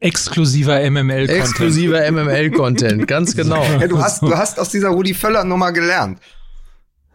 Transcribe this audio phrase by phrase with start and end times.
[0.00, 1.30] Exklusiver MML-Content.
[1.30, 3.62] Exklusiver MML-Content, ganz genau.
[3.62, 6.18] Ja, du hast, du hast aus dieser Rudi Völler Nummer gelernt.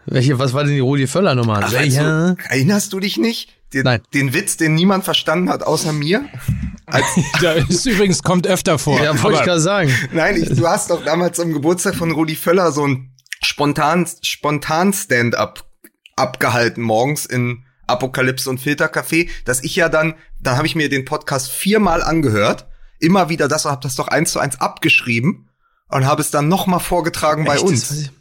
[0.05, 1.62] Welche, was war denn die Rudi Völler Nummer?
[1.63, 2.06] Ach, Welche?
[2.06, 3.50] also, erinnerst du dich nicht?
[3.74, 4.02] Den, Nein.
[4.13, 6.26] Den Witz, den niemand verstanden hat, außer mir?
[6.86, 7.06] Als,
[7.42, 9.02] Da ist übrigens, kommt öfter vor.
[9.02, 9.92] ja, wollte ich gerade sagen.
[10.13, 13.12] nein, ich, du hast doch damals zum Geburtstag von Rudi Völler so ein
[13.42, 15.65] spontan, spontan Stand-up
[16.16, 21.04] abgehalten morgens in Apokalypse und Filtercafé, dass ich ja dann, dann habe ich mir den
[21.05, 22.67] Podcast viermal angehört,
[22.99, 25.49] immer wieder das und habe das doch eins zu eins abgeschrieben
[25.90, 27.63] und habe es dann nochmal vorgetragen bei Echt?
[27.63, 27.91] Das uns.
[27.91, 28.12] ich-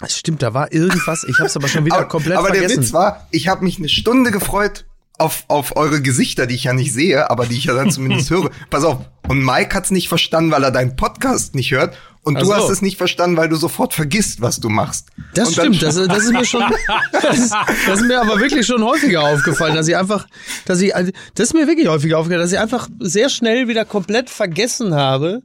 [0.00, 2.68] Das stimmt, da war irgendwas, ich habe es aber schon wieder aber, komplett aber vergessen.
[2.76, 4.86] der Witz war, ich habe mich eine Stunde gefreut
[5.18, 8.30] auf, auf eure Gesichter, die ich ja nicht sehe, aber die ich ja dann zumindest
[8.30, 8.50] höre.
[8.70, 8.98] Pass auf.
[9.28, 11.96] Und Mike hat's nicht verstanden, weil er deinen Podcast nicht hört.
[12.22, 15.08] Und Ach du hast es nicht verstanden, weil du sofort vergisst, was du machst.
[15.34, 16.62] Das und stimmt, das, das ist mir schon,
[17.12, 17.54] das ist,
[17.86, 20.26] das ist mir aber wirklich schon häufiger aufgefallen, dass ich einfach,
[20.64, 23.84] dass ich, also, das ist mir wirklich häufiger aufgefallen, dass ich einfach sehr schnell wieder
[23.84, 25.42] komplett vergessen habe,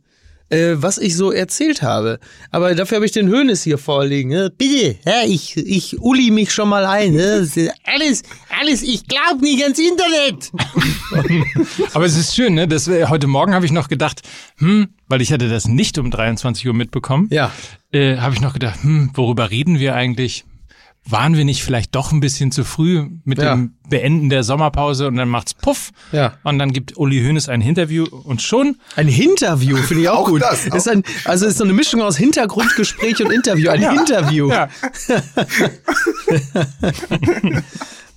[0.49, 2.19] äh, was ich so erzählt habe.
[2.51, 4.29] Aber dafür habe ich den Hönes hier vorliegen.
[4.29, 4.51] Ne?
[4.55, 7.13] Bitte, ja, ich, ich uli mich schon mal ein.
[7.13, 7.47] Ne?
[7.83, 8.23] Alles,
[8.59, 10.51] alles, ich glaube nicht ans Internet.
[11.93, 12.67] Aber es ist schön, ne?
[12.67, 14.21] Das, äh, heute Morgen habe ich noch gedacht,
[14.57, 17.27] hm, weil ich hatte das nicht um 23 Uhr mitbekommen.
[17.31, 17.51] Ja.
[17.91, 20.45] Äh, habe ich noch gedacht, hm, worüber reden wir eigentlich?
[21.05, 23.55] Waren wir nicht vielleicht doch ein bisschen zu früh mit Ja.
[23.55, 25.91] dem Beenden der Sommerpause und dann macht's Puff.
[26.11, 26.33] Ja.
[26.43, 30.27] Und dann gibt Uli Hoeneß ein Interview und schon Ein Interview finde ich auch, Auch
[30.29, 30.41] gut.
[30.41, 33.69] das, auch- ist ein, also ist so eine Mischung aus Hintergrundgespräch und Interview.
[33.69, 34.49] Ein Interview.
[34.51, 34.69] ja,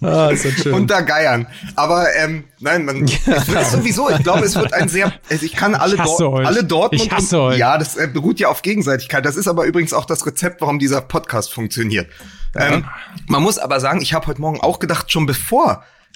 [0.04, 0.74] Ah, ist das schön.
[0.74, 1.46] unter Geiern.
[1.76, 5.52] Aber ähm, nein, man es wird sowieso, ich glaube, es wird ein sehr, also ich
[5.52, 6.46] kann alle, Ich hasse Dor euch.
[6.48, 7.04] alle Dortmund.
[7.04, 7.58] Ich hasse und, euch.
[7.58, 9.24] Ja, das äh, beruht ja auf Gegenseitigkeit.
[9.24, 12.08] Das ist aber übrigens auch das Rezept, warum dieser Podcast funktioniert.
[12.56, 12.84] Ähm,
[13.28, 15.61] man muss aber sagen, ich habe heute Morgen auch gedacht, schon bevor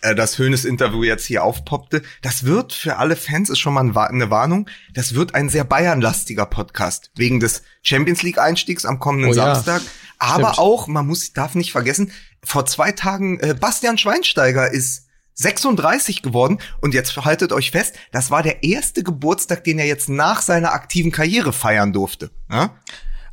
[0.03, 4.31] äh, das Hönes-Interview jetzt hier aufpoppte, das wird für alle Fans, ist schon mal eine
[4.31, 7.11] Warnung, das wird ein sehr Bayern-lastiger Podcast.
[7.15, 9.55] Wegen des Champions League-Einstiegs am kommenden Oh ja.
[9.55, 9.83] Samstag.
[10.19, 10.59] Aber Stimmt.
[10.59, 12.13] auch, man muss, darf nicht vergessen,
[12.43, 18.31] vor zwei Tagen, äh, Bastian Schweinsteiger ist 36 geworden und jetzt haltet euch fest, das
[18.31, 22.31] war der erste Geburtstag, den er jetzt nach seiner aktiven Karriere feiern durfte.
[22.51, 22.71] Ja?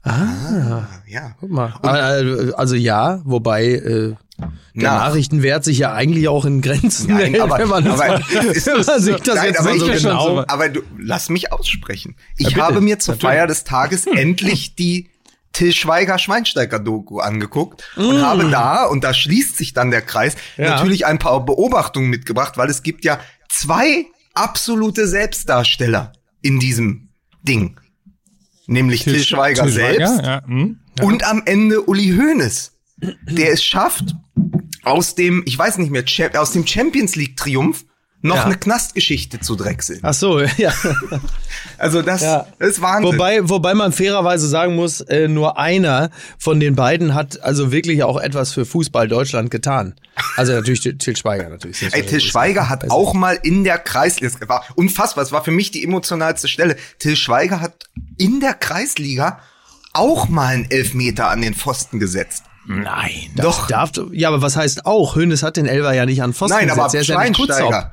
[0.02, 1.36] Ah, ja.
[1.40, 1.74] Guck mal.
[1.84, 4.98] Äh, Also ja, wobei äh, der Na.
[4.98, 8.78] Nachrichtenwert sich ja eigentlich auch in Grenzen Nein, aber- wenn man, das aber ist wenn
[8.78, 10.44] das man sich so- das Nein, jetzt aber so ich- genau.
[10.48, 12.16] Aber du, lass mich aussprechen.
[12.38, 13.32] Ich bitte, habe mir zur natürlich.
[13.36, 15.10] Feier des Tages endlich die
[15.54, 20.36] Till Schweiger Schweinsteiger Doku angeguckt und habe da, und da schließt sich dann der Kreis,
[20.58, 20.62] Mm.
[20.64, 20.70] Ja.
[20.72, 23.20] natürlich ein paar Beobachtungen mitgebracht, weil es gibt ja
[23.50, 26.12] zwei absolute Selbstdarsteller
[26.42, 27.10] in diesem
[27.44, 27.80] Ding.
[28.66, 30.80] Nämlich Till, Schweiger, Till selbst ja, hm?
[31.02, 34.16] und am Ende Uli Hoeneß, der es schafft,
[34.84, 36.04] aus dem, ich weiß nicht mehr,
[36.40, 37.86] aus dem Champions League Triumph
[38.26, 38.46] noch Ja.
[38.46, 40.00] eine Knastgeschichte zu drechseln.
[40.02, 40.74] Ach so, ja.
[41.78, 42.48] Also das, Ja.
[42.58, 43.14] das ist Wahnsinn.
[43.14, 48.04] Wobei, wobei man fairerweise sagen muss, äh, nur einer von den beiden hat also wirklich
[48.04, 49.96] auch etwas für Fußball Deutschland getan.
[50.38, 51.82] Also natürlich Til Til Schweiger natürlich.
[51.94, 55.72] Ey, Till Schweiger hat auch mal in der Kreisliga, war unfassbar, es war für mich
[55.72, 56.78] die emotionalste Stelle.
[57.00, 59.40] Till Schweiger hat in der Kreisliga
[59.92, 62.44] auch mal einen Elfmeter an den Pfosten gesetzt.
[62.66, 63.32] Nein.
[63.36, 63.68] Doch.
[63.68, 65.16] Darf, ja, aber was heißt auch?
[65.16, 67.10] Hönes hat den Elfer ja nicht an Pfosten Nein, aber gesetzt.
[67.10, 67.88] Er ist.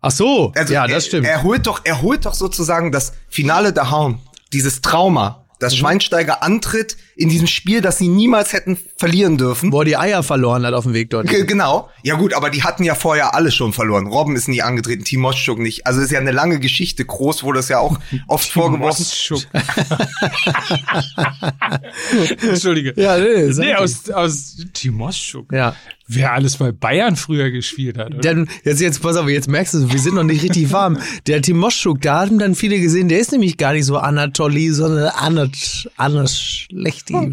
[0.00, 1.26] Ach so, Also ja, er, das stimmt.
[1.26, 4.20] Er holt doch, er holt doch sozusagen das Finale der Hauen,
[4.52, 5.78] dieses Trauma, dass Mhm.
[5.78, 9.72] Schweinsteiger antritt in diesem Spiel, das sie niemals hätten verlieren dürfen.
[9.72, 11.30] Wo er die Eier verloren hat auf dem Weg dorthin.
[11.30, 11.88] Ge- Genau.
[12.02, 14.06] Ja gut, aber die hatten ja vorher alle schon verloren.
[14.06, 15.86] Robben ist nie angetreten, Timoschuk nicht.
[15.86, 17.04] Also ist ja eine lange Geschichte.
[17.04, 17.98] Groß wurde es ja auch
[18.28, 19.04] oft vorgeworfen.
[19.04, 19.42] Moschuk.
[22.42, 22.94] Entschuldige.
[23.00, 25.52] Ja, nee, nee, aus, aus Timoschuk.
[25.52, 25.74] Ja.
[26.10, 28.08] Wer alles bei Bayern früher gespielt hat.
[28.14, 28.20] Oder?
[28.20, 30.98] Dann, jetzt, jetzt, pass auf, jetzt merkst du, wir sind noch nicht richtig warm.
[31.26, 35.08] Der Timoschuk, da haben dann viele gesehen, der ist nämlich gar nicht so Anatoly, sondern
[35.08, 37.12] Anat, Anas Schlechti.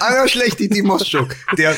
[0.00, 1.34] Anna Schlechti, Timoschuk.
[1.56, 1.74] Der,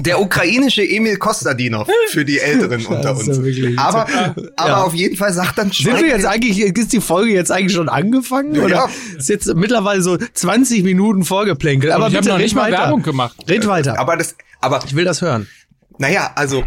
[0.00, 3.28] der ukrainische Emil Kostadinov für die Älteren unter uns.
[3.76, 4.06] Aber,
[4.56, 4.82] aber Ja.
[4.84, 7.88] auf jeden Fall sagt dann Sind wir jetzt eigentlich, ist die Folge jetzt eigentlich schon
[7.88, 8.54] angefangen?
[8.54, 8.62] Ja.
[8.62, 8.88] Oder
[9.18, 11.92] ist jetzt mittlerweile so 20 Minuten vorgeplänkelt?
[11.92, 12.82] Aber ich habe noch nicht mal weiter.
[12.84, 13.36] Werbung gemacht.
[13.48, 13.98] Red weiter.
[13.98, 15.48] aber das, aber ich will das hören.
[15.98, 16.64] Naja, also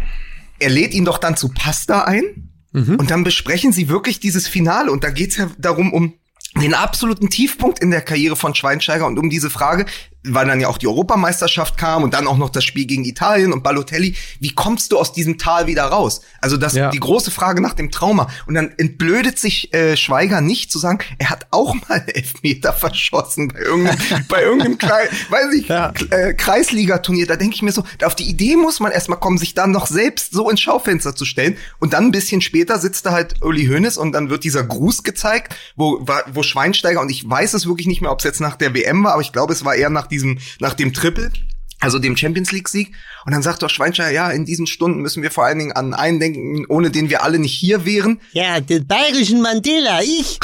[0.58, 2.50] er lädt ihn doch dann zu Pasta ein
[2.98, 6.14] und dann besprechen sie wirklich dieses Finale und da geht's ja darum um
[6.60, 9.86] den absoluten Tiefpunkt in der Karriere von Schweinsteiger und um diese Frage,
[10.28, 13.52] weil dann ja auch die Europameisterschaft kam und dann auch noch das Spiel gegen Italien
[13.52, 14.14] und Balotelli.
[14.40, 16.20] Wie kommst du aus diesem Tal wieder raus?
[16.40, 16.90] Also das Ja.
[16.90, 18.28] die große Frage nach dem Trauma.
[18.46, 23.48] Und dann entblödet sich äh, Schweiger nicht zu sagen, er hat auch mal Elfmeter verschossen
[23.48, 25.92] bei irgendeinem, bei irgendeinem Klei- weiß ich, Ja.
[26.10, 27.26] Äh, Kreisligaturnier.
[27.26, 29.86] Da denke ich mir so, auf die Idee muss man erstmal kommen, sich dann noch
[29.86, 31.56] selbst so ins Schaufenster zu stellen.
[31.78, 35.02] Und dann ein bisschen später sitzt da halt Uli Hoeneß und dann wird dieser Gruß
[35.02, 38.56] gezeigt, wo, wo Schweinsteiger, und ich weiß es wirklich nicht mehr, ob es jetzt nach
[38.56, 40.15] der WM war, aber ich glaube, es war eher nach diesem,
[40.60, 41.30] nach dem Triple.
[41.78, 42.92] Also dem Champions League Sieg.
[43.26, 45.92] Und dann sagt doch Schweinsteiger, ja, in diesen Stunden müssen wir vor allen Dingen an
[45.92, 48.18] einen denken, ohne den wir alle nicht hier wären.
[48.32, 50.38] Ja, den bayerischen Mandela, ich.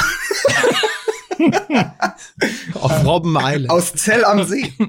[2.74, 3.70] Auf Robben Island.
[3.70, 4.72] Aus Zell am See.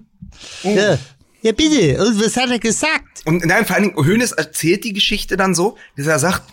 [0.64, 0.98] Ja.
[1.42, 2.04] ja, bitte.
[2.04, 3.22] Und was hat er gesagt?
[3.26, 6.52] Und nein, vor allen Dingen, Hoeneß erzählt die Geschichte dann so, dass er sagt,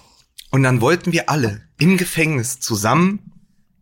[0.51, 3.33] und dann wollten wir alle im Gefängnis zusammen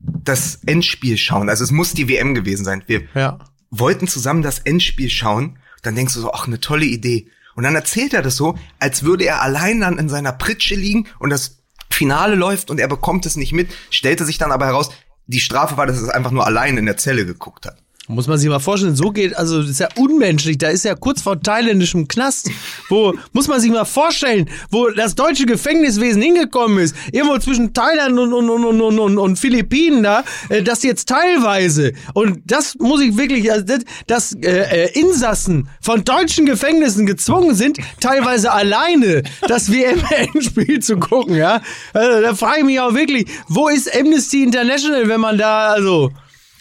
[0.00, 1.50] das Endspiel schauen.
[1.50, 2.84] Also es muss die WM gewesen sein.
[2.86, 3.38] Wir Ja.
[3.70, 5.58] Wollten zusammen das Endspiel schauen.
[5.82, 7.30] Dann denkst du so, ach, eine tolle Idee.
[7.54, 11.06] Und dann erzählt er das so, als würde er allein dann in seiner Pritsche liegen
[11.18, 11.58] und das
[11.90, 14.90] Finale läuft und er bekommt es nicht mit, stellte sich dann aber heraus,
[15.26, 17.82] die Strafe war, dass er es einfach nur allein in der Zelle geguckt hat.
[18.10, 20.94] Muss man sich mal vorstellen, so geht, also das ist ja unmenschlich, da ist ja
[20.94, 22.50] kurz vor thailändischem Knast,
[22.88, 28.18] wo, muss man sich mal vorstellen, wo das deutsche Gefängniswesen hingekommen ist, irgendwo zwischen Thailand
[28.18, 33.02] und, und, und, und, und, und, Philippinen da, äh, das jetzt teilweise, und das muss
[33.02, 39.22] ich wirklich, also das, dass äh, äh, Insassen von deutschen Gefängnissen gezwungen sind, teilweise alleine
[39.48, 41.60] das WM-Endspiel zu gucken, ja,
[41.92, 46.10] also, da frage ich mich auch wirklich, wo ist Amnesty International, wenn man da, also...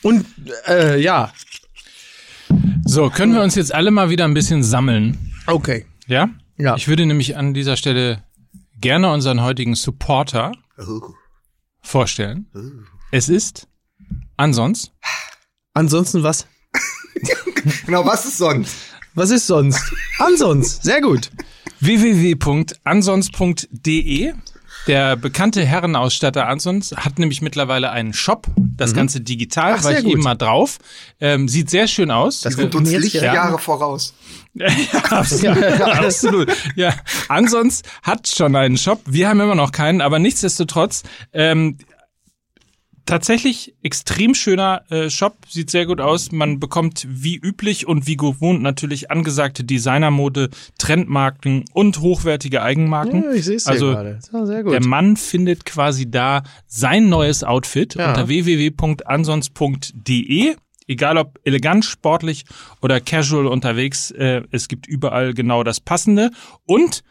[0.03, 0.25] Und
[0.67, 1.31] äh, ja,
[2.85, 5.33] So, können wir uns jetzt alle mal wieder ein bisschen sammeln?
[5.47, 5.85] okay.
[6.07, 6.29] Ja?
[6.57, 6.75] Ja.
[6.75, 8.23] Ich würde nämlich an dieser Stelle
[8.79, 10.53] gerne unseren heutigen Supporter
[11.81, 12.47] vorstellen.
[13.11, 13.67] Es ist
[14.37, 14.93] ansonsten
[15.73, 16.47] Ansonsten was?
[17.85, 18.75] Genau, was ist sonst?
[19.13, 19.81] Was ist sonst?
[20.19, 20.83] Ansonst.
[20.83, 21.31] Sehr gut.
[21.81, 24.33] www.ansons.de.
[24.87, 28.47] Der bekannte Herrenausstatter Ansons hat nämlich mittlerweile einen Shop.
[28.55, 29.77] Das Ganze digital, Mhm.
[29.79, 30.13] Ach, war ich gut.
[30.13, 30.77] eben mal drauf.
[31.19, 32.41] Ähm, sieht sehr schön aus.
[32.41, 34.13] Das kommt uns Lichtjahre voraus.
[34.59, 34.69] Ja,
[35.11, 35.63] absolut.
[35.81, 36.51] absolut.
[36.75, 36.91] Ja,
[37.27, 39.01] Ansons hat schon einen Shop.
[39.05, 41.77] Wir haben immer noch keinen, aber nichtsdestotrotz ähm,
[43.07, 45.35] tatsächlich extrem schöner äh, Shop.
[45.49, 46.31] Sieht sehr gut aus.
[46.31, 53.23] Man bekommt wie üblich und wie gewohnt natürlich angesagte Designermode, Trendmarken und hochwertige Eigenmarken.
[53.23, 54.19] Ja, ich sehe es also gerade.
[54.21, 54.73] Sehr gut.
[54.73, 58.09] der Mann findet quasi da sein neues Outfit Ja.
[58.09, 60.55] unter www.ansons.de.
[60.89, 62.45] Egal ob elegant, sportlich
[62.81, 66.31] oder casual unterwegs, äh, es gibt überall genau das Passende.
[66.65, 67.03] Und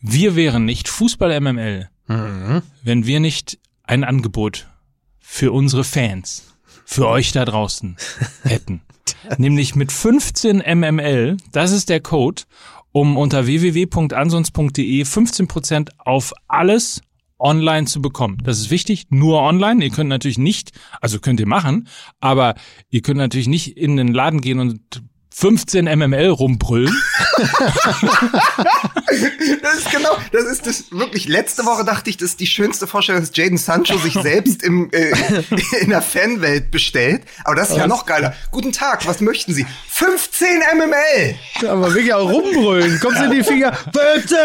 [0.00, 2.60] wir wären nicht Fußball MML, Mhm.
[2.82, 4.68] wenn wir nicht ein Angebot
[5.32, 6.44] für unsere Fans,
[6.84, 7.96] für euch da draußen
[8.44, 8.82] hätten.
[9.38, 12.42] Nämlich mit 15 MML, das ist der Code,
[12.92, 17.00] um unter www.ansons.de 15% auf alles
[17.38, 18.42] online zu bekommen.
[18.44, 19.82] Das ist wichtig, nur online.
[19.82, 21.88] Ihr könnt natürlich nicht, also könnt ihr machen,
[22.20, 22.54] aber
[22.90, 26.94] ihr könnt natürlich nicht in den Laden gehen und 15 MML rumbrüllen.
[29.62, 31.28] Das ist genau, das ist das wirklich.
[31.28, 34.90] Letzte Woche dachte ich, das ist die schönste Vorstellung, dass Jaden Sancho sich selbst im,
[34.92, 35.12] äh,
[35.80, 37.22] in der Fanwelt bestellt.
[37.44, 38.34] Aber das ist ja noch geiler.
[38.50, 39.66] Guten Tag, was möchten Sie?
[39.88, 41.68] 15 MML!
[41.68, 42.98] Aber wirklich auch rumbrüllen.
[43.00, 43.72] Kommst in die Finger.
[43.92, 44.38] 15,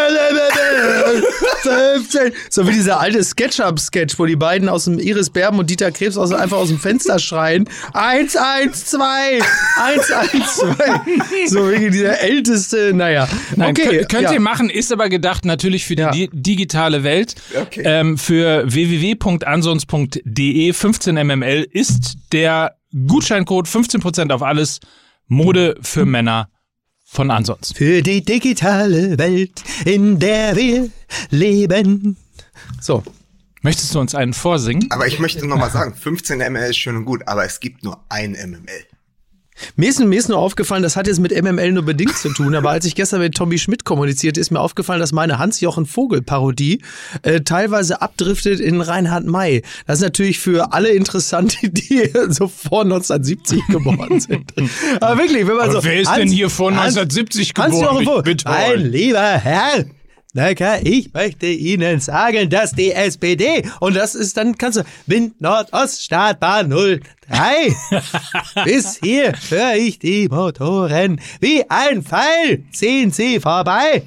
[1.61, 2.33] 15.
[2.49, 6.17] So wie dieser alte Sketchup-Sketch, wo die beiden aus dem Iris Berben und Dieter Krebs
[6.17, 7.69] aus, einfach aus dem Fenster schreien.
[7.93, 9.39] 1, 1, 2.
[9.81, 11.47] 1, 1, 2.
[11.47, 12.21] So wirklich dieser
[12.73, 13.27] älteste, naja.
[13.55, 13.97] Nein, okay.
[13.97, 14.33] könnt, könnt ja.
[14.33, 16.11] ihr machen, ist aber gedacht natürlich für die Ja.
[16.11, 17.35] di digitale Welt.
[17.55, 17.81] Okay.
[17.83, 22.75] Ähm, für www.ansons.de 15 mml ist der
[23.07, 24.79] Gutscheincode 15% auf alles
[25.27, 26.49] Mode für Männer
[27.05, 27.73] von Ansons.
[27.75, 30.89] Für die digitale Welt, in der wir
[31.29, 32.17] leben.
[32.81, 33.03] So.
[33.61, 34.89] Möchtest du uns einen vorsingen?
[34.91, 37.83] Aber ich möchte noch mal sagen, 15 ML ist schön und gut, aber es gibt
[37.83, 38.85] nur ein MML.
[39.75, 42.55] Mir ist, mir ist nur aufgefallen, das hat jetzt mit MML nur bedingt zu tun,
[42.55, 46.81] aber als ich gestern mit Tommy Schmidt kommunizierte, ist mir aufgefallen, dass meine Hans-Jochen-Vogel-Parodie
[47.23, 49.63] äh, teilweise abdriftet in Reinhard May.
[49.85, 54.53] Das ist natürlich für alle interessant, die so vor 1970 geboren sind.
[55.01, 55.83] aber wirklich, wenn man so...
[55.83, 58.23] wer ist Hans- denn hier vor Hans- 1970 Hans-Jochen geboren?
[58.27, 59.85] Ich Vogel, mein lieber Herr...
[60.37, 65.41] Lecker, ich möchte Ihnen sagen, dass die SPD, und das ist dann, kannst du, Wind
[65.41, 67.01] Nordoststartbahn 03,
[68.63, 74.03] bis hier höre ich die Motoren wie ein Pfeil, ziehen sie vorbei,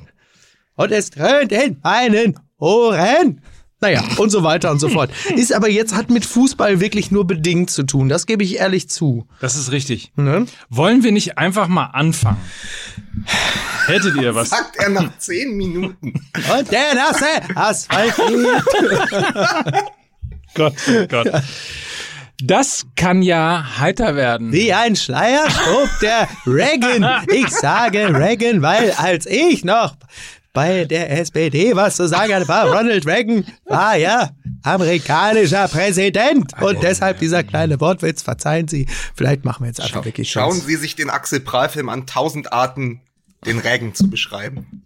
[0.76, 3.40] und es dröhnt in meinen Ohren.
[3.80, 5.10] Naja, und so weiter und so fort.
[5.34, 8.08] Ist aber jetzt, hat mit Fußball wirklich nur bedingt zu tun.
[8.08, 9.26] Das gebe ich ehrlich zu.
[9.40, 10.12] Das ist richtig.
[10.14, 10.46] Ne?
[10.68, 12.38] Wollen wir nicht einfach mal anfangen?
[13.86, 14.50] Hättet ihr was?
[14.50, 16.12] Sagt er nach zehn Minuten.
[16.58, 18.14] Und der nasse Asphalt.
[20.54, 21.42] Gott, oh Gott.
[22.42, 24.52] Das kann ja heiter werden.
[24.52, 27.26] Wie ein Schleier schob der Reagan.
[27.28, 29.94] Ich sage Reagan, weil als ich noch
[30.52, 34.30] bei der SPD was zu sagen hatte, war Ronald Reagan, war ja
[34.62, 36.52] amerikanischer Präsident.
[36.60, 38.86] Und deshalb dieser kleine Wortwitz, verzeihen Sie.
[39.14, 40.58] Vielleicht machen wir jetzt einfach wirklich Schauen.
[40.60, 43.00] Sie sich den Axel Prahl-Film an, tausend Arten,
[43.44, 44.82] den Regen zu beschreiben.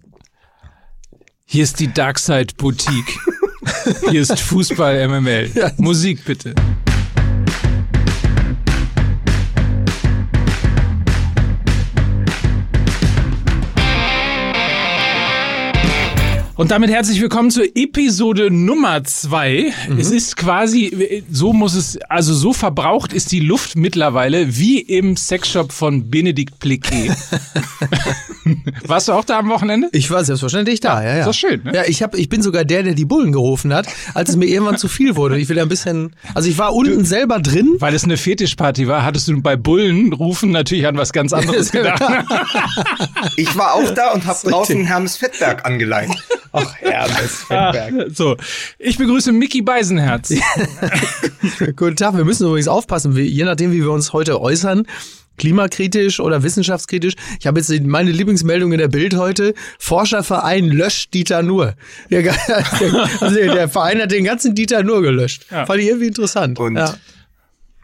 [1.45, 3.19] Hier ist die Darkside Boutique.
[4.11, 5.73] Hier ist Fußball MML.
[5.79, 6.55] Musik bitte.
[16.57, 19.73] Und damit herzlich willkommen zur Episode Nummer zwei.
[19.99, 25.17] Es ist quasi, so muss es, also so verbraucht ist die Luft mittlerweile wie im
[25.17, 27.11] Sexshop von Benedikt Pliquet.
[28.87, 29.89] Warst du auch da am Wochenende?
[29.91, 31.19] Ich war selbstverständlich da, ja, ja.
[31.21, 31.75] ist doch schön, ne?
[31.75, 34.47] Ja, ich, hab, ich bin sogar der, der die Bullen gerufen hat, als es mir
[34.47, 35.41] irgendwann zu viel wurde.
[35.41, 37.75] Ich will ein bisschen, also ich war unten selber drin.
[37.81, 41.73] Weil es eine Fetischparty war, hattest du bei Bullen rufen natürlich an was ganz anderes
[41.73, 42.01] gedacht.
[43.37, 46.11] Ich war auch da und habe draußen Hermes Fettberg angeleiht.
[46.55, 47.73] Ach, Hermes Ah,
[48.09, 48.37] so,
[48.79, 50.33] ich begrüße Mickey Beisenherz.
[51.77, 54.87] Guten Tag, wir müssen übrigens aufpassen, wie, je nachdem, wie wir uns heute äußern,
[55.37, 57.15] klimakritisch oder wissenschaftskritisch.
[57.41, 59.55] Ich habe jetzt meine Lieblingsmeldung in der Bild heute.
[59.81, 61.75] Forscherverein löscht Dieter Nuhr.
[62.09, 62.37] Der, der,
[63.21, 65.47] also der, der Verein hat den ganzen Dieter Nuhr gelöscht.
[65.51, 65.67] Ja.
[65.67, 66.61] Fand ich irgendwie interessant.
[66.61, 66.95] Und ja.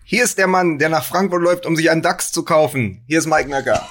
[0.04, 3.02] hier ist der Mann, der nach Frankfurt läuft, um sich einen DAX zu kaufen.
[3.08, 3.88] Hier ist Mike Nacker.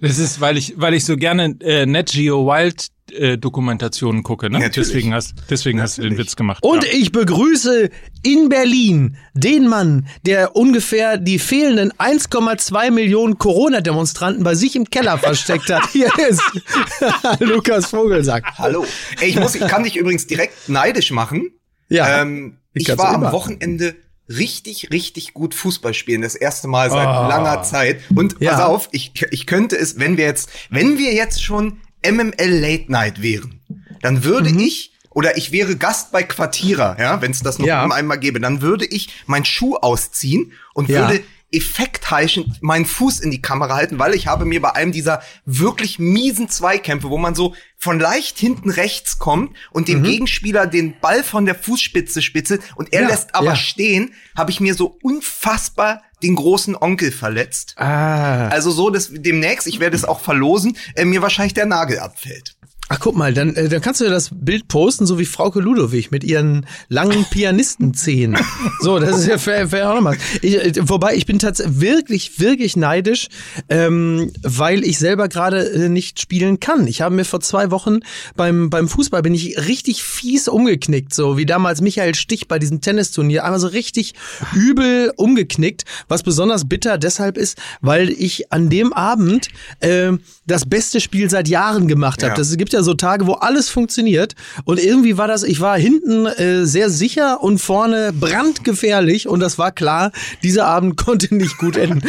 [0.00, 4.50] Das ist, weil ich, weil ich so gerne äh, Net Geo Wild äh, Dokumentationen gucke,
[4.50, 4.58] ne?
[4.58, 4.88] Natürlich.
[4.88, 6.62] Deswegen hast, deswegen hast du den Witz gemacht.
[6.62, 6.90] Und ja.
[6.92, 7.90] ich begrüße
[8.22, 15.18] in Berlin den Mann, der ungefähr die fehlenden 1,2 Millionen Corona-Demonstranten bei sich im Keller
[15.18, 15.88] versteckt hat.
[15.90, 16.42] Hier ist
[17.40, 18.44] Lukas Vogelsack.
[18.58, 18.84] Hallo.
[19.20, 21.50] Ey, ich muss, ich kann dich übrigens direkt neidisch machen.
[21.88, 23.96] Ja, ähm, ich ich war am Wochenende
[24.28, 26.22] richtig, richtig gut Fußball spielen.
[26.22, 27.28] Das erste Mal seit Ah.
[27.28, 28.00] langer Zeit.
[28.14, 28.52] Und Ja.
[28.52, 32.90] pass auf, ich, ich könnte es, wenn wir jetzt, wenn wir jetzt schon MML Late
[32.92, 33.60] Night wären,
[34.02, 34.60] dann würde Mhm.
[34.60, 37.84] ich oder ich wäre Gast bei Quartierer, ja, wenn es das noch Ja.
[37.90, 41.08] einmal gäbe, dann würde ich meinen Schuh ausziehen und Ja.
[41.08, 45.22] würde effektheischend meinen Fuß in die Kamera halten, weil ich habe mir bei einem dieser
[45.44, 49.92] wirklich miesen Zweikämpfe, wo man so von leicht hinten rechts kommt und Mhm.
[49.92, 53.56] dem Gegenspieler den Ball von der Fußspitze spitzelt und er Ja, lässt aber ja.
[53.56, 57.74] stehen, habe ich mir so unfassbar den großen Onkel verletzt.
[57.78, 58.48] Ah.
[58.48, 62.56] Also so, dass demnächst, ich werde es auch verlosen, äh, mir wahrscheinlich der Nagel abfällt.
[62.90, 65.60] Ach, guck mal, dann, äh, dann kannst du ja das Bild posten, so wie Frauke
[65.60, 68.40] Ludowig mit ihren langen Pianistenzähnen.
[68.80, 70.16] so, das ist ja fair, fair auch nochmal.
[70.40, 73.28] Ich, äh, wobei, ich bin tatsächlich wirklich, wirklich neidisch,
[73.68, 76.86] ähm, weil ich selber gerade äh, nicht spielen kann.
[76.86, 78.00] Ich habe mir vor zwei Wochen
[78.36, 82.80] beim, beim Fußball bin ich richtig fies umgeknickt, so wie damals Michael Stich bei diesem
[82.80, 83.44] Tennisturnier.
[83.44, 84.14] Einmal so richtig
[84.54, 89.48] übel umgeknickt, was besonders bitter deshalb ist, weil ich an dem Abend
[89.80, 90.12] äh,
[90.46, 92.30] das beste Spiel seit Jahren gemacht habe.
[92.30, 92.36] Ja.
[92.36, 94.34] Das gibt ja so Tage, wo alles funktioniert.
[94.64, 99.28] Und irgendwie war das, ich war hinten äh, sehr sicher und vorne brandgefährlich.
[99.28, 102.02] Und das war klar, dieser Abend konnte nicht gut enden.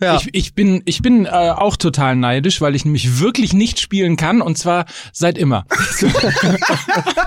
[0.00, 0.16] Ja.
[0.16, 4.16] Ich, ich bin, ich bin äh, auch total neidisch, weil ich nämlich wirklich nicht spielen
[4.16, 5.64] kann und zwar seit immer.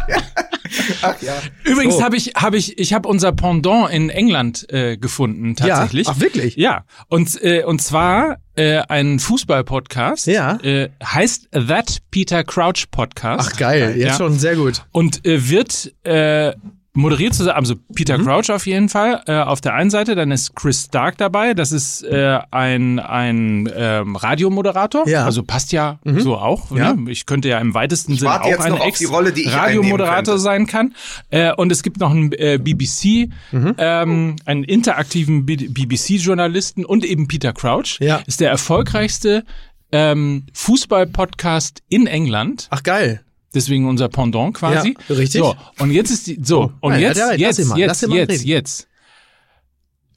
[1.01, 1.33] Ach ja.
[1.63, 2.03] Übrigens So.
[2.03, 6.07] habe ich, habe ich, ich habe unser Pendant in England äh, gefunden tatsächlich.
[6.07, 6.13] Ja?
[6.15, 6.55] Ach, wirklich?
[6.55, 6.83] Ja.
[7.07, 10.27] Und äh, und zwar äh, ein Fußball-Podcast.
[10.27, 10.57] Ja.
[10.63, 13.51] Äh, heißt That Peter Crouch Podcast.
[13.53, 14.13] Ach geil, jetzt Ja.
[14.17, 14.83] schon sehr gut.
[14.91, 16.53] Und äh, wird äh,
[16.95, 18.23] moderiert zusammen, also Peter Mhm.
[18.25, 21.71] Crouch auf jeden Fall äh, auf der einen Seite, dann ist Chris Stark dabei, das
[21.71, 25.21] ist äh, ein, ein ähm, Radiomoderator, Ja.
[25.21, 25.25] Mhm.
[25.25, 26.71] also passt ja so auch.
[26.75, 26.93] Ja.
[26.93, 27.11] Ne?
[27.11, 29.47] Ich könnte ja im weitesten Sinne auch jetzt ein noch auf die Rolle, die ich
[29.47, 30.95] einnehmen Ex-Radiomoderator sein kann.
[31.29, 33.75] Äh, und es gibt noch einen äh, BBC, Mhm.
[33.77, 37.99] ähm, einen interaktiven BBC-Journalisten und eben Peter Crouch.
[37.99, 38.21] Ja.
[38.25, 39.43] Ist der erfolgreichste
[39.91, 42.67] ähm, Fußball-Podcast in England.
[42.71, 43.21] Ach geil.
[43.55, 44.95] Deswegen unser Pendant quasi.
[45.07, 45.41] Ja, richtig.
[45.41, 48.01] So, und jetzt ist die, so, und Nein, jetzt, ja, ja, lass jetzt, mal, jetzt,
[48.01, 48.47] jetzt, reden.
[48.47, 48.87] jetzt.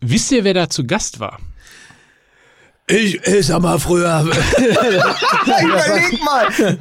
[0.00, 1.38] Wisst ihr, wer da zu Gast war?
[2.88, 4.22] Ich, ich sag mal früher.
[5.44, 6.78] Überleg mal.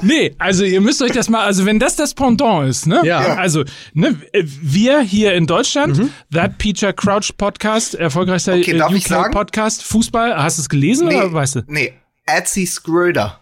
[0.00, 3.02] Nee, also ihr müsst euch das mal, also wenn das das Pendant ist, ne?
[3.04, 3.36] Ja.
[3.36, 6.10] Also, ne, wir hier in Deutschland, Mhm.
[6.32, 9.32] That Peter Crouch Podcast, erfolgreichster Okay, äh, sagen?
[9.32, 11.62] Podcast, Fußball, hast du es gelesen oder weißt du?
[11.66, 11.92] Nee,
[12.26, 13.40] Etsy Schröder.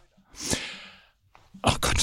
[1.63, 1.97] Oh Gott.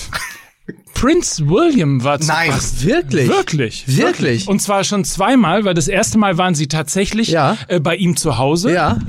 [0.94, 2.50] Prince William war zu Nein.
[2.50, 2.84] Gast.
[2.86, 3.30] Wirklich?
[3.30, 3.98] Wirklich.
[3.98, 4.48] Wirklich?
[4.48, 7.58] Und zwar schon zweimal, weil das erste Mal waren sie tatsächlich Ja.
[7.68, 8.74] äh, bei ihm zu Hause.
[8.74, 8.98] Ja.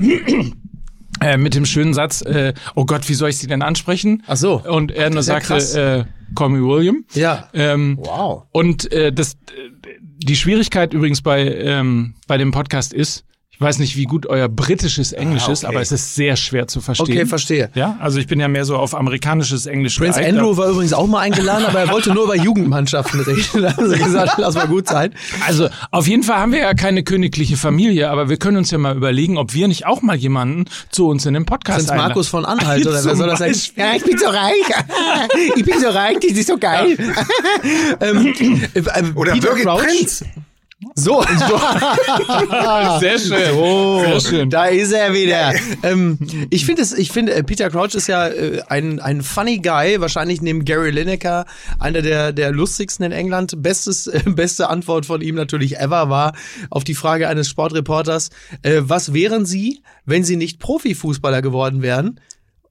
[1.21, 4.23] Äh, mit dem schönen Satz, äh, oh Gott, wie soll ich sie denn ansprechen?
[4.25, 4.61] Ach so.
[4.63, 5.55] Und er nur sagte,
[6.07, 7.03] äh, call me William.
[7.13, 7.49] Ja.
[7.53, 8.43] Ähm, Wow.
[8.53, 9.37] Und äh, das, äh,
[10.19, 13.25] die Schwierigkeit übrigens bei, ähm, bei dem Podcast ist,
[13.59, 15.73] ich weiß nicht, wie gut euer britisches Englisch ist, okay.
[15.73, 17.09] aber es ist sehr schwer zu verstehen.
[17.09, 17.69] Okay, verstehe.
[17.75, 20.39] Ja, also ich bin ja mehr so auf amerikanisches Englisch Prince geeignet.
[20.39, 23.61] Andrew war übrigens auch mal eingeladen, aber er wollte nur über Jugendmannschaften reden.
[23.61, 25.13] Da haben sie gesagt, lass mal gut sein.
[25.45, 28.77] Also auf jeden Fall haben wir ja keine königliche Familie, aber wir können uns ja
[28.77, 32.07] mal überlegen, ob wir nicht auch mal jemanden zu uns in den Podcast Sind einladen.
[32.11, 33.53] Markus von Anhalt oder wer soll das sein?
[33.75, 34.53] Ja, ich bin so reich.
[35.57, 36.97] Ich bin so reich, das ist so geil.
[37.99, 38.33] ähm,
[38.73, 39.83] äh, äh, Oder Peter Birgit Crouch?
[39.83, 40.23] Prinz.
[41.05, 41.21] So,
[42.99, 43.55] Sehr schön.
[43.55, 44.49] Oh, Sehr schön.
[44.49, 45.53] da ist er wieder.
[45.83, 46.17] ähm,
[46.49, 50.01] ich finde es, ich finde, äh, Peter Crouch ist ja äh, ein, ein funny Guy,
[50.01, 51.45] wahrscheinlich neben Gary Lineker,
[51.79, 53.61] einer der, der lustigsten in England.
[53.61, 56.33] Bestes, äh, beste Antwort von ihm natürlich ever war
[56.69, 58.29] auf die Frage eines Sportreporters,
[58.61, 62.19] äh, was wären Sie, wenn Sie nicht Profifußballer geworden wären?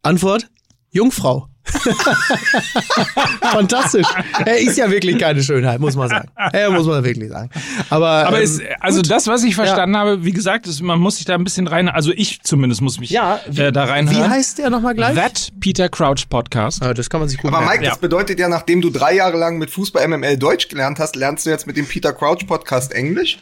[0.03, 0.49] Antwort,
[0.91, 1.49] Jungfrau.
[3.41, 4.07] Fantastisch.
[4.45, 6.29] Er ist ja wirklich keine Schönheit, muss man sagen.
[6.53, 7.51] Er muss man wirklich sagen.
[7.91, 11.17] Aber, Aber ähm, es, also das, was ich verstanden habe, wie gesagt, ist, man muss
[11.17, 14.25] sich da ein bisschen rein, also ich zumindest muss mich Ja, wie- äh, da reinhören.
[14.25, 15.15] wie heißt der nochmal gleich?
[15.15, 16.83] That Peter Crouch Podcast.
[16.83, 17.81] Ah, das kann man sich gut Aber merken.
[17.81, 21.17] Mike, das bedeutet ja, nachdem du drei Jahre lang mit Fußball MML Deutsch gelernt hast,
[21.17, 23.39] lernst du jetzt mit dem Peter Crouch Podcast Englisch?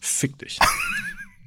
[0.00, 0.58] Fick dich.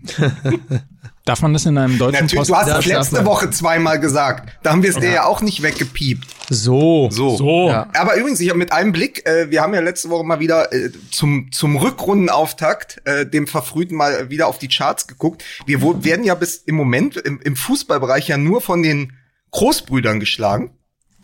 [1.26, 2.50] Darf man das in einem deutschen Natürlich, Post?
[2.50, 3.26] du hast das letzte.
[3.26, 4.58] Woche zweimal gesagt.
[4.64, 6.26] Da haben wir es dir ja auch nicht weggepiept.
[6.50, 7.10] So.
[7.12, 7.38] So.
[7.38, 7.68] so.
[7.70, 7.88] Ja.
[7.94, 10.74] Aber übrigens, ich habe mit einem Blick, äh, wir haben ja letzte Woche mal wieder
[10.74, 15.44] äh, zum, zum Rückrundenauftakt, äh, dem Verfrühten mal wieder auf die Charts geguckt.
[15.68, 19.14] Wir wo, werden ja bis im Moment im, im Fußballbereich ja nur von den
[19.52, 20.72] Großbrüdern geschlagen.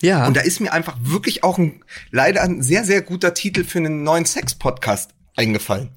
[0.01, 0.27] Ja.
[0.27, 3.79] Und da ist mir einfach wirklich auch ein, leider ein sehr, sehr guter Titel für
[3.79, 5.89] einen neuen Sex-Podcast eingefallen.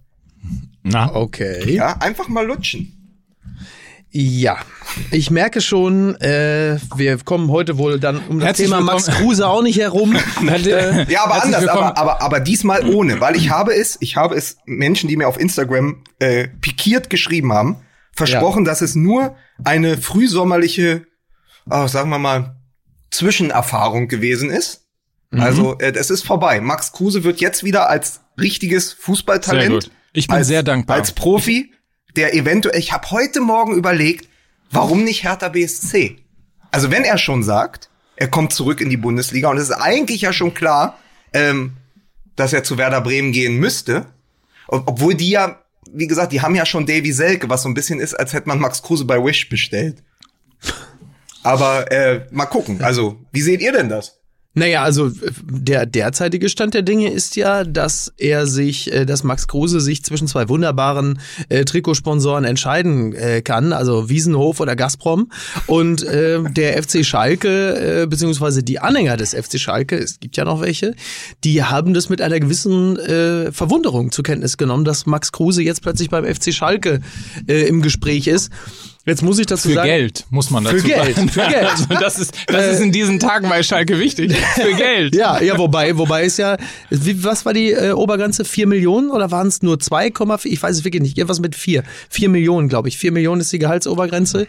[0.91, 1.71] Na, okay.
[1.71, 2.95] Ja, einfach mal lutschen.
[4.11, 4.59] Ja.
[5.11, 9.07] Ich merke schon, äh, wir kommen heute wohl dann um das Herzlich Thema Max.
[9.07, 10.17] Kruse auch nicht herum.
[10.43, 14.17] äh, Ja, aber Herzlich anders, aber, aber, aber diesmal ohne, weil ich habe es, ich
[14.17, 19.37] habe es Menschen, die mir auf Instagram äh, pikiert geschrieben haben, versprochen, dass es nur
[19.63, 21.07] eine frühsommerliche,
[21.71, 22.57] oh, sagen wir mal,
[23.11, 24.87] Zwischenerfahrung gewesen ist.
[25.31, 25.41] Mhm.
[25.41, 26.63] Also, äh, es ist vorbei.
[26.63, 29.91] Max Kruse wird jetzt wieder als richtiges Fußballtalent.
[30.19, 30.97] Ich bin als, sehr dankbar.
[30.97, 31.73] Als Profi,
[32.17, 34.29] der eventuell, ich habe heute Morgen überlegt,
[34.71, 36.17] warum nicht Hertha BSC?
[36.71, 40.23] Also wenn er schon sagt, er kommt zurück in die Bundesliga und es ist eigentlich
[40.23, 40.99] ja schon klar,
[41.33, 41.77] ähm,
[42.37, 44.07] dass er zu Werder Bremen gehen müsste,
[44.67, 47.75] ob- obwohl die ja, wie gesagt, die haben ja schon Davy Selke, was so ein
[47.75, 50.03] bisschen ist, als hätte man Max Kruse bei Wish bestellt.
[51.43, 52.83] Aber äh, mal gucken.
[52.83, 54.18] Also, wie seht ihr denn das?
[54.59, 55.13] Naja, also
[55.45, 60.03] der derzeitige Stand der Dinge ist ja, dass er sich, äh, dass Max Kruse sich
[60.03, 65.31] zwischen zwei wunderbaren äh, Trikotsponsoren entscheiden äh, kann, also Wiesenhof oder Gazprom.
[65.67, 70.45] Und äh, der FC Schalke, äh, beziehungsweise die Anhänger des FC Schalke, es gibt ja
[70.45, 70.95] noch welche,
[71.45, 75.83] die haben das mit einer gewissen äh, Verwunderung zur Kenntnis genommen, dass Max Kruse jetzt
[75.83, 77.01] plötzlich beim FC Schalke
[77.47, 78.51] äh, im Gespräch ist.
[79.07, 79.89] Jetzt muss ich dazu für sagen.
[79.89, 81.29] Geld, muss man dazu Für Geld, sagen.
[81.31, 81.65] für Geld.
[81.71, 84.35] Also das ist, das ist in diesen Tagen bei Schalke wichtig.
[84.37, 85.15] Für Geld.
[85.15, 86.59] Ja, ja, wobei, wobei ist ja,
[86.91, 88.45] wie, was war die äh, Obergrenze?
[88.45, 90.47] Vier Millionen oder waren es nur 2,4?
[90.47, 91.17] Ich weiß es wirklich nicht.
[91.17, 91.85] Irgendwas mit vier.
[92.11, 92.99] Vier Millionen, glaube ich.
[92.99, 94.47] Vier Millionen ist die Gehaltsobergrenze.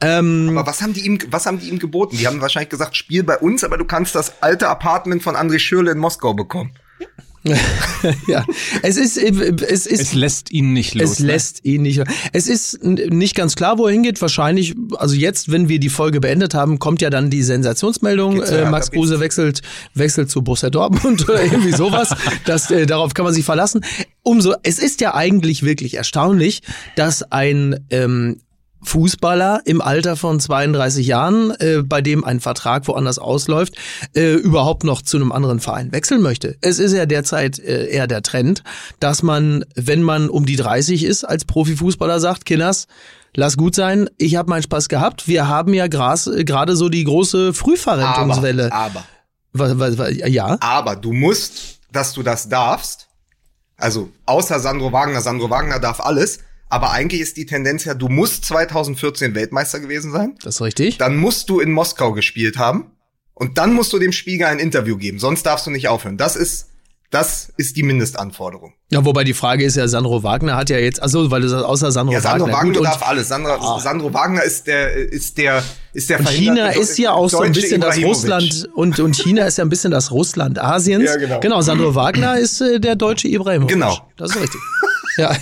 [0.00, 2.16] Ähm, Aber was haben die ihm, was haben die ihm geboten?
[2.16, 5.58] Die haben wahrscheinlich gesagt, spiel bei uns, aber du kannst das alte Apartment von André
[5.58, 6.72] Schürle in Moskau bekommen.
[6.98, 7.06] ja,
[8.82, 11.12] es ist, es ist, Es lässt ihn nicht los.
[11.12, 12.02] Es lässt ihn nicht.
[12.32, 14.20] Es ist nicht ganz klar, wo er hingeht.
[14.20, 18.42] Wahrscheinlich, also jetzt, wenn wir die Folge beendet haben, kommt ja dann die Sensationsmeldung.
[18.42, 19.62] Äh, Max Kruse wechselt,
[19.94, 22.14] wechselt zu Borussia Dortmund oder irgendwie sowas.
[22.44, 23.82] Das, äh, darauf kann man sich verlassen.
[24.22, 26.62] Umso, es ist ja eigentlich wirklich erstaunlich,
[26.96, 28.40] dass ein ähm,
[28.88, 33.74] Fußballer im Alter von 32 Jahren, äh, bei dem ein Vertrag woanders ausläuft,
[34.14, 36.56] äh, überhaupt noch zu einem anderen Verein wechseln möchte.
[36.62, 38.62] Es ist ja derzeit äh, eher der Trend,
[38.98, 42.86] dass man, wenn man um die 30 ist, als Profifußballer sagt, Kinders,
[43.36, 45.28] lass gut sein, ich habe meinen Spaß gehabt.
[45.28, 45.88] Wir haben ja äh,
[46.44, 48.72] gerade so die große Frühverrentungswelle.
[48.72, 49.04] aber,
[49.52, 53.08] was, was, ja, aber du musst, dass du das darfst.
[53.76, 56.40] Also, außer Sandro Wagner, Sandro Wagner darf alles.
[56.70, 60.34] Aber eigentlich ist die Tendenz ja, du musst 2014 Weltmeister gewesen sein.
[60.42, 60.98] das ist richtig.
[60.98, 62.92] Dann musst du in Moskau gespielt haben.
[63.34, 65.18] Und dann musst du dem Spiegel ein Interview geben.
[65.20, 66.16] Sonst darfst du nicht aufhören.
[66.16, 66.66] Das ist
[67.10, 68.74] Das ist die Mindestanforderung.
[68.90, 71.64] Ja, wobei die Frage ist ja, Sandro Wagner hat ja jetzt, also weil du sagst,
[71.64, 72.74] außer Sandro, Ja, Sandro Wagner.
[72.74, 73.28] Wagner, darf alles.
[73.28, 75.62] Sandro, Sandro Wagner ist der, ist der,
[75.94, 77.96] ist der Und China ist ja auch so ein bisschen das.
[78.02, 81.04] Russland und, und China ist ja ein bisschen das Russland Asiens.
[81.04, 81.40] Ja, genau.
[81.40, 83.72] Genau, Sandro Wagner ist äh, der deutsche Ibrahimovic.
[83.74, 83.96] Genau.
[84.18, 84.60] Das ist richtig.
[85.18, 85.36] Ja.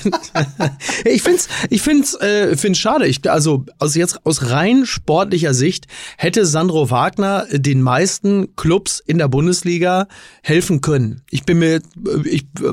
[1.05, 3.07] ich find's, ich find's, äh, find's schade.
[3.07, 5.87] Ich, also aus jetzt aus rein sportlicher Sicht
[6.17, 10.09] hätte Sandro Wagner den meisten Clubs in der Bundesliga
[10.43, 11.23] helfen können.
[11.31, 11.83] Ich bin mir,
[12.25, 12.73] ich äh,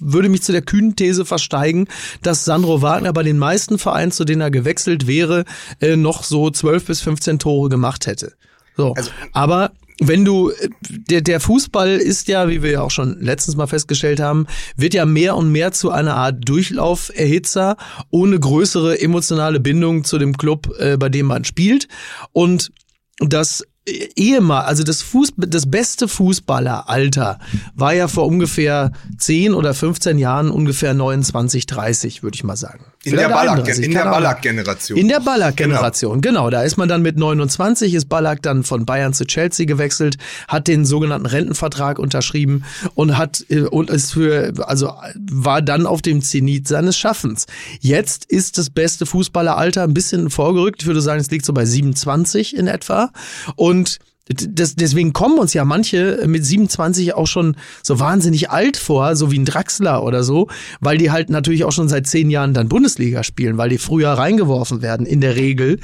[0.00, 1.86] würde mich zu der kühnen These versteigen,
[2.22, 5.44] dass Sandro Wagner bei den meisten Vereinen, zu denen er gewechselt wäre,
[5.80, 8.32] äh, noch so 12 bis 15 Tore gemacht hätte.
[8.76, 8.92] So.
[8.94, 9.70] Also- Aber
[10.08, 10.52] wenn du,
[10.88, 14.94] der, der Fußball ist ja, wie wir ja auch schon letztens mal festgestellt haben, wird
[14.94, 17.76] ja mehr und mehr zu einer Art Durchlauferhitzer
[18.10, 21.88] ohne größere emotionale Bindung zu dem Club, äh, bei dem man spielt.
[22.32, 22.72] Und
[23.18, 27.38] das Ehemal, also das Fuß, das beste Fußballeralter
[27.74, 32.86] war ja vor ungefähr 10 oder 15 Jahren ungefähr 29, 30, würde ich mal sagen.
[33.04, 34.04] In der Ballack, 31, in der.
[34.04, 34.98] Ballack-Generation.
[34.98, 36.50] In der Ballack-Generation, genau.
[36.50, 40.16] Da ist man dann mit 29, ist Ballack dann von Bayern zu Chelsea gewechselt,
[40.48, 42.64] hat den sogenannten Rentenvertrag unterschrieben
[42.94, 47.46] und hat äh, und ist für also war dann auf dem Zenit seines Schaffens.
[47.80, 50.82] Jetzt ist das beste Fußballeralter ein bisschen vorgerückt.
[50.82, 53.10] Ich würde sagen, es liegt so bei 27 in etwa
[53.56, 59.16] und das, deswegen kommen uns ja manche mit 27 auch schon so wahnsinnig alt vor,
[59.16, 60.48] so wie ein Draxler oder so,
[60.80, 64.10] weil die halt natürlich auch schon seit zehn Jahren dann Bundesliga spielen, weil die früher
[64.10, 65.78] reingeworfen werden, in der Regel.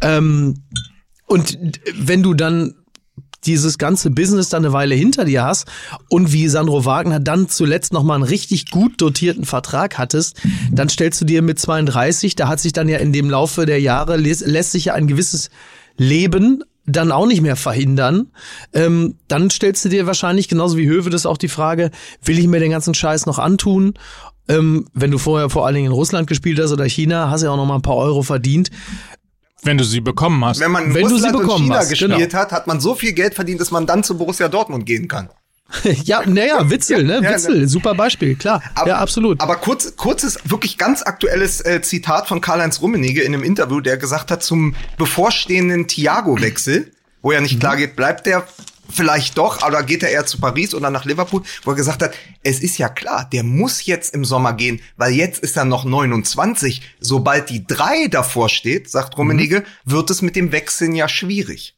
[0.00, 0.54] Ähm,
[1.26, 1.58] und
[1.94, 2.74] wenn du dann
[3.44, 5.66] dieses ganze Business dann eine Weile hinter dir hast
[6.08, 11.20] und wie Sandro Wagner dann zuletzt nochmal einen richtig gut dotierten Vertrag hattest, dann stellst
[11.20, 14.72] du dir mit 32, da hat sich dann ja in dem Laufe der Jahre, lässt,
[14.72, 15.50] sich ja ein gewisses
[15.96, 18.32] Leben dann auch nicht mehr verhindern,
[18.72, 21.90] ähm, dann stellst du dir wahrscheinlich genauso wie Höwe das auch die Frage,
[22.24, 23.94] will ich mir den ganzen Scheiß noch antun?
[24.48, 27.46] Ähm, wenn du vorher vor allen Dingen in Russland gespielt hast oder China, hast du
[27.46, 28.70] ja auch noch mal ein paar Euro verdient.
[29.62, 30.58] Wenn du sie bekommen hast.
[30.58, 32.32] Wenn man in Wenn du sie Russland und bekommen China hast, gespielt genau.
[32.32, 35.28] hat, hat man so viel Geld verdient, dass man dann zu Borussia Dortmund gehen kann.
[36.04, 37.20] ja, naja, Witzel, ne?
[37.22, 38.62] Ja, Witzel, super Beispiel, klar.
[38.74, 39.40] Aber, ja, absolut.
[39.40, 43.96] Aber kurz, kurzes, wirklich ganz aktuelles äh, Zitat von Karl-Heinz Rummenigge in einem Interview, der
[43.96, 48.46] gesagt hat, zum bevorstehenden Thiago-Wechsel, wo ja nicht klar geht, bleibt der
[48.92, 52.14] vielleicht doch, oder geht er eher zu Paris oder nach Liverpool, wo er gesagt hat,
[52.42, 55.84] es ist ja klar, der muss jetzt im Sommer gehen, weil jetzt ist er noch
[55.84, 56.82] 29.
[57.00, 61.76] Sobald die drei davor steht, sagt Rummenigge, wird es mit dem Wechseln ja schwierig.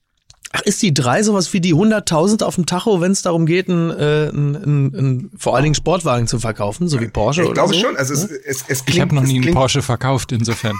[0.56, 3.66] Ach, ist die drei sowas wie die 100.000 auf dem Tacho, wenn es darum geht,
[3.66, 7.48] ein, äh, ein, ein, ein, vor allen Dingen Sportwagen zu verkaufen, so wie Porsche Ich
[7.48, 7.80] oder glaube so?
[7.80, 10.76] schon, also es, es, es klingt, ich habe noch nie einen Porsche verkauft, insofern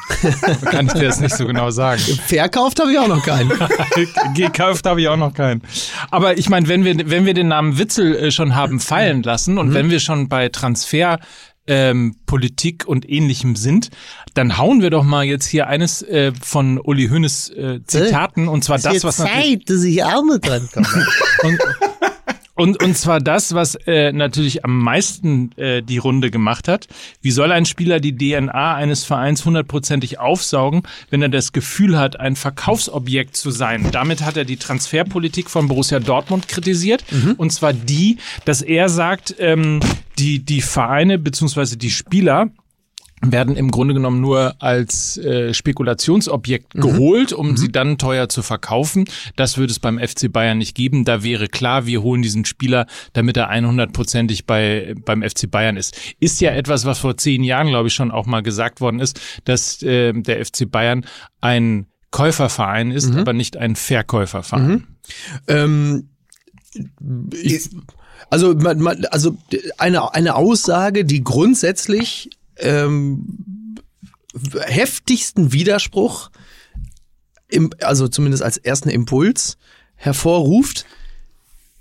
[0.71, 2.01] kann ich dir das nicht so genau sagen.
[2.27, 3.51] Verkauft habe ich auch noch keinen.
[4.37, 5.63] Gekauft habe ich auch noch keinen.
[6.13, 9.59] Aber ich meine, wenn wir, wenn wir den Namen Witzel äh, schon haben fallen lassen
[9.59, 11.19] und wenn wir schon bei Transfer
[11.67, 13.91] ähm, Politik und ähnlichem sind,
[14.35, 18.65] dann hauen wir doch mal jetzt hier eines äh, von Uli Hoeneß äh, Zitaten und
[18.65, 20.87] zwar das, was natürlich Zeit, dass ich auch mit dran komme.
[21.43, 21.61] und,
[22.57, 26.87] und, und zwar das, was äh, natürlich am meisten äh, die Runde gemacht hat.
[27.21, 32.21] Wie soll ein Spieler die DNA eines Vereins hundertprozentig aufsaugen, wenn er das Gefühl hat,
[32.21, 33.91] ein Verkaufsobjekt zu sein?
[33.91, 37.05] Damit hat er die Transferpolitik von Borussia Dortmund kritisiert.
[37.39, 39.81] Und zwar die, dass er sagt, ähm,
[40.19, 42.51] die, die Vereine beziehungsweise die Spieler
[43.23, 49.05] werden im Grunde genommen nur als äh, Spekulationsobjekt geholt, um sie dann teuer zu verkaufen.
[49.37, 51.05] Das würde es beim FC Bayern nicht geben.
[51.05, 55.97] Da wäre klar, wir holen diesen Spieler, damit er 100%ig bei, beim FC Bayern ist.
[56.21, 59.21] Ist ja etwas, was vor zehn Jahren, glaube ich, schon auch mal gesagt worden ist,
[59.45, 61.07] dass äh, der FC Bayern
[61.41, 64.87] ein Käuferverein ist, aber nicht ein Verkäuferverein.
[65.49, 66.11] ähm,
[67.33, 67.71] ich,
[68.31, 69.37] also, man, man, also
[69.79, 73.77] eine, eine Aussage, die grundsätzlich ähm,
[74.67, 76.31] heftigsten Widerspruch,
[77.49, 79.57] im, also zumindest als ersten Impuls
[79.97, 80.87] hervorruft.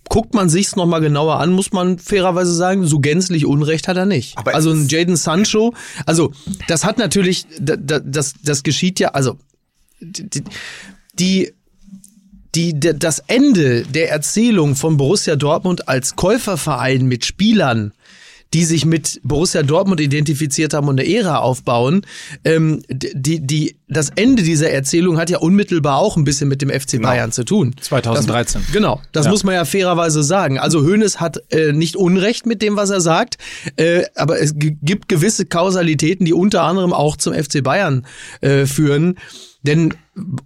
[0.10, 3.98] Guckt man sich's noch mal genauer an, muss man fairerweise sagen, so gänzlich Unrecht hat
[3.98, 4.38] er nicht.
[4.38, 5.74] Aber also ein Jaden Sancho,
[6.06, 6.32] also
[6.68, 9.38] das hat natürlich, da- da- das, das geschieht ja, also
[10.02, 10.44] die,
[11.14, 11.54] die
[12.56, 17.94] die, das Ende der Erzählung von Borussia Dortmund als Käuferverein mit Spielern,
[18.54, 22.06] die sich mit Borussia Dortmund identifiziert haben und eine Ära aufbauen,
[22.46, 26.70] ähm, die, die, das Ende dieser Erzählung hat ja unmittelbar auch ein bisschen mit dem
[26.70, 27.74] FC Bayern zu tun.
[27.82, 28.62] 2013.
[28.62, 29.32] Das, genau, das Ja.
[29.32, 30.60] muss man ja fairerweise sagen.
[30.60, 33.40] Also Hoeneß hat äh, nicht Unrecht mit dem, was er sagt,
[33.78, 38.06] äh, aber es gibt gewisse Kausalitäten, die unter anderem auch zum FC Bayern
[38.42, 39.16] äh, führen.
[39.64, 39.96] Denn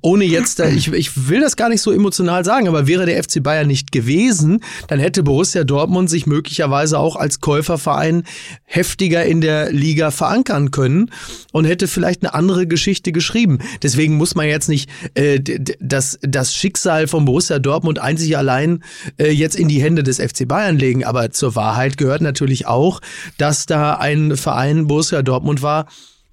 [0.01, 3.43] ohne jetzt, ich, ich will das gar nicht so emotional sagen, aber wäre der FC
[3.43, 8.23] Bayern nicht gewesen, dann hätte Borussia Dortmund sich möglicherweise auch als Käuferverein
[8.63, 11.11] heftiger in der Liga verankern können
[11.51, 13.59] und hätte vielleicht eine andere Geschichte geschrieben.
[13.83, 15.41] Deswegen muss man jetzt nicht äh,
[15.79, 18.83] das, das Schicksal von Borussia Dortmund einzig allein
[19.17, 21.03] äh, jetzt in die Hände des FC Bayern legen.
[21.03, 23.01] Aber zur Wahrheit gehört natürlich auch,
[23.37, 25.87] dass da ein Verein Borussia Dortmund war,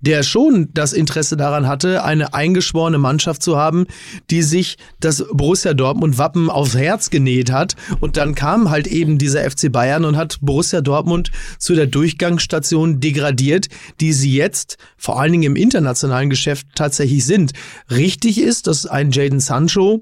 [0.05, 3.87] der schon das Interesse daran hatte, eine eingeschworene Mannschaft zu haben,
[4.31, 7.75] die sich das Borussia Dortmund Wappen aufs Herz genäht hat.
[8.01, 13.01] Und dann kam halt eben dieser FC Bayern und hat Borussia Dortmund zu der Durchgangsstation
[13.01, 13.69] degradiert,
[14.01, 17.53] die sie jetzt vor allen Dingen im internationalen Geschäft tatsächlich sind.
[17.91, 20.01] Richtig ist, dass ein Jaden Sancho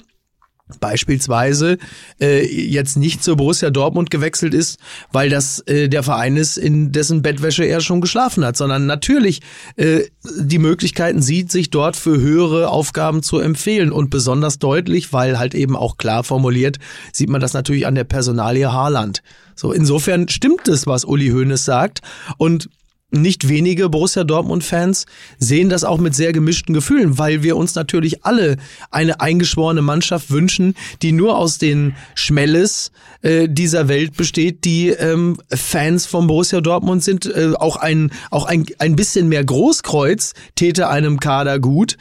[0.81, 1.79] beispielsweise
[2.21, 4.79] äh, jetzt nicht zur Borussia Dortmund gewechselt ist,
[5.13, 9.41] weil das äh, der Verein ist, in dessen Bettwäsche er schon geschlafen hat, sondern natürlich
[9.77, 15.39] äh, die Möglichkeiten sieht, sich dort für höhere Aufgaben zu empfehlen und besonders deutlich, weil
[15.39, 16.79] halt eben auch klar formuliert,
[17.13, 19.23] sieht man das natürlich an der Personalie Haaland.
[19.55, 22.01] So insofern stimmt es, was Uli Hoeneß sagt
[22.37, 22.69] und
[23.13, 25.07] nicht wenige Borussia Dortmund-Fans
[25.39, 28.57] sehen das auch mit sehr gemischten Gefühlen, weil wir uns natürlich alle
[28.91, 35.39] eine eingeschworene Mannschaft wünschen, die nur aus den Schmelles äh, dieser Welt besteht, die ähm,
[35.51, 37.27] Fans von Borussia Dortmund sind.
[37.27, 41.99] Äh, auch ein, auch ein, ein bisschen mehr Großkreuz täte einem Kader gut.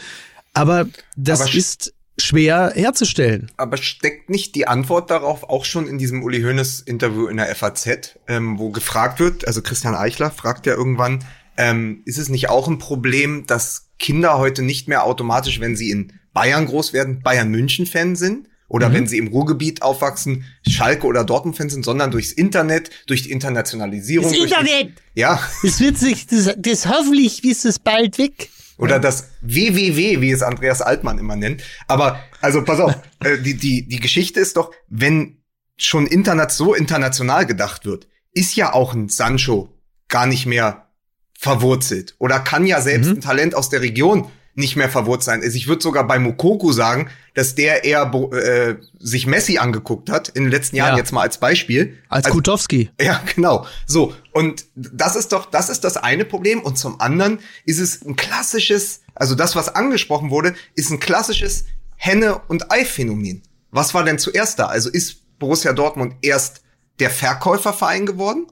[0.53, 3.51] Aber das Aber ist schwer herzustellen.
[3.57, 7.53] Aber steckt nicht die Antwort darauf auch schon in diesem Uli Hoeneß Interview in der
[7.55, 11.23] FAZ, ähm, wo gefragt wird, also Christian Eichler fragt ja irgendwann,
[11.57, 15.91] ähm, ist es nicht auch ein Problem, dass Kinder heute nicht mehr automatisch, wenn sie
[15.91, 18.47] in Bayern groß werden, Bayern München Fan sind?
[18.67, 18.93] Oder mhm.
[18.93, 24.31] wenn sie im Ruhrgebiet aufwachsen, Schalke oder Dortmund-Fan sind, sondern durchs Internet, durch die Internationalisierung.
[24.31, 24.93] Das Internet!
[25.13, 25.41] Die, ja.
[25.61, 28.49] Das wird sich, das, das hoffentlich ist es bald weg.
[28.81, 31.63] Oder das WWW, wie es Andreas Altmann immer nennt.
[31.87, 35.37] Aber, also pass auf, äh, die, die, die Geschichte ist doch, wenn
[35.77, 39.69] schon Internet so international gedacht wird, ist ja auch ein Sancho
[40.07, 40.87] gar nicht mehr
[41.37, 42.15] verwurzelt.
[42.17, 43.17] Oder kann ja selbst mhm.
[43.17, 45.41] ein Talent aus der Region nicht mehr verwurzelt sein.
[45.41, 50.29] Also ich würde sogar bei Mokoku sagen, dass der eher äh, sich Messi angeguckt hat
[50.29, 50.97] in den letzten Jahren ja.
[50.97, 51.97] jetzt mal als Beispiel.
[52.09, 52.89] Als, als Kutowski.
[52.99, 53.65] Ja, genau.
[53.85, 58.05] So und das ist doch das ist das eine Problem und zum anderen ist es
[58.05, 63.43] ein klassisches, also das was angesprochen wurde, ist ein klassisches Henne und Ei Phänomen.
[63.71, 64.65] Was war denn zuerst da?
[64.65, 66.61] Also ist Borussia Dortmund erst
[66.99, 68.47] der Verkäuferverein geworden?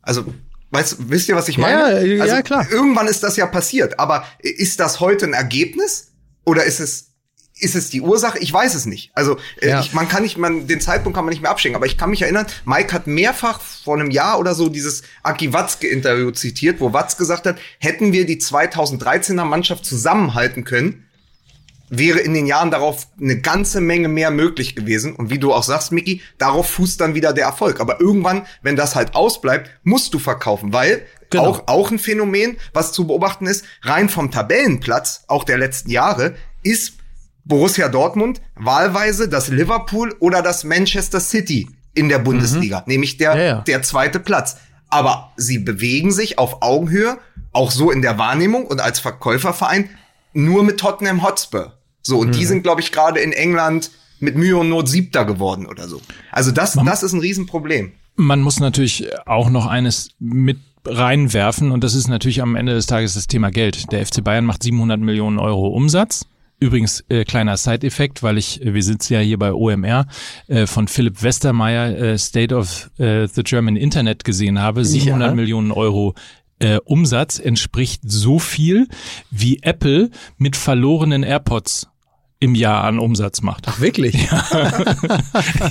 [0.00, 0.24] Also
[0.74, 1.78] Weißt, wisst ihr, was ich meine?
[1.78, 2.66] Ja, also, ja, klar.
[2.68, 4.00] Irgendwann ist das ja passiert.
[4.00, 6.08] Aber ist das heute ein Ergebnis?
[6.44, 7.12] Oder ist es,
[7.56, 8.40] ist es die Ursache?
[8.40, 9.12] Ich weiß es nicht.
[9.14, 9.80] Also, äh, ja.
[9.80, 11.76] ich, man kann nicht, man, den Zeitpunkt kann man nicht mehr abschicken.
[11.76, 15.52] Aber ich kann mich erinnern, Mike hat mehrfach vor einem Jahr oder so dieses Aki
[15.52, 21.03] Watzke-Interview zitiert, wo Watz gesagt hat, hätten wir die 2013er Mannschaft zusammenhalten können,
[21.90, 25.14] wäre in den Jahren darauf eine ganze Menge mehr möglich gewesen.
[25.14, 27.80] Und wie du auch sagst, Mickey, darauf fußt dann wieder der Erfolg.
[27.80, 31.46] Aber irgendwann, wenn das halt ausbleibt, musst du verkaufen, weil genau.
[31.46, 36.34] auch, auch ein Phänomen, was zu beobachten ist, rein vom Tabellenplatz, auch der letzten Jahre,
[36.62, 36.94] ist
[37.44, 42.84] Borussia Dortmund wahlweise das Liverpool oder das Manchester City in der Bundesliga, mhm.
[42.86, 43.60] nämlich der, ja, ja.
[43.60, 44.56] der zweite Platz.
[44.88, 47.18] Aber sie bewegen sich auf Augenhöhe,
[47.52, 49.90] auch so in der Wahrnehmung und als Verkäuferverein
[50.34, 51.72] nur mit Tottenham Hotspur.
[52.02, 52.32] So, und mhm.
[52.32, 56.00] die sind, glaube ich, gerade in England mit Mühe und Not Siebter geworden oder so.
[56.30, 57.92] Also das, man, das ist ein Riesenproblem.
[58.16, 62.86] Man muss natürlich auch noch eines mit reinwerfen und das ist natürlich am Ende des
[62.86, 63.90] Tages das Thema Geld.
[63.90, 66.26] Der FC Bayern macht 700 Millionen Euro Umsatz.
[66.60, 70.06] Übrigens äh, kleiner Side-Effekt, weil ich, äh, wir sitzen ja hier bei OMR,
[70.46, 74.84] äh, von Philipp Westermeier äh, State of äh, the German Internet gesehen habe.
[74.84, 75.34] 700 ja.
[75.34, 76.14] Millionen Euro
[76.64, 78.88] äh, Umsatz entspricht so viel,
[79.30, 81.88] wie Apple mit verlorenen AirPods
[82.40, 83.66] im Jahr an Umsatz macht.
[83.68, 84.28] Ach wirklich?
[84.30, 84.72] Ja.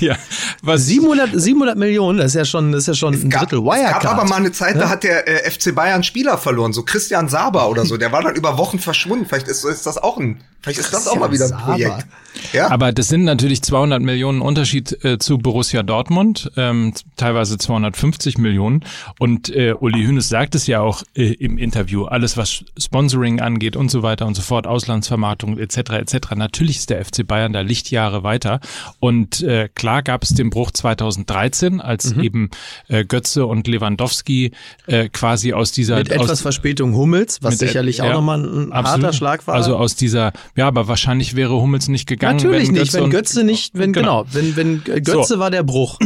[0.00, 0.16] ja.
[0.62, 3.64] Was 700, 700 Millionen, das ist ja schon, das ist ja schon ein gab, Drittel
[3.64, 3.96] Wirecard.
[3.96, 4.82] Es gab aber mal eine Zeit, ja?
[4.82, 7.96] da hat der äh, FC Bayern Spieler verloren, so Christian Saber oder so.
[7.96, 9.26] Der war dann über Wochen verschwunden.
[9.26, 12.06] Vielleicht ist, ist das auch ein, vielleicht ist das auch mal wieder ein Projekt.
[12.52, 12.68] Ja?
[12.70, 18.84] Aber das sind natürlich 200 Millionen Unterschied äh, zu Borussia Dortmund, ähm, teilweise 250 Millionen.
[19.20, 23.76] Und äh, Uli Hünes sagt es ja auch äh, im Interview, alles was Sponsoring angeht
[23.76, 25.90] und so weiter und so fort, Auslandsvermarktung etc.
[25.90, 26.34] etc.
[26.34, 28.60] Natürlich natürlich ist der FC Bayern da Lichtjahre weiter.
[29.00, 32.22] Und äh, klar gab es den Bruch 2013, als mhm.
[32.22, 32.50] eben
[32.88, 34.52] äh, Götze und Lewandowski
[34.86, 39.04] äh, quasi aus dieser mit etwas aus, Verspätung Hummels, was sicherlich auch nochmal ein absolut.
[39.04, 39.54] harter Schlag war.
[39.54, 42.36] Also aus dieser Ja, aber wahrscheinlich wäre Hummels nicht gegangen.
[42.36, 45.98] Natürlich wenn nicht, Götze wenn Götze nicht, wenn genau, wenn wenn Götze war der Bruch.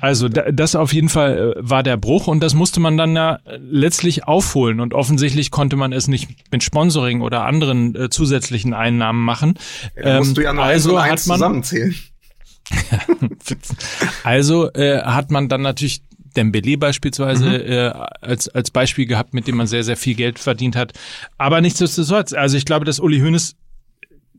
[0.00, 3.16] Also da- das auf jeden Fall äh, war der Bruch und das musste man dann
[3.16, 8.08] ja äh, letztlich aufholen und offensichtlich konnte man es nicht mit Sponsoring oder anderen äh,
[8.08, 9.54] zusätzlichen Einnahmen machen.
[10.00, 11.94] Da musst du ja noch eins also eins man zusammenzählen.
[14.24, 16.02] also äh, hat man dann natürlich
[16.36, 20.76] Dembele beispielsweise äh, als als Beispiel gehabt, mit dem man sehr sehr viel Geld verdient
[20.76, 20.92] hat.
[21.38, 23.54] Aber nichtsdestotrotz, also ich glaube, dass Uli Hoeneß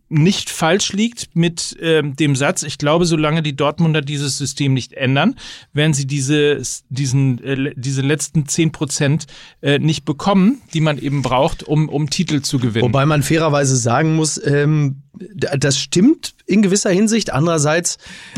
[0.10, 4.94] nicht falsch liegt mit ähm, dem Satz, ich glaube, solange die Dortmunder dieses System nicht
[4.94, 5.36] ändern,
[5.74, 9.28] werden sie diese, diesen, äh, diese letzten zehn Prozent
[9.62, 12.86] äh, nicht bekommen, die man eben braucht, um, um Titel zu gewinnen.
[12.86, 15.02] Wobei man fairerweise sagen muss, ähm,
[15.36, 17.32] das stimmt in gewisser Hinsicht.
[17.34, 17.98] Andererseits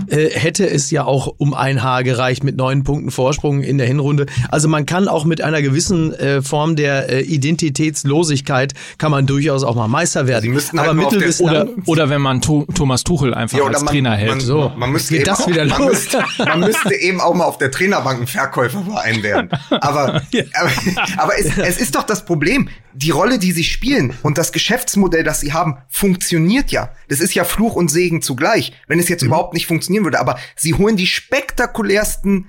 [0.10, 3.88] äh, hätte es ja auch um ein Haar gereicht mit neun Punkten Vorsprung in der
[3.88, 4.26] Hinrunde.
[4.50, 9.64] Also man kann auch mit einer gewissen äh, Form der äh, Identitätslosigkeit kann man durchaus
[9.64, 10.54] auch mal Meister werden.
[10.56, 13.58] Halt Aber nur auf mittel der- bis oder, oder wenn man to Thomas Tuchel einfach
[13.58, 14.30] Ja, als man, Trainer hält.
[14.32, 15.90] Man, So, man müsste geht eben das auch, wieder man los.
[15.90, 19.50] Müsste, man müsste eben auch mal auf der Trainerbank ein Verkäuferverein werden.
[19.70, 20.22] Aber,
[20.54, 20.72] aber,
[21.18, 22.70] aber es, es ist doch das Problem.
[22.94, 26.90] Die Rolle, die sie spielen und das Geschäftsmodell, das sie haben, funktioniert ja.
[27.08, 29.10] Das ist ja Fluch und Segen zugleich, wenn es Mhm.
[29.12, 30.20] jetzt überhaupt nicht funktionieren würde.
[30.20, 32.48] Aber sie holen die spektakulärsten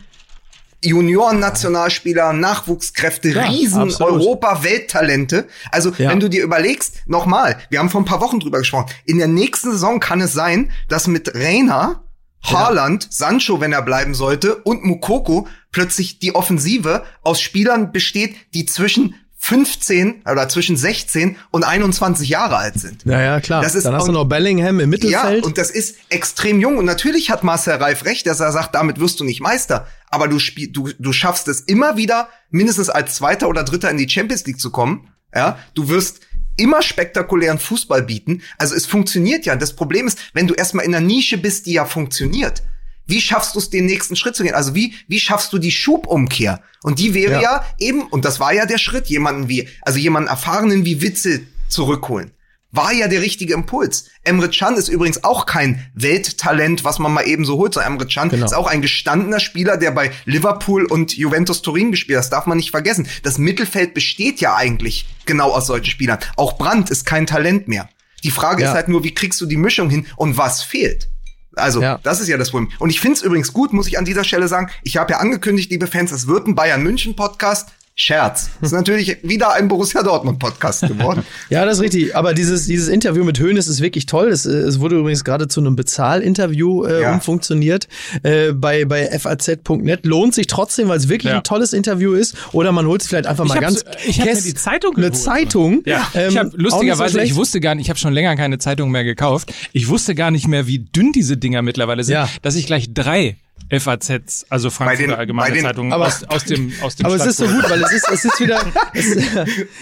[0.82, 3.92] Junioren-Nationalspieler, Nachwuchskräfte, Ja, Riesen.
[4.00, 5.46] Europa-Welttalente.
[5.70, 6.10] Also, Ja.
[6.10, 9.28] wenn du dir überlegst, nochmal, wir haben vor ein paar Wochen drüber gesprochen, in der
[9.28, 12.02] nächsten Saison kann es sein, dass mit Reina,
[12.42, 18.64] Haaland, Sancho, wenn er bleiben sollte, und Mukoko plötzlich die Offensive aus Spielern besteht, die
[18.64, 23.06] zwischen 15 oder zwischen 16 und 21 Jahre alt sind.
[23.06, 23.62] Naja, klar.
[23.62, 25.40] Das ist Dann hast du noch Bellingham im Mittelfeld.
[25.40, 26.76] Ja, und das ist extrem jung.
[26.76, 29.88] Und natürlich hat Marcel Reif recht, dass er sagt, damit wirst du nicht Meister.
[30.10, 33.96] Aber du, spiel, du, du schaffst es immer wieder, mindestens als Zweiter oder Dritter in
[33.96, 35.08] die Champions League zu kommen.
[35.34, 36.20] Ja, du wirst
[36.58, 38.42] immer spektakulären Fußball bieten.
[38.58, 39.56] Also es funktioniert ja.
[39.56, 42.62] Das Problem ist, wenn du erstmal in einer Nische bist, die ja funktioniert.
[43.10, 44.54] Wie schaffst du es, den nächsten Schritt zu gehen?
[44.54, 46.62] Also wie, wie schaffst du die Schubumkehr?
[46.82, 47.40] Und die wäre Ja.
[47.42, 47.64] ja.
[47.78, 52.30] eben, und das war ja der Schritt, jemanden wie, also jemanden Erfahrenen wie Witzel zurückholen.
[52.72, 54.04] War ja der richtige Impuls.
[54.22, 57.74] Emre Can ist übrigens auch kein Welttalent, was man mal eben so holt.
[57.74, 58.46] So Emre Can Genau.
[58.46, 62.22] ist auch ein gestandener Spieler, der bei Liverpool und Juventus Turin gespielt hat.
[62.24, 63.08] Das darf man nicht vergessen.
[63.24, 66.18] Das Mittelfeld besteht ja eigentlich genau aus solchen Spielern.
[66.36, 67.88] Auch Brandt ist kein Talent mehr.
[68.22, 68.68] Die Frage Ja.
[68.68, 71.09] ist halt nur, wie kriegst du die Mischung hin und was fehlt?
[71.56, 71.98] Also, Ja.
[72.02, 72.70] das ist ja das Problem.
[72.78, 74.70] Und ich finde es übrigens gut, muss ich an dieser Stelle sagen.
[74.82, 77.70] Ich habe ja angekündigt, liebe Fans, es wird ein Bayern München Podcast.
[78.02, 78.48] Scherz.
[78.62, 81.22] Das ist natürlich wieder ein Borussia Dortmund Podcast geworden.
[81.50, 82.16] Ja, das ist richtig.
[82.16, 84.28] Aber dieses, dieses Interview mit Hoeneß ist wirklich toll.
[84.28, 87.12] Es, äh, es wurde übrigens gerade zu einem Bezahlinterview äh, Ja.
[87.12, 87.88] umfunktioniert
[88.22, 90.06] äh, bei, bei faz.net.
[90.06, 91.38] Lohnt sich trotzdem, weil es wirklich Ja.
[91.38, 92.36] ein tolles Interview ist.
[92.52, 93.80] Oder man holt es vielleicht einfach Ich mal ganz.
[93.80, 95.22] so- ich hab mir die Zeitung Eine geholt.
[95.22, 95.82] Zeitung.
[95.84, 97.32] Ja, ähm, ich habe so lustigerweise, schlecht.
[97.32, 99.52] ich wusste gar nicht, ich habe schon länger keine Zeitung mehr gekauft.
[99.72, 102.28] Ich wusste gar nicht mehr, wie dünn diese Dinger mittlerweile sind, Ja.
[102.42, 103.36] dass ich gleich drei
[103.70, 107.26] FAZs, also Frankfurter den- Allgemeine den- Zeitungen aber- aus, aus dem aus dem Aber es
[107.26, 108.60] ist so gut, weil es ist, es ist wieder,
[108.94, 109.16] es,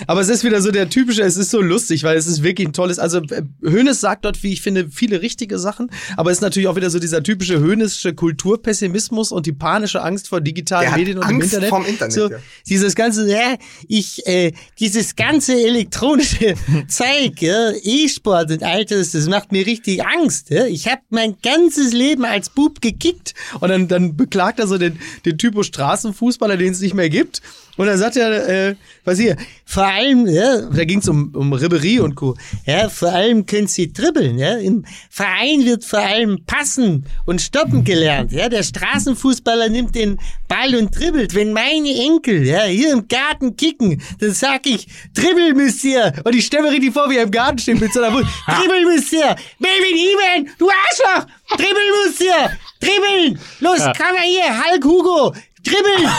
[0.06, 2.68] aber es ist wieder so der typische, es ist so lustig, weil es ist wirklich
[2.68, 6.38] ein tolles, also äh, Hoeneß sagt dort, wie ich finde, viele richtige Sachen, aber es
[6.38, 10.82] ist natürlich auch wieder so dieser typische Hoeneßsche Kulturpessimismus und die panische Angst vor digitalen
[10.82, 11.70] Der hat Medien und dem Angst Internet.
[11.70, 12.36] vorm Internet, so, ja.
[12.68, 13.56] Dieses ganze, Ja,
[13.88, 16.54] ich, äh, dieses ganze elektronische
[16.88, 20.50] Zeug, ja, E-Sport und all das, das macht mir richtig Angst.
[20.50, 20.66] Ja.
[20.66, 23.34] Ich habe mein ganzes Leben als Bub gekickt.
[23.60, 27.42] Und dann, dann beklagt er so den, den Typo Straßenfußballer, den es nicht mehr gibt.
[27.78, 31.52] Und dann sagt er, äh, was hier, Vor allem, ja, da ging es um, um
[31.52, 32.36] Ribery und Co.
[32.66, 34.38] ja, vor allem können sie dribbeln.
[34.38, 34.56] Ja.
[34.56, 38.32] Im Verein wird vor allem passen und stoppen gelernt.
[38.32, 38.48] Ja.
[38.48, 41.34] Der Straßenfußballer nimmt den Ball und dribbelt.
[41.34, 46.14] Wenn meine Enkel ja, hier im Garten kicken, dann sag ich, dribbel müsst ihr.
[46.24, 48.26] Und ich stelle mir richtig vor, wie er im Garten steht mit so einer Wut.
[48.46, 49.36] Dribbeln müsst ihr!
[49.58, 51.26] Baby He-Man, du Arschloch!
[51.50, 52.58] Dribbeln müsst ihr!
[52.80, 53.38] Dribbeln!
[53.60, 55.34] Los, komm mal hier, Hulk Hugo!
[55.68, 56.10] Dribbeln!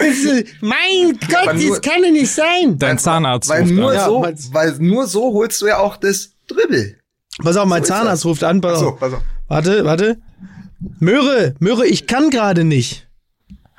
[0.00, 2.78] Jetzt, äh, mein Gott, nur- das kann doch nicht sein!
[2.78, 3.96] dein Zahnarzt Weil ruft nur an.
[3.96, 6.98] Ja, so, weil nur so holst du ja auch das Dribbel.
[7.42, 8.60] Pass auf, mein ist Zahnarzt ruft an.
[8.60, 9.22] Pass Ach so, pass auf.
[9.48, 10.18] Warte, warte.
[10.98, 13.08] Möhre, Möhre, ich kann gerade nicht.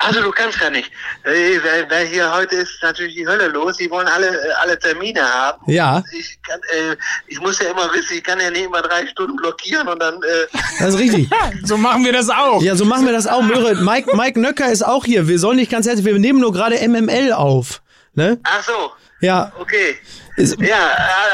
[0.06, 0.90] Also du kannst gar nicht.
[1.24, 3.76] Äh, Weil, weil hier heute ist natürlich die Hölle los.
[3.78, 5.62] Die wollen alle, äh, alle Termine haben.
[5.70, 6.02] Ja.
[6.12, 9.36] Ich, kann, äh, ich muss ja immer wissen, ich kann ja nicht immer drei Stunden
[9.36, 10.14] blockieren und dann...
[10.22, 11.28] Äh, Das ist richtig.
[11.64, 12.62] So machen wir das auch.
[12.62, 13.42] Ja, so machen wir das auch.
[13.42, 15.26] Möhre, Mike, Mike Nöcker ist auch hier.
[15.28, 17.80] Wir sollen nicht ganz herzlich, wir nehmen nur gerade MML auf.
[18.14, 18.38] Ne?
[18.44, 19.52] ach so, Ja.
[19.58, 19.96] okay.
[20.36, 20.90] Ist, Ja,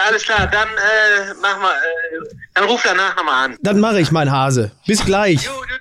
[0.07, 0.47] alles klar.
[0.51, 3.57] Dann äh, mach mal, äh, dann ruf danach nochmal an.
[3.63, 4.71] dann mache ich, mein Hase.
[4.87, 5.43] Bis gleich.
[5.45, 5.77] Jo, jo.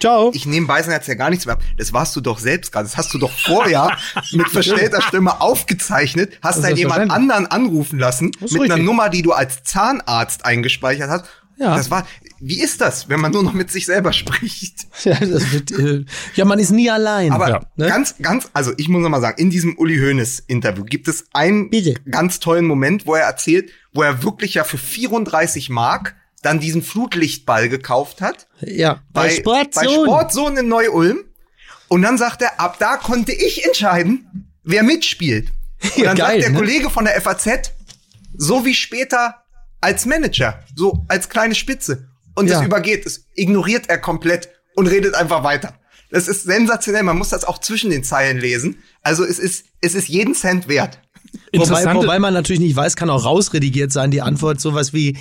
[0.00, 0.30] Ciao.
[0.34, 1.62] Ich nehme Beisenherz ja gar nichts mehr ab.
[1.78, 2.86] Das warst du doch selbst gerade.
[2.86, 3.96] Das hast du doch vorher
[4.32, 8.84] mit verstellter Stimme aufgezeichnet, hast dann jemand anderen anrufen lassen mit einer richtig.
[8.84, 11.24] Nummer, die du als Zahnarzt eingespeichert hast.
[11.58, 11.74] Ja.
[11.74, 12.06] Das war,
[12.38, 14.86] wie ist das, wenn man nur noch mit sich selber spricht?
[15.04, 17.30] Ja, wird, äh, ja man ist nie allein.
[17.32, 17.60] Aber Ja.
[17.76, 17.86] Ne?
[17.88, 21.26] ganz, ganz, also ich muss noch mal sagen, in diesem Uli Hoeneß Interview gibt es
[21.32, 21.94] einen Bitte.
[22.10, 26.14] ganz tollen Moment, wo er erzählt, wo er wirklich ja für 34 Mark
[26.46, 28.46] dann diesen Flutlichtball gekauft hat.
[28.60, 29.02] ja.
[29.12, 29.86] Bei Sportzone.
[29.86, 31.18] Bei Sportzone in Neu-Ulm.
[31.88, 35.48] Und dann sagt er, ab da konnte ich entscheiden, wer mitspielt.
[35.82, 36.58] Und Ja, dann geil, sagt der ne?
[36.58, 37.72] Kollege von der FAZ,
[38.36, 39.42] so wie später
[39.80, 42.08] als Manager, so als kleine Spitze.
[42.34, 42.56] Und Ja.
[42.58, 45.74] das übergeht, das ignoriert er komplett und redet einfach weiter.
[46.10, 48.82] Das ist sensationell, man muss das auch zwischen den Zeilen lesen.
[49.02, 51.00] Also es ist, es ist jeden Cent wert.
[51.54, 55.18] Wobei, wobei man natürlich nicht weiß, kann auch rausredigiert sein, die Antwort sowas wie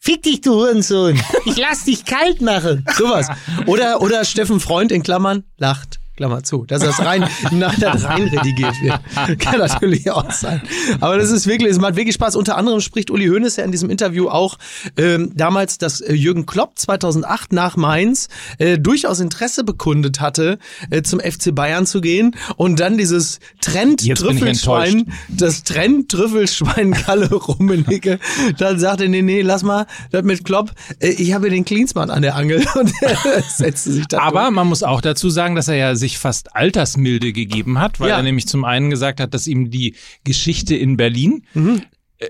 [0.00, 1.20] Fick dich, du Hurensohn.
[1.44, 2.84] Ich lass dich kalt machen.
[2.96, 3.28] sowas.
[3.66, 5.97] Oder, oder Steffen Freund in Klammern lacht.
[6.18, 9.38] Klammer zu, dass das rein, nachher rein redigiert wird.
[9.38, 10.60] Kann natürlich auch sein.
[11.00, 12.36] Aber das ist wirklich, es macht wirklich Spaß.
[12.36, 14.58] Unter anderem spricht Uli Hoeneß ja in diesem Interview auch
[14.96, 20.58] ähm, damals, dass äh, Jürgen Klopp 2008 nach Mainz äh, durchaus Interesse bekundet hatte,
[20.90, 28.18] äh, zum FC Bayern zu gehen und dann dieses Trend-Trüffelschwein, das Trend-Trüffelschwein Kalle Rummenigge,
[28.58, 32.22] dann sagte, nee, nee, lass mal, das mit Klopp, äh, ich habe den Klinsmann an
[32.22, 35.76] der Angel und er setzte sich da aber man muss auch dazu sagen, dass er
[35.76, 38.16] ja sich fast Altersmilde gegeben hat, weil Ja.
[38.16, 39.94] er nämlich zum einen gesagt hat, dass ihm die
[40.24, 41.42] Geschichte in Berlin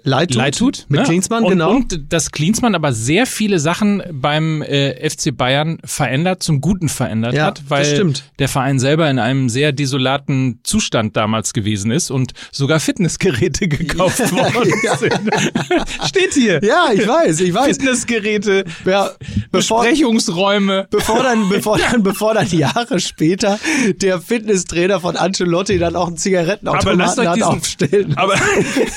[0.04, 0.86] leid tut, leid tut.
[0.88, 1.06] mit ne?
[1.06, 1.70] Klinsmann, und, genau.
[1.76, 7.34] Und dass Klinsmann aber sehr viele Sachen beim äh, FC Bayern verändert, zum Guten verändert
[7.34, 12.32] Ja, hat, weil der Verein selber in einem sehr desolaten Zustand damals gewesen ist und
[12.52, 15.14] sogar Fitnessgeräte gekauft worden sind.
[16.06, 16.60] Steht hier.
[16.62, 17.78] ja, ich weiß, ich weiß.
[17.78, 19.10] Fitnessgeräte, Ja,
[19.50, 20.86] bevor, Besprechungsräume.
[20.90, 23.58] bevor dann, bevor dann, bevor dann Jahre später
[24.02, 28.16] der Fitnesstrainer von Ancelotti dann auch einen Aber lasst Zigarettenautomaten euch diesen, aufstellen.
[28.16, 28.34] aber,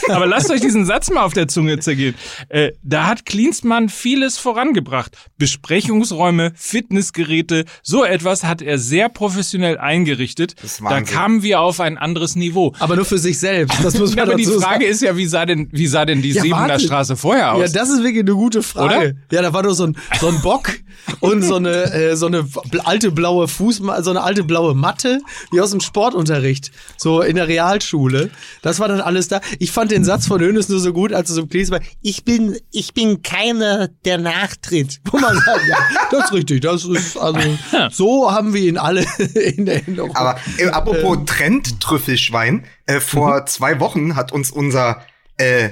[0.10, 2.16] aber lasst euch diesen Satz mal auf der Zunge zergehen.
[2.50, 5.16] Äh, da hat Klinsmann vieles vorangebracht.
[5.38, 10.56] Besprechungsräume, Fitnessgeräte, so etwas hat er sehr professionell eingerichtet.
[10.88, 12.74] Da kamen wir auf ein anderes Niveau.
[12.80, 13.78] Aber nur für sich selbst.
[13.84, 14.82] Das muss man aber die Frage sagen.
[14.84, 16.84] ist ja, wie sah denn, wie sah denn die Ja, Sebener warte.
[16.86, 17.72] Straße vorher Ja, aus?
[17.72, 18.96] das ist wirklich eine gute Frage.
[18.96, 19.14] Oder?
[19.32, 20.72] Ja, da war doch so ein, so ein Bock
[21.20, 22.46] und so eine, äh, so eine
[22.84, 25.20] alte blaue Fuß, so eine alte blaue Matte,
[25.52, 26.72] wie aus dem Sportunterricht.
[26.98, 28.30] So in der Realschule.
[28.62, 29.42] Das war dann alles da.
[29.60, 32.58] Ich fand den Satz von Hönes nur so gut, als es um Klinsmann, Ich bin,
[32.72, 35.00] ich bin keiner, der nachtritt.
[35.12, 35.78] wo man sagt, ja,
[36.10, 36.62] das ist richtig.
[36.62, 37.40] Das ist, also,
[37.92, 40.16] so haben wir ihn alle in Erinnerung.
[40.16, 45.02] Aber äh, apropos Trend-Trüffelschwein, äh, vor zwei Wochen hat uns unser
[45.38, 45.70] äh,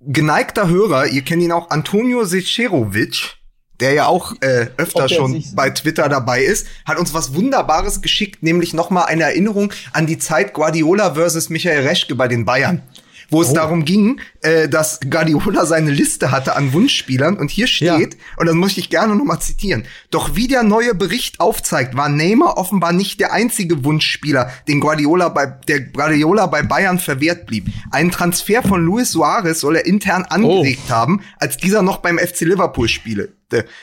[0.00, 3.36] geneigter Hörer, ihr kennt ihn auch, Antonio Secerovic,
[3.80, 8.42] der ja auch äh, öfter schon bei Twitter dabei ist, hat uns was Wunderbares geschickt,
[8.42, 12.82] nämlich nochmal eine Erinnerung an die Zeit Guardiola versus Michael Reschke bei den Bayern.
[13.30, 13.42] Wo Oh.
[13.42, 18.46] es darum ging, äh, dass Guardiola seine Liste hatte an Wunschspielern und hier steht, und
[18.46, 22.92] das muss ich gerne nochmal zitieren, doch wie der neue Bericht aufzeigt, war Neymar offenbar
[22.92, 27.66] nicht der einzige Wunschspieler, den Guardiola bei, der Guardiola bei Bayern verwehrt blieb.
[27.90, 32.40] Einen Transfer von Luis Suarez soll er intern angeregt haben, als dieser noch beim FC
[32.42, 33.34] Liverpool spielte.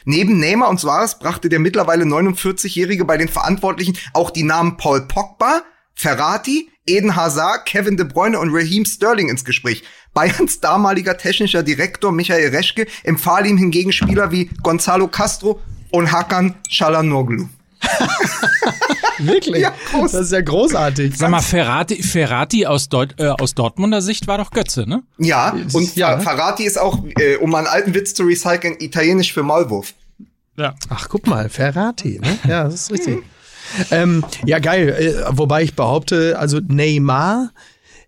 [0.05, 5.01] Neben Neymar und Suarez brachte der mittlerweile 49-Jährige bei den Verantwortlichen auch die Namen Paul
[5.07, 5.61] Pogba,
[5.93, 9.83] Ferrati, Eden Hazard, Kevin De Bruyne und Raheem Sterling ins Gespräch.
[10.13, 15.59] Bayerns damaliger technischer Direktor Michael Reschke empfahl ihm hingegen Spieler wie Gonzalo Castro
[15.91, 17.47] und Hakan Çalhanoğlu.
[19.19, 19.61] Wirklich?
[19.61, 19.73] Ja.
[19.93, 21.15] Das ist ja großartig.
[21.15, 25.03] Sag mal, Ferrati, Ferrati aus, Deut äh, aus Dortmunder Sicht war doch Götze, ne?
[25.19, 26.17] Ja, und ja.
[26.17, 29.93] Fer- Ferrati ist auch, äh, um einen alten Witz zu recyceln, italienisch für Maulwurf.
[30.57, 30.73] Ja.
[30.89, 32.39] Ach, guck mal, Ferrati, ne?
[32.47, 33.19] Ja, das ist richtig.
[33.91, 34.89] ähm, ja, geil.
[34.89, 37.51] Äh, wobei ich behaupte, also Neymar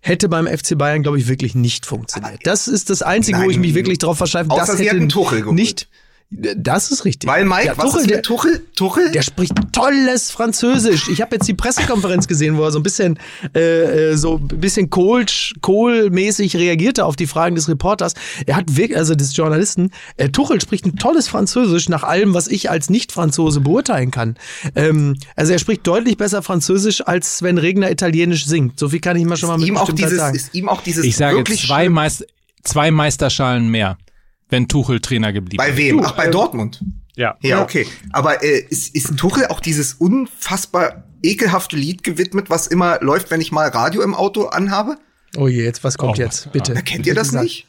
[0.00, 2.40] hätte beim FC Bayern, glaube ich, wirklich nicht funktioniert.
[2.44, 3.76] Das ist das Einzige, wo ich mich Nein.
[3.76, 4.50] wirklich drauf verschreibe.
[4.50, 5.54] Außer Das sie hätte Tuchel geholt.
[5.56, 5.88] nicht.
[6.30, 7.30] Das ist richtig.
[7.30, 8.66] Weil Mike, ja, was Tuchel, ist der, mit Tuchel?
[8.74, 9.12] Tuchel?
[9.12, 11.08] der spricht tolles Französisch.
[11.08, 13.18] Ich habe jetzt die Pressekonferenz gesehen, wo er so ein bisschen
[13.54, 15.26] äh, äh, so ein bisschen Kohl,
[15.60, 18.14] Kohl-mäßig reagierte auf die Fragen des Reporters.
[18.46, 22.48] Er hat wirklich, also des Journalisten, äh, Tuchel spricht ein tolles Französisch nach allem, was
[22.48, 24.36] ich als Nicht-Franzose beurteilen kann.
[24.74, 28.78] Ähm, also er spricht deutlich besser Französisch, als Sven Regner Italienisch singt.
[28.78, 30.36] So viel kann ich mal schon mal mit ihm auch dieses, sagen.
[30.36, 32.26] ist ihm auch dieses Ich sage wirklich zwei, Meist
[32.64, 33.98] zwei Meisterschalen mehr,
[34.48, 36.00] wenn Tuchel Trainer geblieben Bei wem?
[36.04, 36.82] Ach, bei Dortmund.
[37.16, 37.36] Ja.
[37.42, 37.86] Ja, okay.
[38.12, 43.40] Aber äh, ist, ist Tuchel auch dieses unfassbar ekelhafte Lied gewidmet, was immer läuft, wenn
[43.40, 44.96] ich mal Radio im Auto anhabe?
[45.36, 46.52] Oh je, jetzt, was kommt Oh, jetzt?
[46.52, 46.72] Bitte.
[46.74, 47.66] Na, kennt ihr das nicht?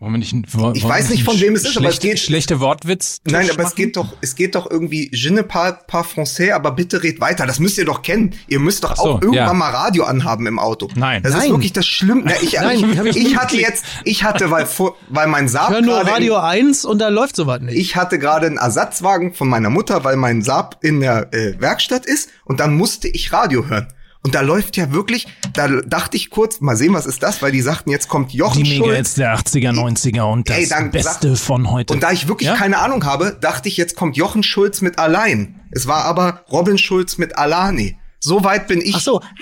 [0.00, 2.60] Wollen wir nicht, wollen Ich weiß nicht, von wem es ist, aber es geht- schlechte
[2.60, 3.20] Wortwitz.
[3.24, 6.70] Nein, aber es geht doch, es geht doch irgendwie Je ne parle pas français, aber
[6.70, 7.46] bitte red weiter.
[7.46, 8.34] Das müsst ihr doch kennen.
[8.46, 9.52] Ihr müsst doch so, auch irgendwann ja.
[9.54, 10.88] mal Radio anhaben im Auto.
[10.94, 11.24] Nein.
[11.24, 11.50] Das ist Nein.
[11.50, 12.32] wirklich das Schlimme.
[12.40, 15.94] Ich, ich, ich hatte jetzt, ich hatte, weil, vor, weil mein Saab Ich höre nur
[15.96, 17.76] gerade Radio in, 1 und da läuft sowas nicht.
[17.76, 22.06] ich hatte gerade einen Ersatzwagen von meiner Mutter, weil mein Saab in der äh, Werkstatt
[22.06, 23.88] ist und dann musste ich Radio hören.
[24.24, 27.52] Und da läuft ja wirklich, da dachte ich kurz, mal sehen, was ist das, weil
[27.52, 28.86] die sagten, jetzt kommt Jochen die Schulz.
[28.88, 31.94] Mega-Hits der 80er, 90er und das Ey, dann Beste sag- von heute.
[31.94, 32.56] Und da ich wirklich Ja?
[32.56, 35.60] keine Ahnung habe, dachte ich, jetzt kommt Jochen Schulz mit Allein.
[35.70, 37.96] Es war aber Robin Schulz mit Alani.
[38.20, 38.96] So weit bin ich.
[38.96, 39.20] Ach so,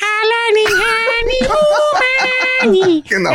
[3.08, 3.34] Genau.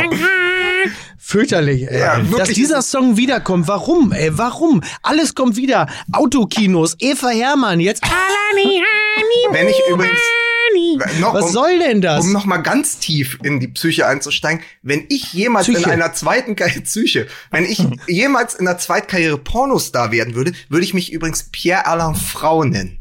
[1.18, 2.00] fürchterlich, ey.
[2.00, 3.66] Ja, Dass dieser Song wiederkommt.
[3.68, 4.30] Warum, ey?
[4.36, 4.82] Warum?
[5.02, 5.86] Alles kommt wieder.
[6.12, 8.02] Autokinos, Eva Hermann, jetzt.
[9.50, 10.18] Wenn ich übrigens
[11.20, 12.24] noch, Was um, soll denn das?
[12.24, 15.84] um noch mal ganz tief in die Psyche einzusteigen, wenn ich jemals Psyche.
[15.84, 20.84] in einer zweiten Karriere Psyche, wenn ich jemals in einer Zweitkarriere Pornostar werden würde, würde
[20.84, 22.98] ich mich übrigens Pierre Alain Frau nennen.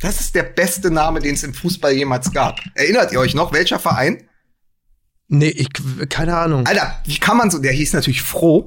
[0.00, 2.60] Das ist der beste Name, den es im Fußball jemals gab.
[2.74, 4.22] Erinnert ihr euch noch, welcher Verein?
[5.28, 5.68] Nee, ich,
[6.10, 6.66] keine Ahnung.
[6.66, 8.66] Alter, wie kann man so, der hieß natürlich Froh.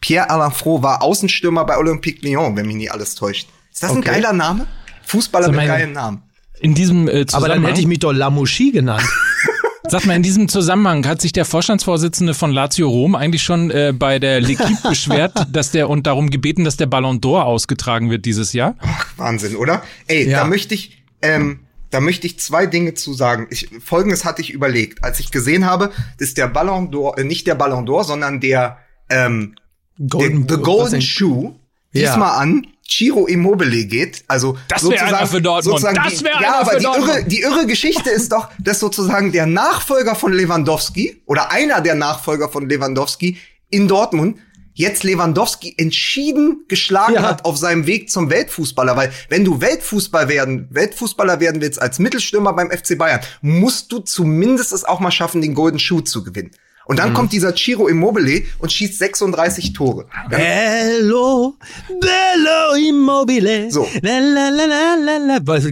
[0.00, 3.48] Pierre Alain Froh war Außenstürmer bei Olympique Lyon, wenn mich nie alles täuscht.
[3.72, 4.10] Ist das ein Okay.
[4.10, 4.66] geiler Name?
[5.06, 6.22] Fußballer Sag mit geilen Namen.
[6.64, 9.04] In diesem äh, Aber Zusammenhang, dann hätte ich mich doch Lamouchi genannt.
[9.88, 13.92] sag mal, in diesem Zusammenhang hat sich der Vorstandsvorsitzende von Lazio Rom eigentlich schon äh,
[13.96, 18.24] bei der L'Equipe beschwert, dass der und darum gebeten, dass der Ballon d'Or ausgetragen wird
[18.24, 18.76] dieses Jahr.
[19.18, 19.82] Wahnsinn, oder?
[20.06, 20.40] Ey, Ja.
[20.40, 21.60] da möchte ich, ähm,
[21.90, 23.46] da möchte ich zwei Dinge zu sagen.
[23.50, 27.46] Ich, Folgendes hatte ich überlegt, als ich gesehen habe, dass der Ballon d'Or, äh, nicht
[27.46, 28.78] der Ballon d'Or, sondern der,
[29.10, 29.54] ähm,
[29.98, 31.02] der Golden, The was Golden?
[31.02, 31.54] Shoe
[31.92, 32.08] Ja.
[32.08, 34.24] diesmal an Ciro Immobile geht.
[34.28, 35.64] Also Das wär sozusagen, einer für Dortmund.
[35.80, 39.32] sozusagen Das die, wär ja, aber die irre, die irre Geschichte ist doch, dass sozusagen
[39.32, 43.38] der Nachfolger von Lewandowski oder einer der Nachfolger von Lewandowski
[43.70, 44.38] in Dortmund
[44.76, 47.22] jetzt Lewandowski entschieden geschlagen Ja.
[47.22, 52.00] hat auf seinem Weg zum Weltfußballer, weil wenn du Weltfußball werden, Weltfußballer werden willst als
[52.00, 56.24] Mittelstürmer beim FC Bayern, musst du zumindest es auch mal schaffen, den Golden Shoe zu
[56.24, 56.50] gewinnen.
[56.86, 56.98] Und Mhm.
[56.98, 60.06] dann kommt dieser Ciro Immobile und schießt 36 Tore.
[60.28, 61.54] Bello,
[61.88, 63.70] Bello Immobile.
[63.70, 63.86] So.
[64.02, 65.16] La, la, la, la, la,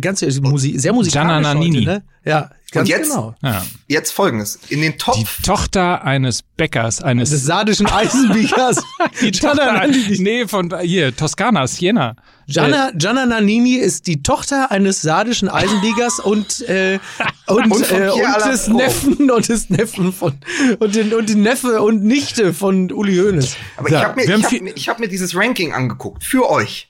[0.00, 1.78] Ganz Musik, sehr musikalisch Gianna Nannini.
[1.84, 2.02] heute, ne?
[2.24, 3.10] Ja, ganz Und jetzt?
[3.10, 3.34] genau.
[3.42, 3.64] Ja.
[3.86, 4.58] Jetzt folgendes.
[4.68, 8.78] In den Top Die Tochter eines Bäckers, eines Des sardischen Eisenbiegers.
[9.20, 10.18] die Tochter, Nannini.
[10.18, 12.16] nee, von hier, Toskana, Siena.
[12.48, 16.98] Gianna, Gianna Nannini ist die Tochter eines sardischen Eisenbiegers und, äh,
[17.46, 18.68] und, Und äh, und des.
[18.68, 20.34] Neffen und des Neffen von
[20.80, 23.56] und, den, und die Neffe und Nichte von Uli Hoeneß.
[23.76, 26.24] Aber Ja, ich habe mir, ich hab, mir- ich hab mir dieses Ranking angeguckt.
[26.24, 26.88] Für euch.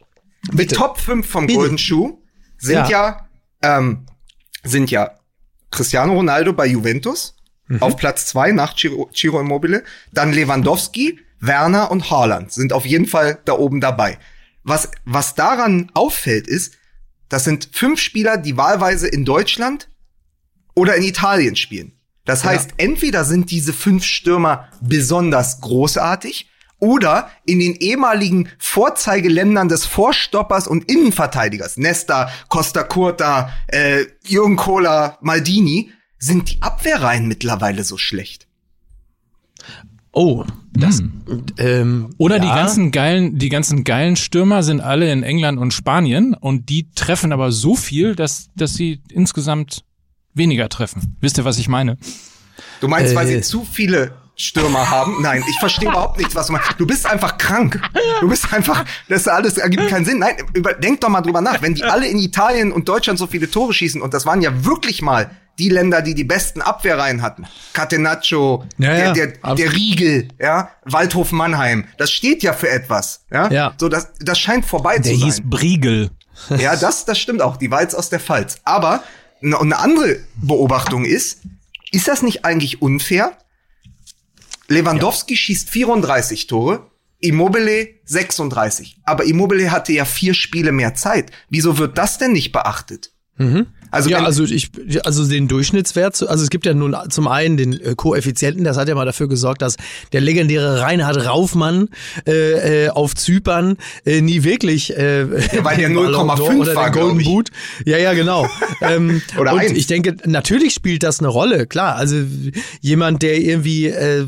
[0.50, 0.68] Bitte.
[0.68, 1.58] Die Top 5 vom Bitte.
[1.58, 2.18] Golden Shoe
[2.58, 3.26] sind ja,
[3.62, 4.06] ähm,
[4.64, 5.12] sind ja
[5.72, 7.34] Cristiano Ronaldo bei Juventus
[7.68, 7.80] Mhm.
[7.82, 9.82] auf Platz 2 nach Ciro, Ciro Immobile.
[10.12, 14.18] Dann Lewandowski, Werner und Haaland sind auf jeden Fall da oben dabei.
[14.62, 16.74] Was, was daran auffällt ist,
[17.28, 19.88] das sind fünf Spieler, die wahlweise in Deutschland
[20.74, 21.92] oder in Italien spielen.
[22.24, 26.48] Das heißt, entweder sind diese fünf Stürmer besonders großartig
[26.82, 35.16] oder in den ehemaligen Vorzeigeländern des Vorstoppers und Innenverteidigers, Nesta, Costa Curta, äh, Jürgen Kohler,
[35.20, 38.48] Maldini, sind die Abwehrreihen mittlerweile so schlecht.
[40.10, 41.02] Oh, das.
[41.56, 42.56] Ähm, Oder die ja.
[42.56, 47.32] ganzen geilen, die ganzen geilen Stürmer sind alle in England und Spanien und die treffen
[47.32, 49.84] aber so viel, dass, dass sie insgesamt
[50.34, 51.16] weniger treffen.
[51.20, 51.96] Wisst ihr, was ich meine?
[52.80, 53.36] Du meinst, weil Äh.
[53.36, 55.20] sie zu viele Stürmer haben?
[55.20, 56.74] Nein, ich verstehe überhaupt nicht, was du meinst.
[56.78, 57.80] Du bist einfach krank.
[58.20, 60.18] Du bist einfach, das alles ergibt keinen Sinn.
[60.18, 61.60] Nein, über, denk doch mal drüber nach.
[61.62, 64.64] Wenn die alle in Italien und Deutschland so viele Tore schießen, und das waren ja
[64.64, 67.46] wirklich mal die Länder, die die besten Abwehrreihen hatten.
[67.74, 71.84] Catenaccio, Ja, der, der, der Riegel, ja, Waldhof Mannheim.
[71.98, 73.50] Das steht ja für etwas, ja.
[73.50, 73.74] Ja.
[73.78, 75.26] So, das, das scheint vorbei Der zu sein.
[75.26, 76.10] hieß Briegel.
[76.56, 77.58] Ja, das, das stimmt auch.
[77.58, 78.56] Die war jetzt aus der Pfalz.
[78.64, 79.02] Aber
[79.42, 81.40] eine, eine andere Beobachtung ist,
[81.90, 83.32] ist das nicht eigentlich unfair?
[84.72, 89.00] Lewandowski schießt 34 Tore, Immobile 36.
[89.04, 91.30] Aber Immobile hatte ja vier Spiele mehr Zeit.
[91.50, 93.12] Wieso wird das denn nicht beachtet?
[93.92, 94.70] Also, ja, also ich,
[95.04, 98.88] also den Durchschnittswert, also es gibt ja nun zum einen den äh, Koeffizienten, das hat
[98.88, 99.76] ja mal dafür gesorgt, dass
[100.12, 101.88] der legendäre Reinhard Raufmann
[102.26, 105.30] äh, äh, auf Zypern äh, nie wirklich äh,
[105.62, 107.24] weil der den Ballon 0,5 d'Or oder war, glaub Golden.
[107.24, 107.50] Boot.
[107.84, 108.48] Ja, ja, genau.
[108.80, 109.72] ähm, Oder und eins.
[109.72, 111.96] ich denke, natürlich spielt das eine Rolle, klar.
[111.96, 112.16] Also
[112.80, 114.24] jemand, der irgendwie äh,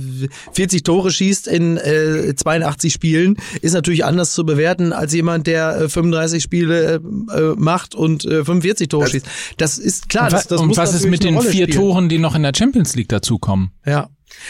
[0.53, 5.81] 40 Tore schießt in äh, 82 Spielen, ist natürlich anders zu bewerten als jemand, der
[5.81, 7.01] äh, 35 Spiele
[7.33, 9.27] äh, äh, macht und äh, 45 Tore Das- schießt.
[9.57, 10.25] Das ist klar.
[10.25, 11.71] und das, was, das und muss was ist mit den vier spielen.
[11.71, 13.71] Toren, die noch in der Champions League dazukommen?
[13.87, 14.09] Ja.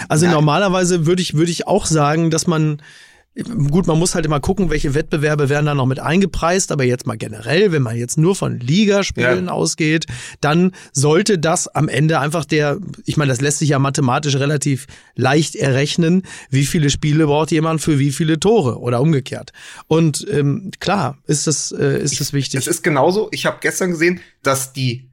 [0.08, 2.80] Also normalerweise würde ich, würde ich auch sagen, dass man,
[3.70, 7.06] gut, man muss halt immer gucken, welche Wettbewerbe werden da noch mit eingepreist, aber jetzt
[7.06, 9.52] mal generell, wenn man jetzt nur von Ligaspielen Ja.
[9.52, 10.06] ausgeht,
[10.40, 14.86] dann sollte das am Ende einfach der, ich meine, das lässt sich ja mathematisch relativ
[15.16, 19.52] leicht errechnen, wie viele Spiele braucht jemand für wie viele Tore oder umgekehrt.
[19.88, 22.60] Und ähm, klar, ist das, äh, ist das wichtig.
[22.60, 23.28] Es ist genauso.
[23.32, 25.08] Ich habe gestern gesehen, dass die,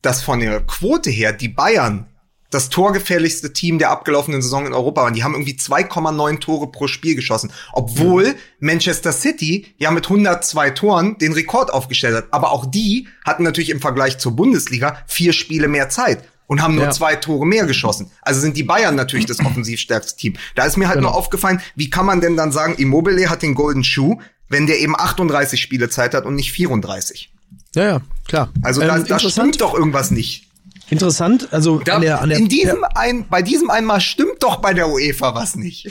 [0.00, 2.06] dass von der Quote her die Bayern
[2.50, 5.14] das torgefährlichste Team der abgelaufenen Saison in Europa waren.
[5.14, 11.18] Die haben irgendwie 2,9 Tore pro Spiel geschossen, obwohl Manchester City ja mit 102 Toren
[11.18, 12.26] den Rekord aufgestellt hat.
[12.30, 16.76] Aber auch die hatten natürlich im Vergleich zur Bundesliga vier Spiele mehr Zeit und haben
[16.76, 16.90] nur Ja.
[16.92, 18.10] zwei Tore mehr geschossen.
[18.22, 20.34] Also sind die Bayern natürlich das offensiv stärkste Team.
[20.54, 21.08] Da ist mir halt Genau.
[21.08, 24.18] nur aufgefallen, wie kann man denn dann sagen, Immobile hat den Golden Shoe,
[24.48, 27.32] wenn der eben 38 Spiele Zeit hat und nicht 34?
[27.74, 28.50] ja, ja, klar.
[28.62, 30.45] Also Ähm, da, da stimmt doch irgendwas nicht.
[30.90, 34.56] Interessant, also Da, an der, an der, in diesem ein, bei diesem einmal stimmt doch
[34.56, 35.90] bei der UEFA was nicht.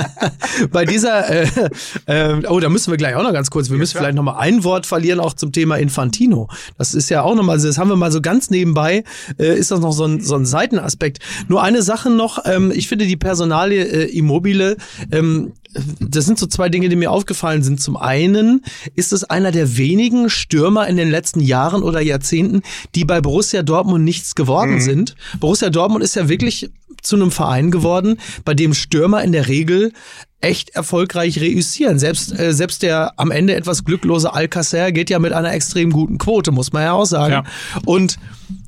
[0.72, 1.48] bei dieser, äh,
[2.06, 4.38] äh, oh, da müssen wir gleich auch noch ganz kurz, wir müssen vielleicht noch mal
[4.38, 6.48] ein Wort verlieren auch zum Thema Infantino.
[6.78, 9.04] Das ist ja auch noch mal, das haben wir mal so ganz nebenbei,
[9.38, 11.18] äh, ist das noch so ein, so ein Seitenaspekt.
[11.48, 14.76] Nur eine Sache noch, ähm, ich finde die Personalie äh, Immobile,
[15.12, 15.52] ähm,
[16.00, 17.80] das sind so zwei Dinge, die mir aufgefallen sind.
[17.80, 18.62] Zum einen
[18.94, 22.62] ist es einer der wenigen Stürmer in den letzten Jahren oder Jahrzehnten,
[22.94, 25.14] die bei Borussia Dortmund nichts geworden sind.
[25.38, 26.70] Borussia Dortmund ist ja wirklich
[27.02, 29.92] zu einem Verein geworden, bei dem Stürmer in der Regel
[30.40, 31.98] echt erfolgreich reüssieren.
[31.98, 36.18] Selbst, äh, selbst der am Ende etwas glücklose Alcacer geht ja mit einer extrem guten
[36.18, 37.32] Quote, muss man ja auch sagen.
[37.32, 37.44] Ja.
[37.84, 38.18] Und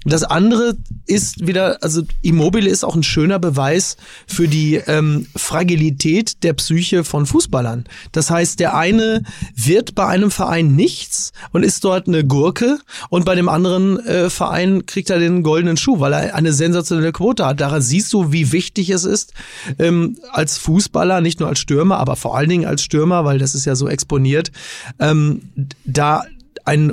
[0.04, 3.96] das andere ist wieder, also Immobile ist auch ein schöner Beweis
[4.26, 7.84] für die ähm, Fragilität der Psyche von Fußballern.
[8.10, 9.22] Das heißt, der eine
[9.54, 12.78] wird bei einem Verein nichts und ist dort eine Gurke
[13.10, 17.12] und bei dem anderen äh, Verein kriegt er den goldenen Schuh, weil er eine sensationelle
[17.12, 17.60] Quote hat.
[17.60, 19.32] Daran siehst du, wie wichtig es ist,
[19.78, 23.54] ähm, als Fußballer, nicht nur als Stürmer, aber vor allen Dingen als Stürmer, weil das
[23.54, 24.52] ist ja so exponiert,
[24.98, 25.40] ähm,
[25.86, 26.24] da
[26.66, 26.92] ein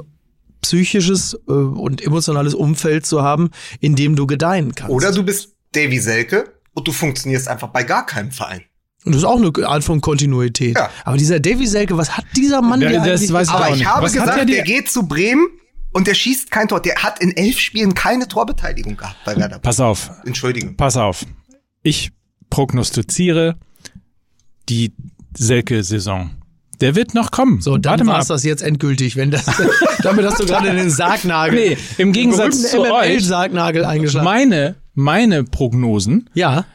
[0.61, 3.49] psychisches äh, und emotionales Umfeld zu haben,
[3.81, 4.93] in dem du gedeihen kannst.
[4.93, 8.61] Oder du bist Davy Selke und du funktionierst einfach bei gar keinem Verein.
[9.05, 10.75] und das ist auch eine Art von Kontinuität.
[10.77, 10.89] Ja.
[11.05, 13.65] Aber dieser Davy Selke, was hat dieser Mann Ja, dir das eigentlich weiß ich Aber
[13.67, 13.87] auch ich nicht.
[13.87, 15.47] habe Was hat gesagt, der der, geht zu Bremen
[15.91, 16.81] und der schießt kein Tor.
[16.81, 19.59] Der hat in elf Spielen keine Torbeteiligung gehabt bei Werder.
[19.59, 20.75] Pass auf, Entschuldigung.
[20.75, 21.25] pass auf.
[21.83, 22.11] Ich
[22.49, 23.57] prognostiziere
[24.69, 24.93] die
[25.37, 26.31] Selke-Saison.
[26.81, 27.59] Der wird noch kommen.
[27.61, 29.45] So, dann war es das jetzt endgültig, wenn das,
[30.03, 34.23] damit hast du gerade den Sargnagel, Nee, im Gegensatz zu euch, MML-Sargnagel eingeschlagen.
[34.23, 36.65] meine, meine Prognosen ja.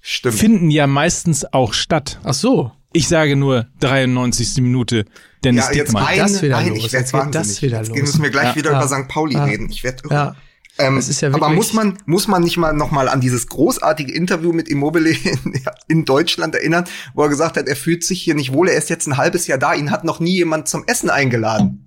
[0.00, 0.36] Stimmt.
[0.36, 2.18] finden ja meistens auch statt.
[2.24, 2.72] Ach so.
[2.92, 4.56] Ich sage nur 93.
[4.62, 5.04] Minute
[5.44, 6.06] Dennis ja, jetzt Dickmann.
[6.06, 6.78] ein, das wieder ein, los.
[6.78, 7.48] ich Jetzt werd geht wahnsinnig.
[7.48, 7.98] das wieder Jetzt los.
[7.98, 8.56] müssen wir gleich Ja.
[8.56, 8.78] wieder Ja.
[8.84, 9.08] über St.
[9.08, 9.44] Pauli Ja.
[9.44, 9.68] reden.
[9.68, 10.34] Ich werde Ja.
[10.78, 13.46] Ähm, Das ist ja aber muss man, muss man nicht mal noch mal an dieses
[13.46, 18.22] großartige Interview mit Immobile in, in Deutschland erinnern, wo er gesagt hat, er fühlt sich
[18.22, 20.68] hier nicht wohl, er ist jetzt ein halbes Jahr da, ihn hat noch nie jemand
[20.68, 21.82] zum Essen eingeladen.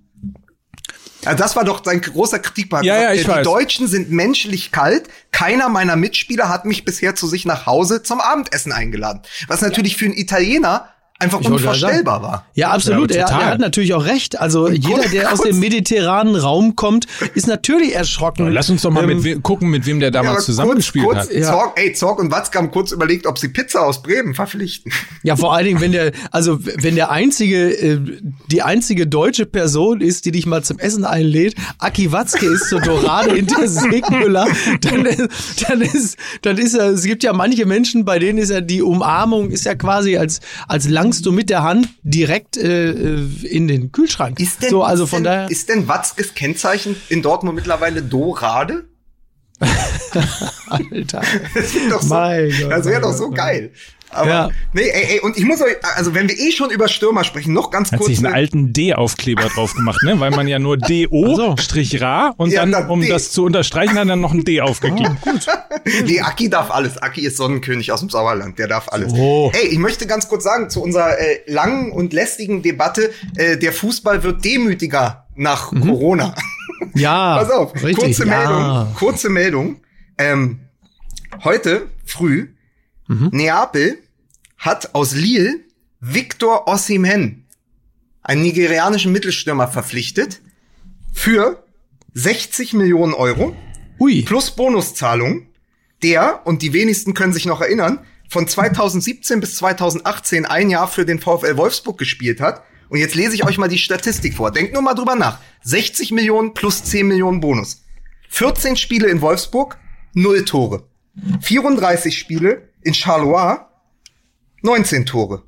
[1.24, 2.84] Ja, das war doch sein großer Kritikpunkt.
[2.84, 3.44] Ja, ja, ich die weiß.
[3.44, 5.08] Deutschen sind menschlich kalt.
[5.32, 9.20] Keiner meiner Mitspieler hat mich bisher zu sich nach Hause zum Abendessen eingeladen.
[9.46, 10.88] Was natürlich für einen Italiener
[11.20, 12.46] einfach gerade unvorstellbar war.
[12.54, 13.14] Ja, absolut.
[13.14, 14.40] Ja, er, er hat natürlich auch recht.
[14.40, 18.50] Also jeder, der aus dem mediterranen Raum kommt, ist natürlich erschrocken.
[18.50, 21.18] Lass uns doch mal Ähm, mit we gucken, mit wem der Ja, damals zusammengespielt kurz,
[21.18, 21.32] hat.
[21.32, 21.48] Ja.
[21.52, 24.92] Zorg, ey, Zorg und Watzke haben kurz überlegt, ob sie Pizza aus Bremen verpflichten.
[25.22, 28.00] Ja, vor allen Dingen, wenn der, also wenn der einzige, äh,
[28.50, 32.80] die einzige deutsche Person ist, die dich mal zum Essen einlädt, Aki Watzke ist zur
[32.80, 34.46] Dorade hinter Segmüller,
[34.80, 35.28] dann,
[35.68, 38.82] dann ist, dann ist er, es gibt ja manche Menschen, bei denen ist ja die
[38.82, 43.66] Umarmung, ist ja quasi als, als langst du mit der Hand direkt äh, äh, in
[43.66, 44.38] den Kühlschrank.
[44.38, 45.50] Ist denn, so, also ist von denn, daher.
[45.50, 48.84] Ist denn Watzkes Kennzeichen in Dortmund mittlerweile Dorade?
[50.68, 51.22] Alter.
[51.52, 53.72] Das wäre doch so, Gott, das wär doch Gott, so mein geil.
[54.12, 54.48] Aber, Ja.
[54.72, 57.52] nee, ey, ey, und ich muss euch, also wenn wir eh schon über Stürmer sprechen,
[57.52, 58.08] noch ganz Hat kurz.
[58.08, 60.18] sich einen ne- alten D-Aufkleber drauf gemacht, ne?
[60.18, 63.08] Weil man ja nur DO Strich Ra und Ja, dann, dann um D.
[63.08, 65.16] das zu unterstreichen, hat er noch ein D aufgeklebt.
[66.04, 66.98] Nee, Aki darf alles.
[66.98, 68.58] Aki ist Sonnenkönig aus dem Sauerland.
[68.58, 69.12] Der darf alles.
[69.14, 69.50] Oh.
[69.54, 73.72] Ey, ich möchte ganz kurz sagen, zu unserer äh, langen und lästigen Debatte, äh, der
[73.72, 76.34] Fußball wird demütiger nach Corona.
[76.94, 77.96] Ja, Pass auf, richtig.
[77.96, 78.38] kurze ja.
[78.38, 79.76] Meldung, kurze Meldung.
[80.18, 80.60] Ähm,
[81.44, 82.48] heute früh,
[83.32, 83.98] Neapel
[84.56, 85.60] hat aus Lille
[86.00, 87.46] Victor Osimhen,
[88.22, 90.40] einen nigerianischen Mittelstürmer, verpflichtet
[91.12, 91.64] für
[92.14, 93.56] 60 Millionen Euro
[93.98, 94.22] Ui.
[94.22, 95.46] plus Bonuszahlung,
[96.02, 97.98] der, und die wenigsten können sich noch erinnern,
[98.28, 102.62] von 2017 bis 2018 ein Jahr für den VfL Wolfsburg gespielt hat.
[102.88, 104.52] Und jetzt lese ich euch mal die Statistik vor.
[104.52, 105.40] Denkt nur mal drüber nach.
[105.64, 107.84] 60 Millionen plus 10 Millionen Bonus.
[108.28, 109.78] 14 Spiele in Wolfsburg,
[110.14, 110.84] 0 Tore.
[111.40, 113.58] 34 Spiele, in Charleroi
[114.62, 115.42] 19 Tore.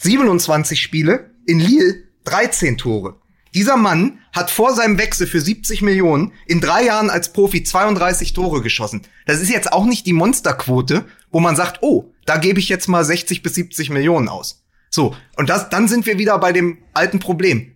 [0.00, 3.16] 27 Spiele, in Lille 13 Tore.
[3.54, 8.32] Dieser Mann hat vor seinem Wechsel für 70 Millionen in drei Jahren als Profi 32
[8.32, 9.02] Tore geschossen.
[9.26, 12.88] Das ist jetzt auch nicht die Monsterquote, wo man sagt, oh, da gebe ich jetzt
[12.88, 14.64] mal 60 bis 70 Millionen aus.
[14.90, 17.72] So, und das, dann sind wir wieder bei dem alten Problem.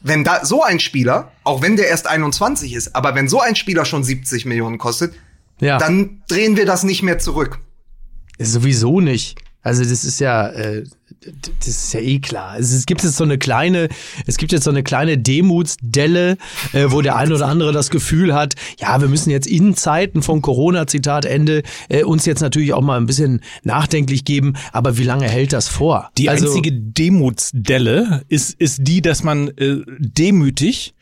[0.00, 3.54] Wenn da so ein Spieler, auch wenn der erst 21 ist, aber wenn so ein
[3.54, 5.14] Spieler schon 70 Millionen kostet,
[5.60, 5.78] Ja.
[5.78, 7.60] dann drehen wir das nicht mehr zurück.
[8.38, 9.36] Sowieso nicht.
[9.62, 10.84] Also das ist ja, äh,
[11.60, 12.58] das ist ja eh klar.
[12.58, 13.88] Es, es gibt jetzt so eine kleine,
[14.26, 16.36] es gibt jetzt so eine kleine Demutsdelle,
[16.72, 20.22] äh, wo der eine oder andere das Gefühl hat, ja, wir müssen jetzt in Zeiten
[20.22, 24.54] von Corona, Zitat Ende, äh, uns jetzt natürlich auch mal ein bisschen nachdenklich geben.
[24.72, 26.10] Aber wie lange hält das vor?
[26.18, 30.94] Die also, einzige Demutsdelle ist, ist die, dass man äh, demütig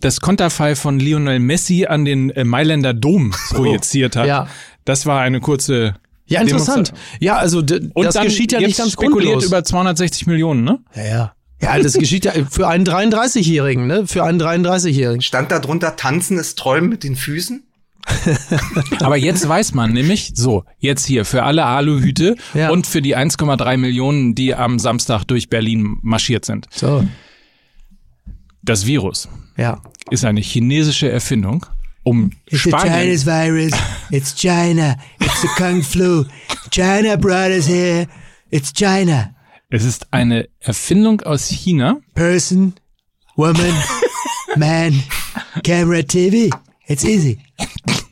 [0.00, 4.26] das Konterfei von Lionel Messi an den äh, Mailänder Dom projiziert hat.
[4.26, 4.48] Ja.
[4.84, 5.94] Das war eine kurze
[6.26, 6.92] ja, interessant.
[7.20, 9.44] Ja, also Und das dann geschieht ja nicht ganz spekuliert grundlos.
[9.46, 10.80] über 260 Millionen, ne?
[10.94, 11.32] ja, ja.
[11.62, 14.06] Ja, das geschieht ja für einen 33-Jährigen, ne?
[14.06, 15.22] Für einen 33-Jährigen.
[15.22, 17.64] Stand da drunter, tanzen ist träumen mit den Füßen?
[19.00, 22.68] Aber jetzt weiß man nämlich, so, jetzt hier für alle Aluhüte Ja.
[22.70, 26.66] und für die 1,3 Millionen, die am Samstag durch Berlin marschiert sind.
[26.70, 27.04] So,
[28.62, 29.80] Das Virus ja.
[30.10, 31.66] ist eine chinesische Erfindung,
[32.06, 33.72] um Spanien, virus.
[34.10, 34.96] It's China.
[35.20, 36.24] It's the Kung Flu.
[36.70, 38.06] China brought us here.
[38.50, 39.34] It's China.
[39.68, 42.74] es ist eine Erfindung aus China, Person,
[43.36, 43.74] woman,
[44.56, 45.02] man,
[45.64, 46.50] camera, TV.
[46.86, 47.38] It's easy.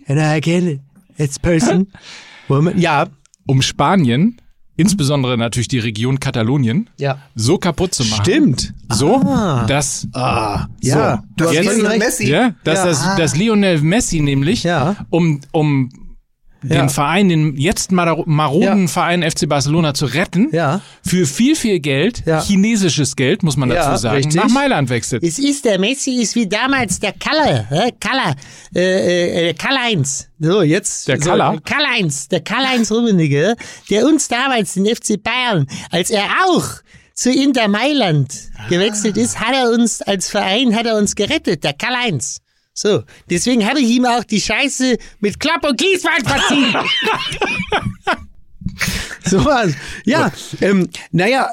[0.09, 0.81] And I get it.
[1.17, 1.93] It's person,
[2.49, 2.79] woman.
[2.79, 3.07] Ja,
[3.47, 4.41] um Spanien,
[4.77, 7.19] insbesondere natürlich die Region Katalonien, ja.
[7.35, 8.25] so kaputt zu machen.
[8.25, 8.75] Stimmt.
[8.91, 9.21] So,
[9.67, 10.89] dass Ah, So.
[10.91, 11.23] ja.
[11.37, 11.99] Du hast Jetzt-.
[11.99, 12.29] Messi.
[12.29, 12.85] Ja, dass, Ja.
[12.87, 14.97] Das, dass Lionel Messi nämlich, Ja.
[15.11, 15.91] um, um
[16.65, 16.89] den Ja.
[16.89, 18.89] Verein, den jetzt maro- maroden Ja.
[18.89, 20.81] Verein FC Barcelona zu retten, Ja.
[21.07, 22.43] für viel, viel Geld, Ja.
[22.43, 24.35] chinesisches Geld, muss man Ja, dazu sagen, richtig.
[24.37, 25.23] nach Mailand wechselt.
[25.23, 28.35] Es ist der Messi, ist wie damals der Kalle, äh, Kalle,
[28.75, 30.29] äh, äh, Karl-Heinz.
[30.41, 31.07] So, jetzt.
[31.09, 31.59] Der so, Kaller?
[31.65, 33.57] Karl-Heinz, der Karl-Heinz Rummenigge,
[33.91, 36.65] der uns damals den FC Bayern, als er auch
[37.15, 38.33] zu Inter Mailand
[38.69, 42.39] gewechselt ist, hat er uns als Verein, hat er uns gerettet, der Karl-Heinz.
[42.75, 46.75] So, deswegen habe ich ihm auch die Scheiße mit Klopp und Kieswald verziehen.
[49.27, 49.73] So was.
[50.05, 51.49] Ja, ähm, naja,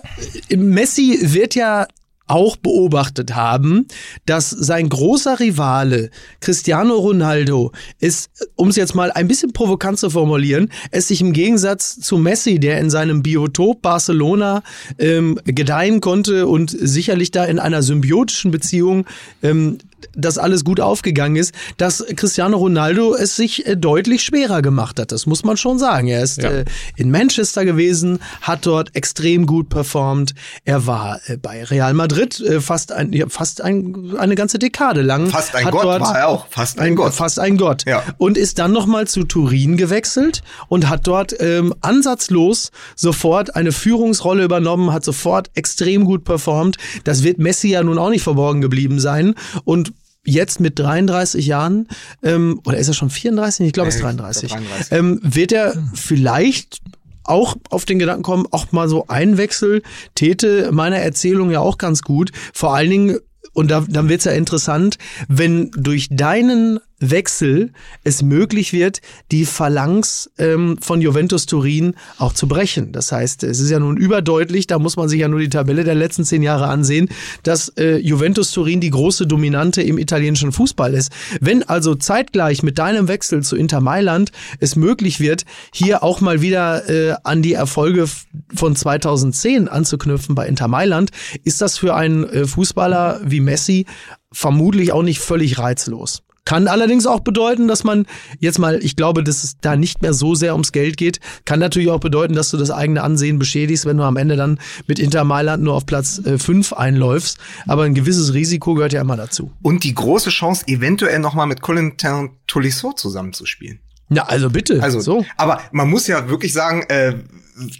[0.50, 1.88] Messi wird ja
[2.28, 3.88] auch beobachtet haben,
[4.26, 10.10] dass sein großer Rivale Cristiano Ronaldo es, um es jetzt mal ein bisschen provokant zu
[10.10, 14.64] formulieren, es sich im Gegensatz zu Messi, der in seinem Biotop Barcelona
[14.98, 19.06] ähm, gedeihen konnte und sicherlich da in einer symbiotischen Beziehung
[19.44, 19.80] ähm,
[20.14, 25.12] das alles gut aufgegangen ist, dass Cristiano Ronaldo es sich äh, deutlich schwerer gemacht hat.
[25.12, 26.08] Das muss man schon sagen.
[26.08, 26.50] Er ist Ja.
[26.52, 30.34] äh, in Manchester gewesen, hat dort extrem gut performt.
[30.66, 35.28] Er war äh, bei Real Madrid fast, ein, ja, fast ein, eine ganze Dekade lang.
[35.28, 36.48] Fast ein hat Gott war er auch.
[36.50, 37.14] Fast ein, ein Gott.
[37.14, 37.86] Fast ein Gott.
[37.86, 38.04] Ja.
[38.18, 44.44] Und ist dann nochmal zu Turin gewechselt und hat dort ähm, ansatzlos sofort eine Führungsrolle
[44.44, 46.78] übernommen, hat sofort extrem gut performt.
[47.04, 49.36] Das wird Messi ja nun auch nicht verborgen geblieben sein.
[49.64, 49.91] Und
[50.24, 51.88] jetzt mit 33 Jahren,
[52.24, 53.68] ähm, oder ist er schon 34?
[53.68, 54.52] Ich glaube, es ist Nee, 33.
[54.52, 54.92] 33.
[54.92, 56.82] Ähm, wird er vielleicht
[57.24, 59.82] auch auf den Gedanken kommen, auch mal so ein Wechsel
[60.16, 62.32] täte meiner Erzählung ja auch ganz gut.
[62.54, 63.20] Vor allen Dingen,
[63.54, 64.98] und da, dann wird's ja interessant,
[65.28, 67.74] wenn durch deinen Wechsel
[68.04, 72.92] es möglich wird, die Phalanx ähm, von Juventus Turin auch zu brechen.
[72.92, 75.84] Das heißt, es ist ja nun überdeutlich, da muss man sich ja nur die Tabelle
[75.84, 77.10] der letzten zehn Jahre ansehen,
[77.44, 81.12] dass äh, Juventus Turin die große Dominante im italienischen Fußball ist.
[81.42, 86.42] Wenn also zeitgleich mit deinem Wechsel zu Inter Mailand es möglich wird, hier auch mal
[86.42, 88.06] wieder äh, an die Erfolge
[88.54, 91.12] von 2010 anzuknüpfen bei Inter Mailand,
[91.44, 93.86] ist das für einen äh, Fußballer wie Messi
[94.32, 96.24] vermutlich auch nicht völlig reizlos.
[96.44, 98.06] Kann allerdings auch bedeuten, dass man
[98.40, 101.20] jetzt mal, ich glaube, dass es da nicht mehr so sehr ums Geld geht.
[101.46, 104.60] Kann natürlich auch bedeuten, dass du das eigene Ansehen beschädigst, wenn du am Ende dann
[104.88, 107.38] mit Inter Mailand nur auf Platz 5 einläufst.
[107.68, 109.52] Aber ein gewisses Risiko gehört ja immer dazu.
[109.62, 113.80] Und die große Chance, eventuell nochmal mit Corentin Tolisso zusammenzuspielen.
[114.10, 114.82] Ja, also bitte.
[114.84, 115.26] Also, so.
[115.38, 117.16] aber man muss ja wirklich sagen, äh,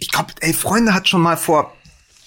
[0.00, 1.74] ich glaube, ey, Freunde hat schon mal vor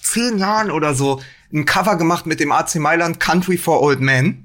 [0.02, 1.22] zehn Jahren oder so
[1.52, 4.45] ein Cover gemacht mit dem AC Mailand Country for Old Men.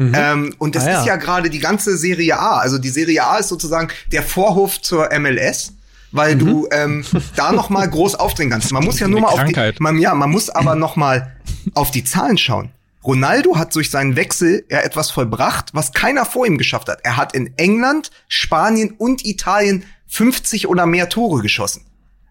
[0.00, 1.00] Ähm, und das Ah, ja.
[1.00, 2.58] ist ja gerade die ganze Serie A.
[2.58, 5.74] Also die Serie A ist sozusagen der Vorhof zur MLS,
[6.10, 7.04] weil du ähm,
[7.36, 8.72] da noch mal groß aufdrehen kannst.
[8.72, 9.74] Man muss ja nur mal Krankheit.
[9.74, 11.36] auf die, man, ja, man muss aber noch mal
[11.74, 12.70] auf die Zahlen schauen.
[13.04, 17.00] Ronaldo hat durch seinen Wechsel ja etwas vollbracht, was keiner vor ihm geschafft hat.
[17.02, 21.82] Er hat in England, Spanien und Italien 50 oder mehr Tore geschossen.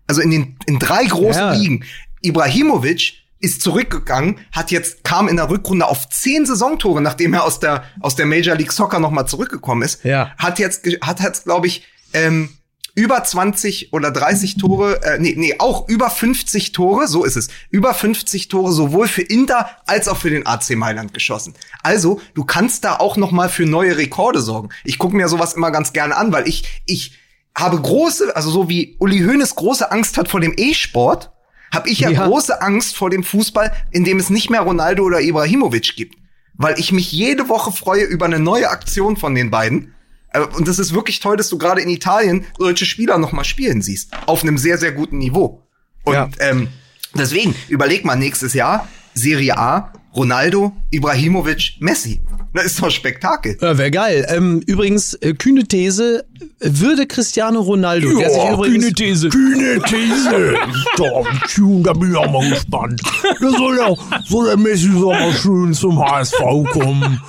[0.07, 1.53] Also in den in drei großen Ja.
[1.53, 1.85] Ligen.
[2.21, 7.59] Ibrahimovic ist zurückgegangen, hat jetzt kam in der Rückrunde auf zehn Saisontore, nachdem er aus
[7.59, 10.03] der aus der Major League Soccer noch mal zurückgekommen ist.
[10.03, 10.31] Ja.
[10.37, 12.49] Hat jetzt hat jetzt glaube ich ähm,
[12.95, 17.47] über 20 oder 30 Tore, äh, nee, nee, auch über 50 Tore, so ist es.
[17.69, 21.53] Über 50 Tore sowohl für Inter als auch für den AC Mailand geschossen.
[21.81, 24.69] Also, du kannst da auch noch mal für neue Rekorde sorgen.
[24.83, 27.17] Ich gucke mir sowas immer ganz gerne an, weil ich ich
[27.55, 31.31] habe große, also so wie Uli Hoeneß große Angst hat vor dem E-Sport,
[31.73, 32.25] habe ich ja, Ja.
[32.27, 36.15] große Angst vor dem Fußball, in dem es nicht mehr Ronaldo oder Ibrahimovic gibt.
[36.55, 39.93] Weil ich mich jede Woche freue über eine neue Aktion von den beiden.
[40.33, 43.43] Äh, Und das ist wirklich toll, dass du gerade in Italien solche Spieler noch mal
[43.45, 44.11] spielen siehst.
[44.25, 45.63] Auf einem sehr, sehr guten Niveau.
[46.03, 46.29] Und Ja.
[46.39, 46.67] ähm,
[47.15, 52.19] deswegen, überleg mal nächstes Jahr, Serie A, Ronaldo, Ibrahimovic, Messi.
[52.53, 53.57] Das ist doch Spektakel.
[53.61, 54.25] Ja, wäre geil.
[54.29, 56.25] Ähm, übrigens, äh, kühne These,
[56.59, 59.29] würde Cristiano Ronaldo, der sich übrigens, These.
[59.29, 60.55] Kühne These.
[60.97, 61.05] Da,
[61.47, 63.01] tschun, da bin ich auch mal gespannt.
[63.39, 63.95] Da soll der,
[64.27, 66.39] soll der Messi so mal schön zum HSV
[66.71, 67.21] kommen.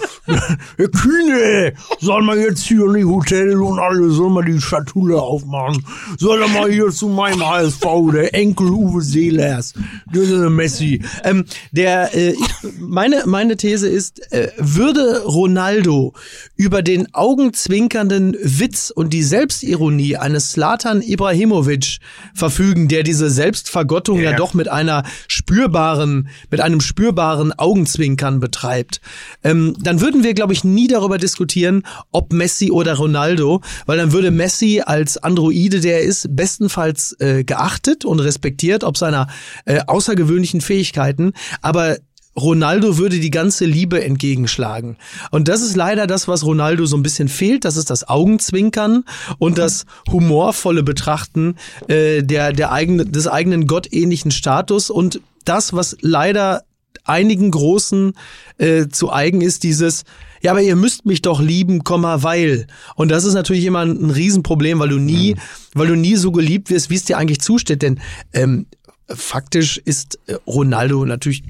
[0.76, 5.84] Kühne, soll man jetzt hier in die Hotel und alle, soll man die Schatulle aufmachen.
[6.18, 9.74] Soll er mal hier zu meinem HSV, der Enkel Uwe Seelers.
[10.14, 11.02] Der Messi.
[11.24, 16.14] ähm, der, äh, ich, meine, meine These ist, äh, würde Ronaldo
[16.56, 21.98] über den augenzwinkernden Witz und die Selbstironie eines Slatan Ibrahimovic
[22.34, 24.36] verfügen, der diese Selbstvergottung ja, Ja.
[24.36, 29.00] doch mit einer spürbaren, mit einem spürbaren Augenzwinkern betreibt,
[29.42, 31.82] ähm, dann würden wir, glaube ich, nie darüber diskutieren,
[32.12, 37.44] ob Messi oder Ronaldo, weil dann würde Messi als Androide, der er ist, bestenfalls äh,
[37.44, 39.28] geachtet und respektiert, ob seiner
[39.64, 41.96] äh, außergewöhnlichen Fähigkeiten, aber
[42.38, 44.96] Ronaldo würde die ganze Liebe entgegenschlagen.
[45.30, 47.64] Und das ist leider das, was Ronaldo so ein bisschen fehlt.
[47.64, 49.04] Das ist das Augenzwinkern
[49.38, 51.56] und das humorvolle Betrachten
[51.88, 56.62] äh, der, der eigene, des eigenen gottähnlichen Status und das, was leider
[57.04, 58.12] einigen Großen
[58.58, 60.04] äh, zu eigen ist, dieses,
[60.42, 62.66] ja, aber ihr müsst mich doch lieben, weil.
[62.94, 65.36] Und das ist natürlich immer ein, ein Riesenproblem, weil du nie,
[65.74, 67.82] weil du nie so geliebt wirst, wie es dir eigentlich zusteht.
[67.82, 68.00] Denn
[68.32, 68.66] ähm,
[69.08, 71.42] faktisch ist äh, Ronaldo natürlich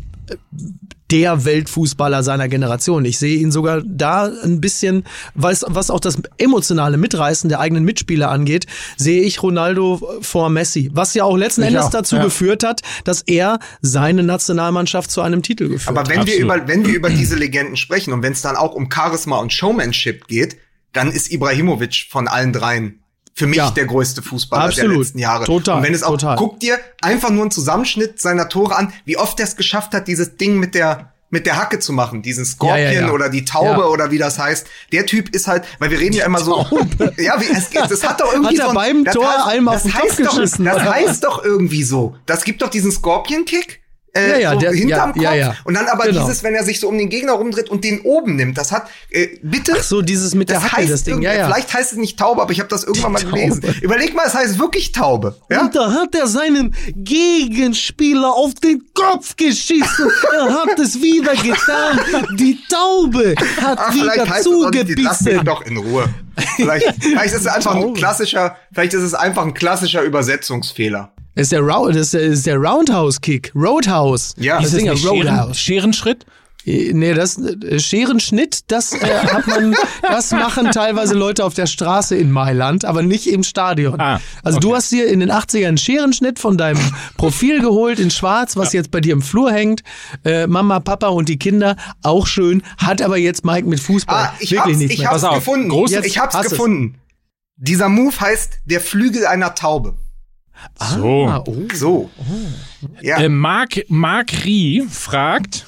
[1.11, 3.05] der Weltfußballer seiner Generation.
[3.05, 5.05] Ich sehe ihn sogar da ein bisschen,
[5.35, 8.66] was, was auch das emotionale Mitreißen der eigenen Mitspieler angeht,
[8.97, 10.91] sehe ich Ronaldo vor Messi.
[10.93, 12.24] Was ja auch letzten Endes auch, dazu ja.
[12.24, 16.09] geführt hat, dass er seine Nationalmannschaft zu einem Titel geführt Aber hat.
[16.09, 18.89] wenn wir über, wenn wir über diese Legenden sprechen und wenn es dann auch um
[18.93, 20.57] Charisma und Showmanship geht,
[20.93, 22.99] dann ist Ibrahimovic von allen dreien
[23.41, 23.70] für mich Ja.
[23.70, 24.99] der größte Fußballer der Absolut.
[24.99, 25.45] letzten Jahre.
[25.47, 26.36] Total, Und wenn es auch, total.
[26.36, 30.07] guck dir einfach nur einen Zusammenschnitt seiner Tore an, wie oft er es geschafft hat,
[30.09, 33.12] dieses Ding mit der mit der Hacke zu machen, diesen Scorpion Ja, ja, ja.
[33.12, 34.66] oder die Taube oder wie das heißt.
[34.91, 36.59] Der Typ ist halt, weil wir reden ja immer so,
[37.18, 39.47] ja, wie, es, das hat doch irgendwie Hat er so ein- beim das Tor heißt,
[39.47, 42.16] einem auf das den Kopf heißt doch, geschissen, Das heißt doch irgendwie so.
[42.26, 43.80] Das gibt doch diesen Scorpion-Kick.
[44.13, 45.39] Äh, Ja, ja, so der- hinterm ja, Kopf.
[45.39, 45.55] ja.
[45.65, 46.23] Und dann aber Genau.
[46.27, 48.89] dieses, wenn er sich so um den Gegner rumdreht und den oben nimmt, das hat,
[49.11, 49.75] äh, bitte.
[49.79, 51.33] Ach so, dieses mit der Hacke, heißt das Ding, ja.
[51.47, 53.63] Vielleicht heißt es nicht Taube, aber ich habe das irgendwann mal gelesen.
[53.83, 55.37] Überleg mal, es heißt wirklich Taube.
[55.49, 55.61] Ja?
[55.63, 60.11] Und da hat er seinen Gegenspieler auf den Kopf geschissen.
[60.35, 62.01] er hat es wieder getan.
[62.37, 65.45] Die Taube hat Ach, wieder nicht, lass mich zugebissen.
[65.45, 66.07] doch in Ruhe.
[66.57, 71.13] Vielleicht, vielleicht ist es einfach ein klassischer, vielleicht ist es einfach ein klassischer Übersetzungsfehler.
[71.41, 73.53] Das ist der, Rou- das ist der, ist der Roundhouse-Kick.
[73.55, 74.34] Roadhouse.
[74.36, 74.57] Ja.
[74.57, 75.59] das Ist Ist Ding, das nicht Scheren, Roadhouse.
[75.61, 76.26] Scherenschritt?
[76.66, 81.64] Äh, Nee, das äh, Scherenschnitt, das äh, hat man, das machen teilweise Leute auf der
[81.66, 83.99] Straße in Mailand, aber nicht im Stadion.
[83.99, 84.76] Ah, also du okay.
[84.76, 86.78] hast dir in den 80ern einen Scherenschnitt von deinem
[87.16, 89.80] Profil geholt in Schwarz, was jetzt bei dir im Flur hängt.
[90.26, 94.34] Äh, Mama, Papa und die Kinder, auch schön, hat aber jetzt Mike mit Fußball Ah,
[94.41, 95.09] ich wirklich hab's, nichts ich mehr.
[95.12, 95.70] hab's Pass auf, gefunden.
[95.70, 96.51] großes- ich hab's hast es.
[96.51, 96.97] gefunden.
[97.57, 99.95] Dieser Move heißt der Flügel einer Taube.
[100.79, 101.27] So.
[101.27, 101.57] Ah, oh.
[101.75, 102.11] So.
[103.03, 103.19] Ja.
[103.19, 105.67] Äh, Mark, Mark Rie fragt,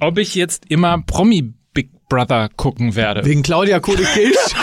[0.00, 3.24] ob ich jetzt immer Promi Big Brother gucken werde.
[3.24, 4.36] Wegen Claudia Kode-Kilsch.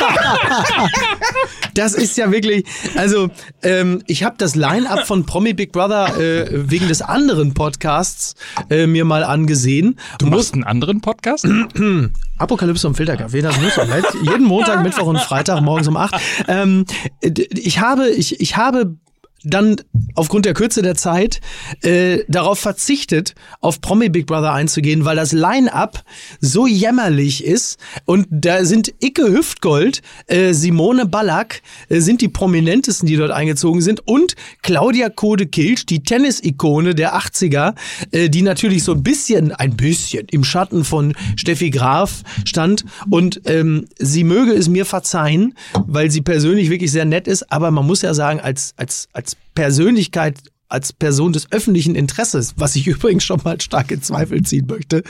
[1.73, 2.65] das ist ja wirklich,
[2.95, 3.29] also
[3.63, 8.35] ähm, ich habe das Line-Up von Promi Big Brother äh, wegen des anderen Podcasts
[8.69, 9.97] äh, mir mal angesehen.
[10.19, 11.47] du machst einen anderen Podcast?
[12.37, 13.87] Apokalypse und Filterkaffee, das muss doch
[14.21, 16.15] Jeden Montag, Mittwoch und Freitag morgens um acht.
[16.47, 16.85] Ähm,
[17.21, 18.97] ich habe, ich, ich habe
[19.43, 19.77] dann
[20.15, 21.41] aufgrund der Kürze der Zeit
[21.81, 26.03] äh, darauf verzichtet, auf Promi Big Brother einzugehen, weil das Line-up
[26.39, 27.77] so jämmerlich ist.
[28.05, 33.81] Und da sind Icke Hüftgold, äh, Simone Ballack äh, sind die prominentesten, die dort eingezogen
[33.81, 34.07] sind.
[34.07, 37.75] Und Claudia Kode-Kilsch, die Tennis-Ikone der 80er,
[38.11, 42.85] äh, die natürlich so ein bisschen, ein bisschen im Schatten von Steffi Graf stand.
[43.09, 45.53] Und ähm, sie möge es mir verzeihen,
[45.85, 49.26] weil sie persönlich wirklich sehr nett ist, aber man muss ja sagen, als, als, als
[49.55, 50.37] Persönlichkeit
[50.69, 55.01] als Person des öffentlichen Interesses, was ich übrigens schon mal stark in Zweifel ziehen möchte,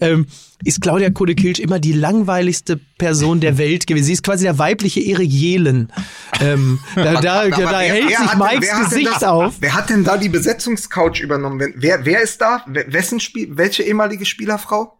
[0.00, 0.26] ähm,
[0.62, 4.04] ist Claudia Kode-Kilsch immer die langweiligste Person der Welt gewesen.
[4.06, 5.90] Sie ist quasi der weibliche Erik Jelen.
[6.40, 9.54] Ähm, da da, da wer- hält wer sich hat denn- Mikes Gesicht das, auf.
[9.60, 11.72] Wer hat denn da die Besetzungscouch übernommen?
[11.76, 12.62] Wer- Wer, ist da?
[12.66, 14.98] Wessen Spiel, welche ehemalige Spielerfrau?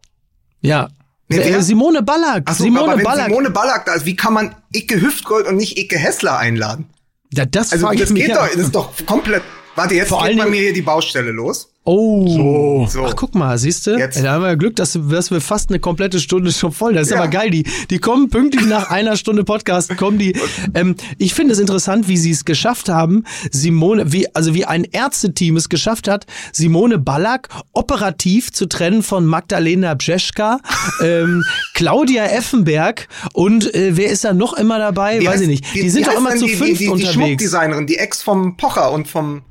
[0.63, 0.89] Ja.
[1.29, 1.61] Nee?
[1.61, 2.49] Simone Ballack.
[2.51, 3.27] So, Simone aber wenn Ballack.
[3.29, 6.87] Simone Ballack da ist, wie kann man Icke Hüftgold und nicht Icke Hessler einladen?
[7.33, 8.47] Ja, das Also das geht ja.
[8.47, 9.43] doch, das ist doch komplett.
[9.75, 11.73] Warte, jetzt Vor geht bei mir hier die Baustelle los.
[11.87, 12.87] Oh.
[12.89, 13.05] So.
[13.07, 13.97] Ach, guck mal, siehst du?
[13.97, 14.23] Jetzt.
[14.23, 16.95] Da haben wir Glück, dass, dass wir fast eine komplette Stunde schon voll.
[16.95, 17.19] Das ist Ja.
[17.21, 17.51] aber geil.
[17.51, 20.35] Die, die kommen pünktlich nach einer Stunde Podcast, kommen die.
[20.75, 24.85] Ähm, ich finde es interessant, wie sie es geschafft haben, Simone, wie, also wie ein
[24.85, 30.59] Ärzteteam es geschafft hat, Simone Ballack operativ zu trennen von Magdalena Bjeschka,
[31.03, 35.21] ähm, Claudia Effenberg und äh, wer ist da noch immer dabei?
[35.21, 35.75] Wie Weiß heißt- ich nicht.
[35.75, 37.13] wie- Die sind doch immer zu die, fünft die, die, die unterwegs.
[37.15, 39.43] Schmuckdesignerin, die Ex vom Pocher und vom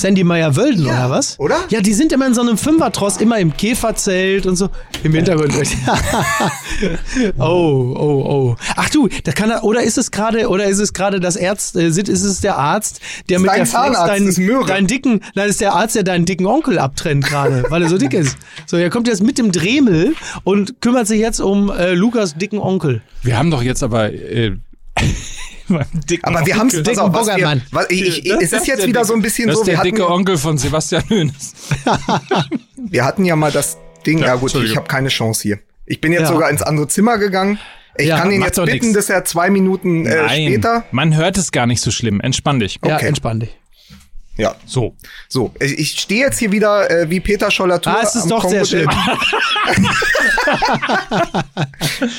[0.00, 1.38] Sandy Meyer-Wölden, Ja, oder was?
[1.38, 1.56] oder?
[1.68, 4.68] Ja, die sind immer in so einem Fünfertross, immer im Käferzelt und so.
[5.02, 5.52] Im Hintergrund.
[7.38, 8.56] oh, oh, oh.
[8.76, 11.76] Ach du, da kann er, oder ist es gerade, oder ist es gerade das Arzt,
[11.76, 14.66] äh, ist es der Arzt, der mit dein der Flex deinen, das ist Möhre.
[14.66, 17.98] deinen dicken, nein, ist der Arzt, der deinen dicken Onkel abtrennt gerade, weil er so
[17.98, 18.36] dick ist.
[18.66, 22.58] So, er kommt jetzt mit dem Dremel und kümmert sich jetzt um äh, Lukas dicken
[22.58, 23.02] Onkel.
[23.22, 24.52] Wir haben doch jetzt aber äh,
[26.22, 27.62] Aber wir haben es, pass auf, was wir, Boggermann.
[27.72, 29.60] was, ich, ich, Das- es ist jetzt der wieder so ein dicke- bisschen das so,
[29.62, 31.52] ist der wir hatten, dicke Onkel von Sebastian Hönes.
[32.76, 35.58] wir hatten ja mal das Ding, ja, gut, ich habe keine Chance hier.
[35.86, 36.28] Ich bin jetzt Ja.
[36.28, 37.58] sogar ins andere Zimmer gegangen.
[37.96, 38.92] Ich Ja, kann ihn jetzt bitten, nix.
[38.92, 40.84] dass er zwei Minuten äh, Nein, später.
[40.92, 42.20] man hört es gar nicht so schlimm.
[42.20, 42.78] Entspann dich.
[42.84, 43.06] Ja, Okay.
[43.08, 43.58] entspann dich.
[44.38, 44.94] Ja, So.
[45.28, 45.52] so.
[45.60, 48.88] Ich, stehe jetzt hier wieder äh, wie Peter Scholler Ah, es ist doch sehr schlimm.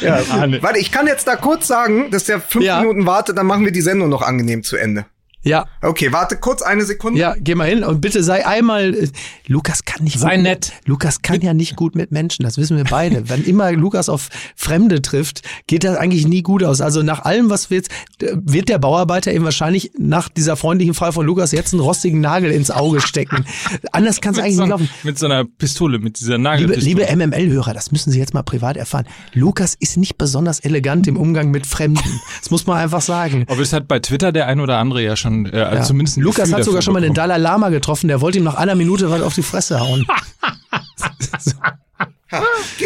[0.02, 0.62] Ja, Ah, nee.
[0.62, 2.80] Warte, ich kann jetzt da kurz sagen, dass der fünf Ja.
[2.82, 5.06] Minuten wartet, dann machen wir die Sendung noch angenehm zu Ende.
[5.44, 7.20] Ja, Okay, warte kurz eine Sekunde.
[7.20, 8.94] ja, geh mal hin und bitte sei einmal.
[8.94, 9.08] Äh,
[9.48, 10.20] Lukas kann nicht.
[10.20, 10.74] Sei gut, nett.
[10.86, 13.30] Lukas kann ja nicht gut mit Menschen, das wissen wir beide.
[13.30, 16.82] Wenn immer Lukas auf Fremde trifft, geht das eigentlich nie gut aus.
[16.82, 17.90] Also nach allem, was wir jetzt,
[18.22, 22.20] äh, wird der Bauarbeiter ihm wahrscheinlich nach dieser freundlichen Frage von Lukas jetzt einen rostigen
[22.20, 23.46] Nagel ins Auge stecken.
[23.94, 24.90] Anders kann es eigentlich so, nicht laufen.
[25.04, 26.86] mit so einer Pistole, mit dieser Liebe, Nagelpistole.
[27.06, 29.06] liebe MML-Hörer, das müssen Sie jetzt mal privat erfahren.
[29.34, 32.20] Lukas ist nicht besonders elegant im Umgang mit Fremden.
[32.42, 33.46] Das muss man einfach sagen.
[33.48, 35.82] Aber es hat bei Twitter der ein oder andere ja schon, äh, also Ja.
[35.84, 37.30] zumindest ein Lukas Gefühl hat sogar dafür schon mal den bekommen.
[37.30, 40.06] Dalai Lama getroffen, der wollte ihm nach einer Minute was auf die Fresse hauen.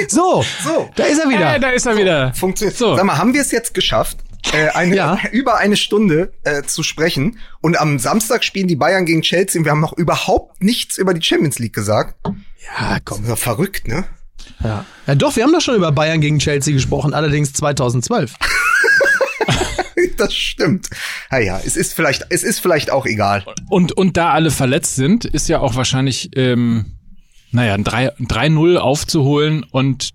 [0.10, 0.90] so, So.
[0.96, 1.56] da ist er wieder.
[1.56, 2.34] Äh, da ist er wieder.
[2.34, 2.78] Funktioniert.
[2.78, 2.96] So.
[2.96, 4.18] Sag mal, haben wir es jetzt geschafft,
[4.54, 5.18] äh, eine, Ja.
[5.32, 7.40] über eine Stunde äh, zu sprechen?
[7.62, 11.14] Und am Samstag spielen die Bayern gegen Chelsea und wir haben noch überhaupt nichts über
[11.14, 12.16] die Champions League gesagt.
[12.26, 13.18] Ja, komm.
[13.20, 14.06] Das ist doch verrückt, ne?
[14.64, 14.86] Ja.
[15.08, 18.34] ja, doch, wir haben doch schon über Bayern gegen Chelsea gesprochen, allerdings 2012.
[20.18, 20.90] Das stimmt.
[21.32, 23.44] Naja, es ist vielleicht, es ist vielleicht auch egal.
[23.70, 26.98] Und, und da alle verletzt sind, ist ja auch wahrscheinlich, ähm,
[27.52, 30.12] naja, ein 3 ein 3-0 aufzuholen und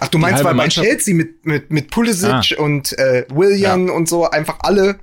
[0.00, 2.62] Ach, du meinst, weil bei Chelsea mit, mit, mit Pulisic Ah.
[2.62, 5.00] und äh, William und so einfach alle,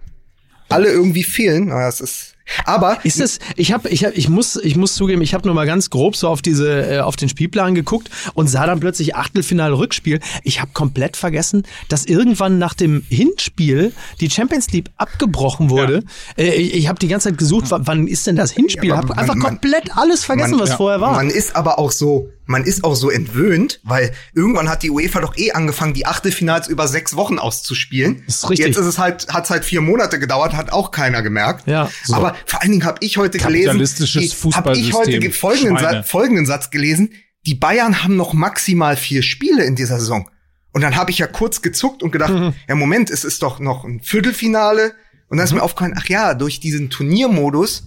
[0.70, 1.68] alle irgendwie fehlen.
[1.68, 2.35] Naja, es ist.
[2.66, 5.56] Aber Ist es, ich habe, ich hab, ich muss, ich muss zugeben, ich habe nur
[5.56, 9.16] mal ganz grob so auf diese, äh, auf den Spielplan geguckt und sah dann plötzlich
[9.16, 10.20] Achtelfinale Rückspiel.
[10.44, 16.04] Ich habe komplett vergessen, dass irgendwann nach dem Hinspiel die Champions League abgebrochen wurde.
[16.38, 18.90] Äh, ich ich habe die ganze Zeit gesucht, wann ist denn das Hinspiel?
[18.90, 21.14] Ja, hab aber einfach man- komplett alles vergessen, man- was ja, vorher war.
[21.14, 25.22] Man ist aber auch so, man ist auch so entwöhnt, weil irgendwann hat die UEFA
[25.22, 28.24] doch eh angefangen, die Achtelfinals über sechs Wochen auszuspielen.
[28.26, 28.68] Das ist richtig.
[28.68, 31.68] Jetzt ist es halt, hat halt vier Monate gedauert, hat auch keiner gemerkt.
[31.68, 32.14] Ja, so.
[32.14, 35.78] Aber vor allen Dingen habe ich heute gelesen, Kapitalistisches die- hab ich heute folgenden.
[35.80, 37.10] Sa folgenden Satz gelesen:
[37.48, 40.30] Die Bayern haben noch maximal vier Spiele in dieser Saison.
[40.72, 42.54] Und dann habe ich ja kurz gezuckt und gedacht, Mhm.
[42.68, 44.94] ja Moment, es ist doch noch ein Viertelfinale.
[45.30, 47.86] Und dann ist mir aufgefallen, ach ja, durch diesen Turniermodus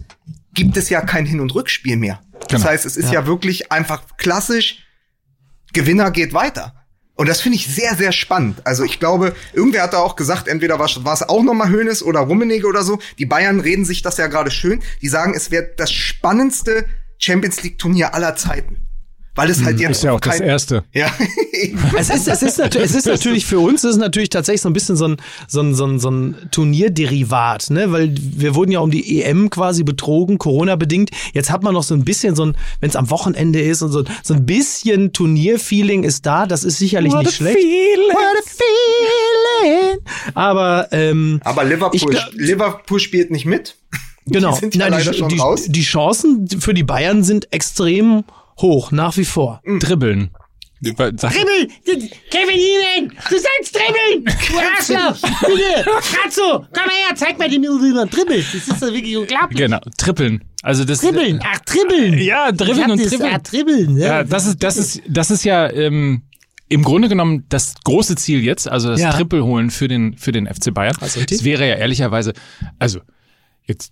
[0.54, 2.20] gibt es ja kein Hin- und Rückspiel mehr.
[2.49, 2.70] Das Genau.
[2.72, 3.26] heißt, es ist ja.
[3.26, 4.84] wirklich einfach klassisch,
[5.72, 6.74] Gewinner geht weiter.
[7.14, 8.64] Und das finde ich sehr, sehr spannend.
[8.64, 12.20] Also ich glaube, irgendwer hat da auch gesagt, entweder war es auch nochmal Hönes oder
[12.20, 13.01] Rummenigge oder so.
[13.18, 14.82] Die Bayern reden sich das ja gerade schön.
[15.03, 16.86] Die sagen, es wird das spannendste
[17.18, 18.88] Champions League Turnier aller Zeiten.
[19.39, 20.84] Weil es halt jetzt Hm, Ist ja auch das kein- Erste.
[20.93, 21.11] Ja.
[21.99, 24.72] Es ist, es, ist es ist natürlich für uns, es ist natürlich tatsächlich so ein
[24.72, 25.16] bisschen so ein,
[25.49, 27.91] so ein, so ein, so ein Turnierderivat, ne?
[27.91, 31.11] Weil wir wurden ja um die EM quasi betrogen, Corona-bedingt.
[31.32, 33.91] Jetzt hat man noch so ein bisschen so ein, wenn es am Wochenende ist und
[33.91, 37.57] so, so ein bisschen Turnierfeeling ist da, das ist sicherlich nicht schlecht.
[37.59, 38.43] What a
[39.66, 39.99] feeling.
[40.34, 43.76] Aber ähm, Aber Liverpool, glaub- Liverpool spielt nicht mit.
[44.26, 45.64] genau, sind ja Nein, die, schon die, raus.
[45.68, 48.24] die Chancen für die Bayern sind extrem
[48.61, 49.62] hoch, nach wie vor.
[49.80, 50.30] Dribbeln.
[50.80, 51.68] Sag, Dribbel!
[52.30, 53.12] Kevin Ihnen!
[53.28, 54.24] Du sollst dribbeln!
[54.24, 54.59] Du
[55.00, 55.20] Arschloch!
[55.40, 55.90] Bitte!
[55.90, 56.64] Ratzo!
[56.72, 58.46] Komm mal her, zeig mal Junge, wie man dribbelt.
[58.54, 59.59] Das ist doch wirklich unglaublich.
[59.59, 60.44] genau, trippeln.
[60.62, 61.40] Also das Dribbeln!
[61.44, 62.18] Ach, dribbeln!
[62.18, 63.34] Ja, dribbeln und das, dribbeln.
[63.34, 64.06] Ah, dribbeln, ja.
[64.06, 66.22] Ja, das ist, das ist, das ist ja ähm,
[66.68, 69.11] im Grunde genommen das große Ziel jetzt, also das Ja.
[69.12, 70.94] Triple holen für den, für den FC Bayern.
[71.00, 71.20] Also.
[71.28, 72.34] Das wäre ja ehrlicherweise,
[72.78, 73.00] also
[73.64, 73.90] jetzt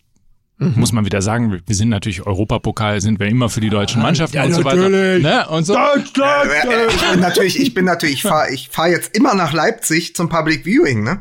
[0.59, 0.73] Mhm.
[0.77, 4.37] muss man wieder sagen, wir- sind natürlich Europapokal, sind wir immer für die deutschen Mannschaften
[4.39, 4.89] Ja, und so weiter.
[4.89, 5.23] natürlich.
[5.23, 5.47] Ne?
[5.49, 5.75] Und so.
[5.75, 6.51] Deutschland!
[6.51, 10.15] Äh, Ich bin natürlich, ich bin natürlich, ich fahre ich fahr jetzt immer nach Leipzig
[10.17, 11.21] zum Public Viewing, ne?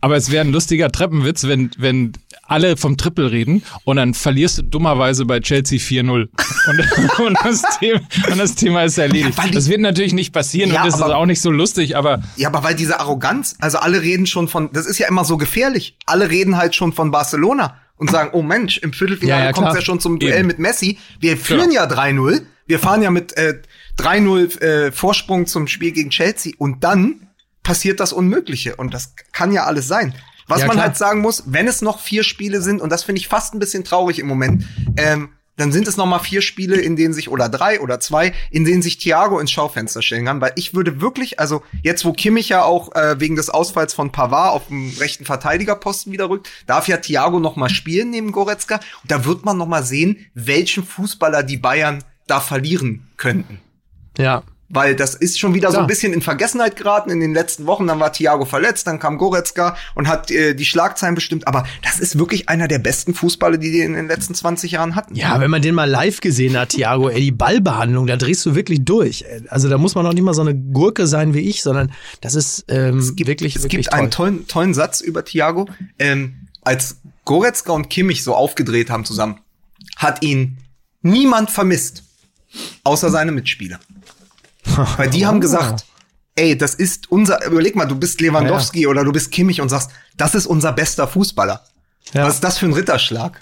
[0.00, 2.12] Aber es wäre ein lustiger Treppenwitz, wenn, wenn
[2.46, 6.28] alle vom Triple reden und dann verlierst du dummerweise bei Chelsea 4-0.
[6.68, 8.00] Und, und, das Thema,
[8.30, 9.38] und das Thema ist erledigt.
[9.38, 11.50] Ja, die- das wird natürlich nicht passieren Ja, und das ist aber- auch nicht so
[11.50, 15.08] lustig, aber Ja, aber weil diese Arroganz, also alle reden schon von, das ist ja
[15.08, 15.96] immer so gefährlich.
[16.06, 19.68] Alle reden halt schon von Barcelona und sagen, oh Mensch, im Viertelfinale Ja, ja, kommt
[19.68, 20.46] es ja schon zum Duell Eben.
[20.48, 20.98] mit Messi.
[21.20, 22.40] Wir führen ja 3-0.
[22.66, 23.60] Wir fahren ja mit äh,
[23.98, 27.28] 3-0 äh, Vorsprung zum Spiel gegen Chelsea und dann
[27.62, 30.14] passiert das Unmögliche und das kann ja alles sein.
[30.48, 30.86] Was Ja, man klar.
[30.86, 33.58] halt sagen muss, wenn es noch vier Spiele sind, und das finde ich fast ein
[33.60, 34.64] bisschen traurig im Moment,
[34.96, 35.28] ähm,
[35.60, 38.64] dann sind es noch mal vier Spiele, in denen sich, oder drei oder zwei, in
[38.64, 42.48] denen sich Thiago ins Schaufenster stellen kann, weil ich würde wirklich, also jetzt, wo Kimmich
[42.48, 46.88] ja auch äh, wegen des Ausfalls von Pavard auf dem rechten Verteidigerposten wieder rückt, darf
[46.88, 50.84] ja Thiago noch mal spielen neben Goretzka, und da wird man noch mal sehen, welchen
[50.84, 53.60] Fußballer die Bayern da verlieren könnten.
[54.18, 54.42] Ja.
[54.72, 55.84] Weil das ist schon wieder so Klar.
[55.84, 57.88] ein bisschen in Vergessenheit geraten in den letzten Wochen.
[57.88, 61.48] Dann war Thiago verletzt, dann kam Goretzka und hat äh, die Schlagzeilen bestimmt.
[61.48, 64.94] Aber das ist wirklich einer der besten Fußballer, die die in den letzten 20 Jahren
[64.94, 65.16] hatten.
[65.16, 68.54] Ja, wenn man den mal live gesehen hat, Thiago, ey, die Ballbehandlung, da drehst du
[68.54, 69.24] wirklich durch.
[69.48, 71.90] Also da muss man auch nicht mal so eine Gurke sein wie ich, sondern
[72.20, 74.00] das ist ähm, es gibt, wirklich, es wirklich gibt toll.
[74.00, 75.66] einen tollen, tollen Satz über Thiago.
[75.98, 79.40] Ähm, als Goretzka und Kimmich so aufgedreht haben zusammen,
[79.96, 80.58] hat ihn
[81.02, 82.04] niemand vermisst,
[82.84, 83.80] außer seine Mitspieler.
[84.96, 85.84] Weil die haben gesagt,
[86.36, 89.90] ey, das ist unser, überleg mal, du bist Lewandowski oder du bist Kimmich und sagst,
[90.16, 91.62] das ist unser bester Fußballer.
[92.12, 92.26] Ja.
[92.26, 93.40] Was ist das für ein Ritterschlag?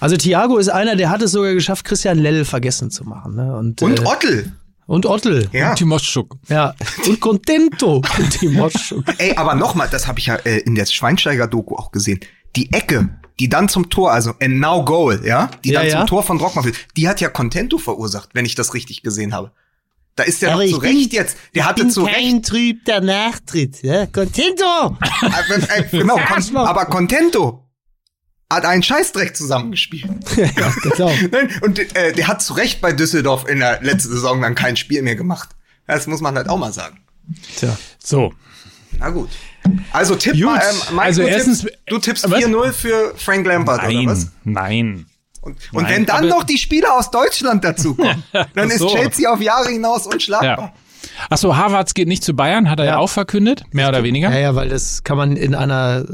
[0.00, 3.36] Also Thiago ist einer, der hat es sogar geschafft, Christian Lell vergessen zu machen.
[3.36, 3.56] Ne?
[3.56, 4.52] Und, Und äh, Ottel.
[4.86, 5.48] und Ottel.
[5.52, 5.74] Ja.
[5.74, 6.36] Timoschuk.
[6.48, 6.74] Ja.
[7.06, 8.02] Und Contento.
[8.30, 9.04] Timoschuk.
[9.18, 12.20] Ey, aber nochmal, das habe ich ja äh, in der Schweinsteiger-Doku auch gesehen.
[12.56, 13.08] Die Ecke,
[13.40, 15.98] die dann zum Tor, also and now goal, ja, die Ja, dann ja.
[15.98, 19.32] zum Tor von Rockmann führt, die hat ja Contento verursacht, wenn ich das richtig gesehen
[19.34, 19.52] habe.
[20.16, 21.36] Da ist der Aber ich zu bin- Recht jetzt.
[21.54, 22.46] Der ich hatte bin zu kein Recht.
[22.46, 23.82] trübter Nachtritt.
[23.82, 24.06] Ja?
[24.06, 24.96] Contento!
[25.22, 27.60] Äh, äh, genau, aber Contento
[28.52, 30.10] hat einen Scheißdreck zusammengespielt.
[30.36, 31.12] ja, genau.
[31.32, 34.76] Nein, und äh, der hat zu Recht bei Düsseldorf in der letzten Saison dann kein
[34.76, 35.50] Spiel mehr gemacht.
[35.88, 37.00] Das muss man halt auch mal sagen.
[37.56, 37.76] Tja.
[37.98, 38.32] So.
[38.98, 39.30] Na gut.
[39.92, 40.44] Also tipp Gut.
[40.44, 42.38] mal, ähm, Mike, Also du, erstens- tippst, du tippst Was?
[42.44, 44.28] 4-0 für Frank Lampard, oder was?
[44.44, 45.06] Nein,
[45.44, 45.56] nein.
[45.72, 48.22] Und, und Nein, wenn dann noch die Spieler aus Deutschland dazukommen,
[48.54, 48.88] dann ist so.
[48.88, 50.58] Chelsea auf Jahre hinaus unschlagbar.
[50.58, 50.72] Ja.
[51.30, 52.98] Achso, Harvards geht nicht zu Bayern, hat er ja, Ja.
[52.98, 54.30] auch verkündet, mehr oder weniger.
[54.32, 56.04] Ja, ja, weil das kann man in einer,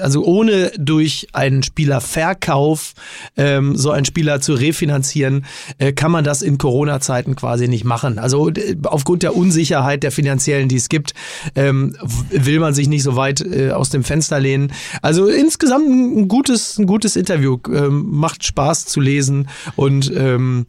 [0.00, 2.94] also ohne durch einen Spielerverkauf
[3.36, 5.44] ähm, so einen Spieler zu refinanzieren,
[5.78, 8.18] äh, kann man das in Corona-Zeiten quasi nicht machen.
[8.18, 11.14] Also äh, aufgrund der Unsicherheit der finanziellen, die es gibt,
[11.54, 11.96] ähm,
[12.30, 14.72] will man sich nicht so weit äh, aus dem Fenster lehnen.
[15.02, 20.66] Also insgesamt ein gutes, ein gutes Interview, ähm, macht Spaß zu lesen und ähm,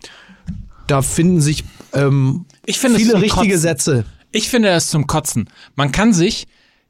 [0.88, 1.64] da finden sich
[1.94, 3.60] ähm, Ich finde es viele richtige Kotzen.
[3.60, 4.06] Sätze.
[4.32, 5.50] Ich finde das zum Kotzen.
[5.76, 6.48] Man kann sich,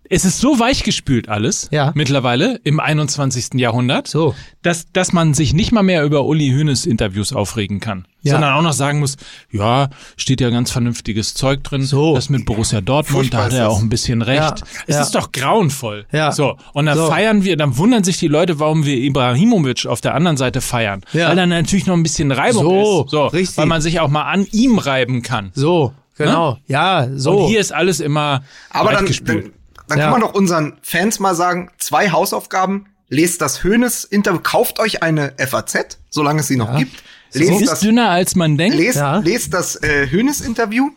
[0.09, 1.91] es ist so weichgespült alles Ja.
[1.95, 3.59] mittlerweile im 21.
[3.59, 4.35] Jahrhundert, So.
[4.61, 8.05] dass, dass man sich nicht mal mehr über Uli Hoeneß Interviews aufregen kann.
[8.21, 8.33] Ja.
[8.33, 9.17] Sondern auch noch sagen muss,
[9.51, 11.83] ja, steht ja ganz vernünftiges Zeug drin.
[11.83, 12.15] So.
[12.15, 14.39] Das mit Borussia Dortmund, Furchtbar da hat er auch ein bisschen recht.
[14.39, 14.55] Ja,
[14.87, 16.07] Es ist doch grauenvoll.
[16.11, 16.31] Ja.
[16.31, 16.57] So.
[16.73, 17.07] Und dann So.
[17.07, 21.01] feiern wir, dann wundern sich die Leute, warum wir Ibrahimovic auf der anderen Seite feiern.
[21.13, 21.29] Ja.
[21.29, 23.11] Weil dann natürlich noch ein bisschen Reibung So, ist.
[23.11, 23.27] So.
[23.27, 23.57] richtig.
[23.57, 25.51] Weil man sich auch mal an ihm reiben kann.
[25.53, 26.57] So, genau.
[26.67, 27.41] Ja, so.
[27.43, 28.41] Und hier ist alles immer
[28.71, 29.45] Aber dann, weichgespült.
[29.45, 29.53] dann,
[29.87, 30.05] dann Ja.
[30.05, 35.33] kann man doch unseren Fans mal sagen, zwei Hausaufgaben, lest das Hönes-Interview, kauft euch eine
[35.37, 37.03] FAZ, solange es sie noch gibt.
[37.33, 38.77] Lest ist das, dünner als man denkt.
[38.77, 39.17] lest, Ja.
[39.17, 40.89] lest das äh, Hönes-Interview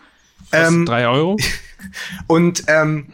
[0.53, 1.37] ähm, Drei Euro.
[2.27, 3.13] und ähm,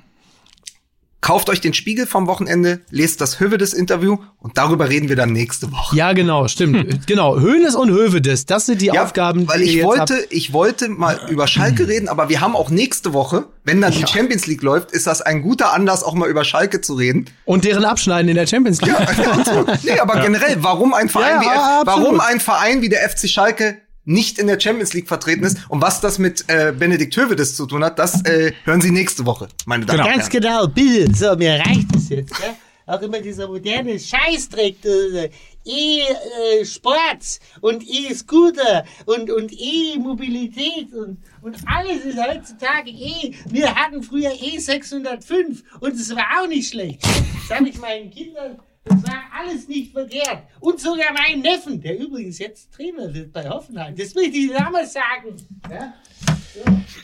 [1.25, 5.73] kauft euch den Spiegel vom Wochenende, lest das Hövedes-Interview und darüber reden wir dann nächste
[5.73, 5.97] Woche.
[5.97, 7.07] Ja, genau, stimmt.
[7.07, 10.27] genau, Höhnes und Hövedes, das sind die Aufgaben, weil die ich wollte, habt.
[10.29, 14.07] ich wollte mal über Schalke reden, aber wir haben auch nächste Woche, wenn dann die
[14.07, 17.25] Champions League läuft, ist das ein guter Anlass, auch mal über Schalke zu reden.
[17.47, 18.95] Und deren Abschneiden in der Champions League.
[19.83, 23.31] nee, aber generell, warum ein Verein Ja, wie ja, warum ein Verein wie der FC
[23.31, 27.57] Schalke nicht in der Champions League vertreten ist und was das mit äh, Benedikt Hövedes
[27.57, 30.43] zu tun hat, das äh, hören Sie nächste Woche, meine Damen Ganz und Herren.
[30.43, 31.15] genau, bitte.
[31.15, 32.33] So, mir reicht es jetzt.
[32.41, 32.57] Ja?
[32.87, 35.31] Auch immer dieser moderne Scheißdreck, äh,
[35.67, 43.35] E-Sports und E-Scooter und, und E-Mobilität und, und alles ist heutzutage E.
[43.49, 47.03] Wir hatten früher E605 und es war auch nicht schlecht.
[47.49, 50.43] Das habe ich meinen Kindern, das war alles nicht verkehrt.
[50.61, 53.97] Und sogar meinem Neffen, der übrigens jetzt Trainer wird bei Hoffenheim.
[53.97, 55.37] Das möchte ich damals sagen.
[55.71, 55.95] Ja?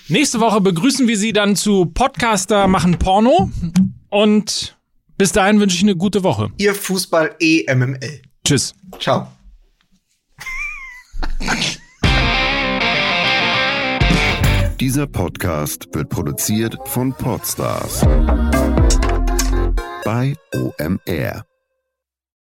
[0.08, 3.50] Nächste Woche begrüßen wir Sie dann zu Podcaster machen Porno.
[4.10, 4.76] Und
[5.16, 6.50] bis dahin wünsche ich eine gute Woche.
[6.58, 8.22] Ihr Fußball EMML.
[8.44, 8.74] Tschüss.
[8.98, 9.28] Ciao.
[14.80, 18.00] Dieser Podcast wird produziert von Podstars
[20.04, 21.49] bei OMR.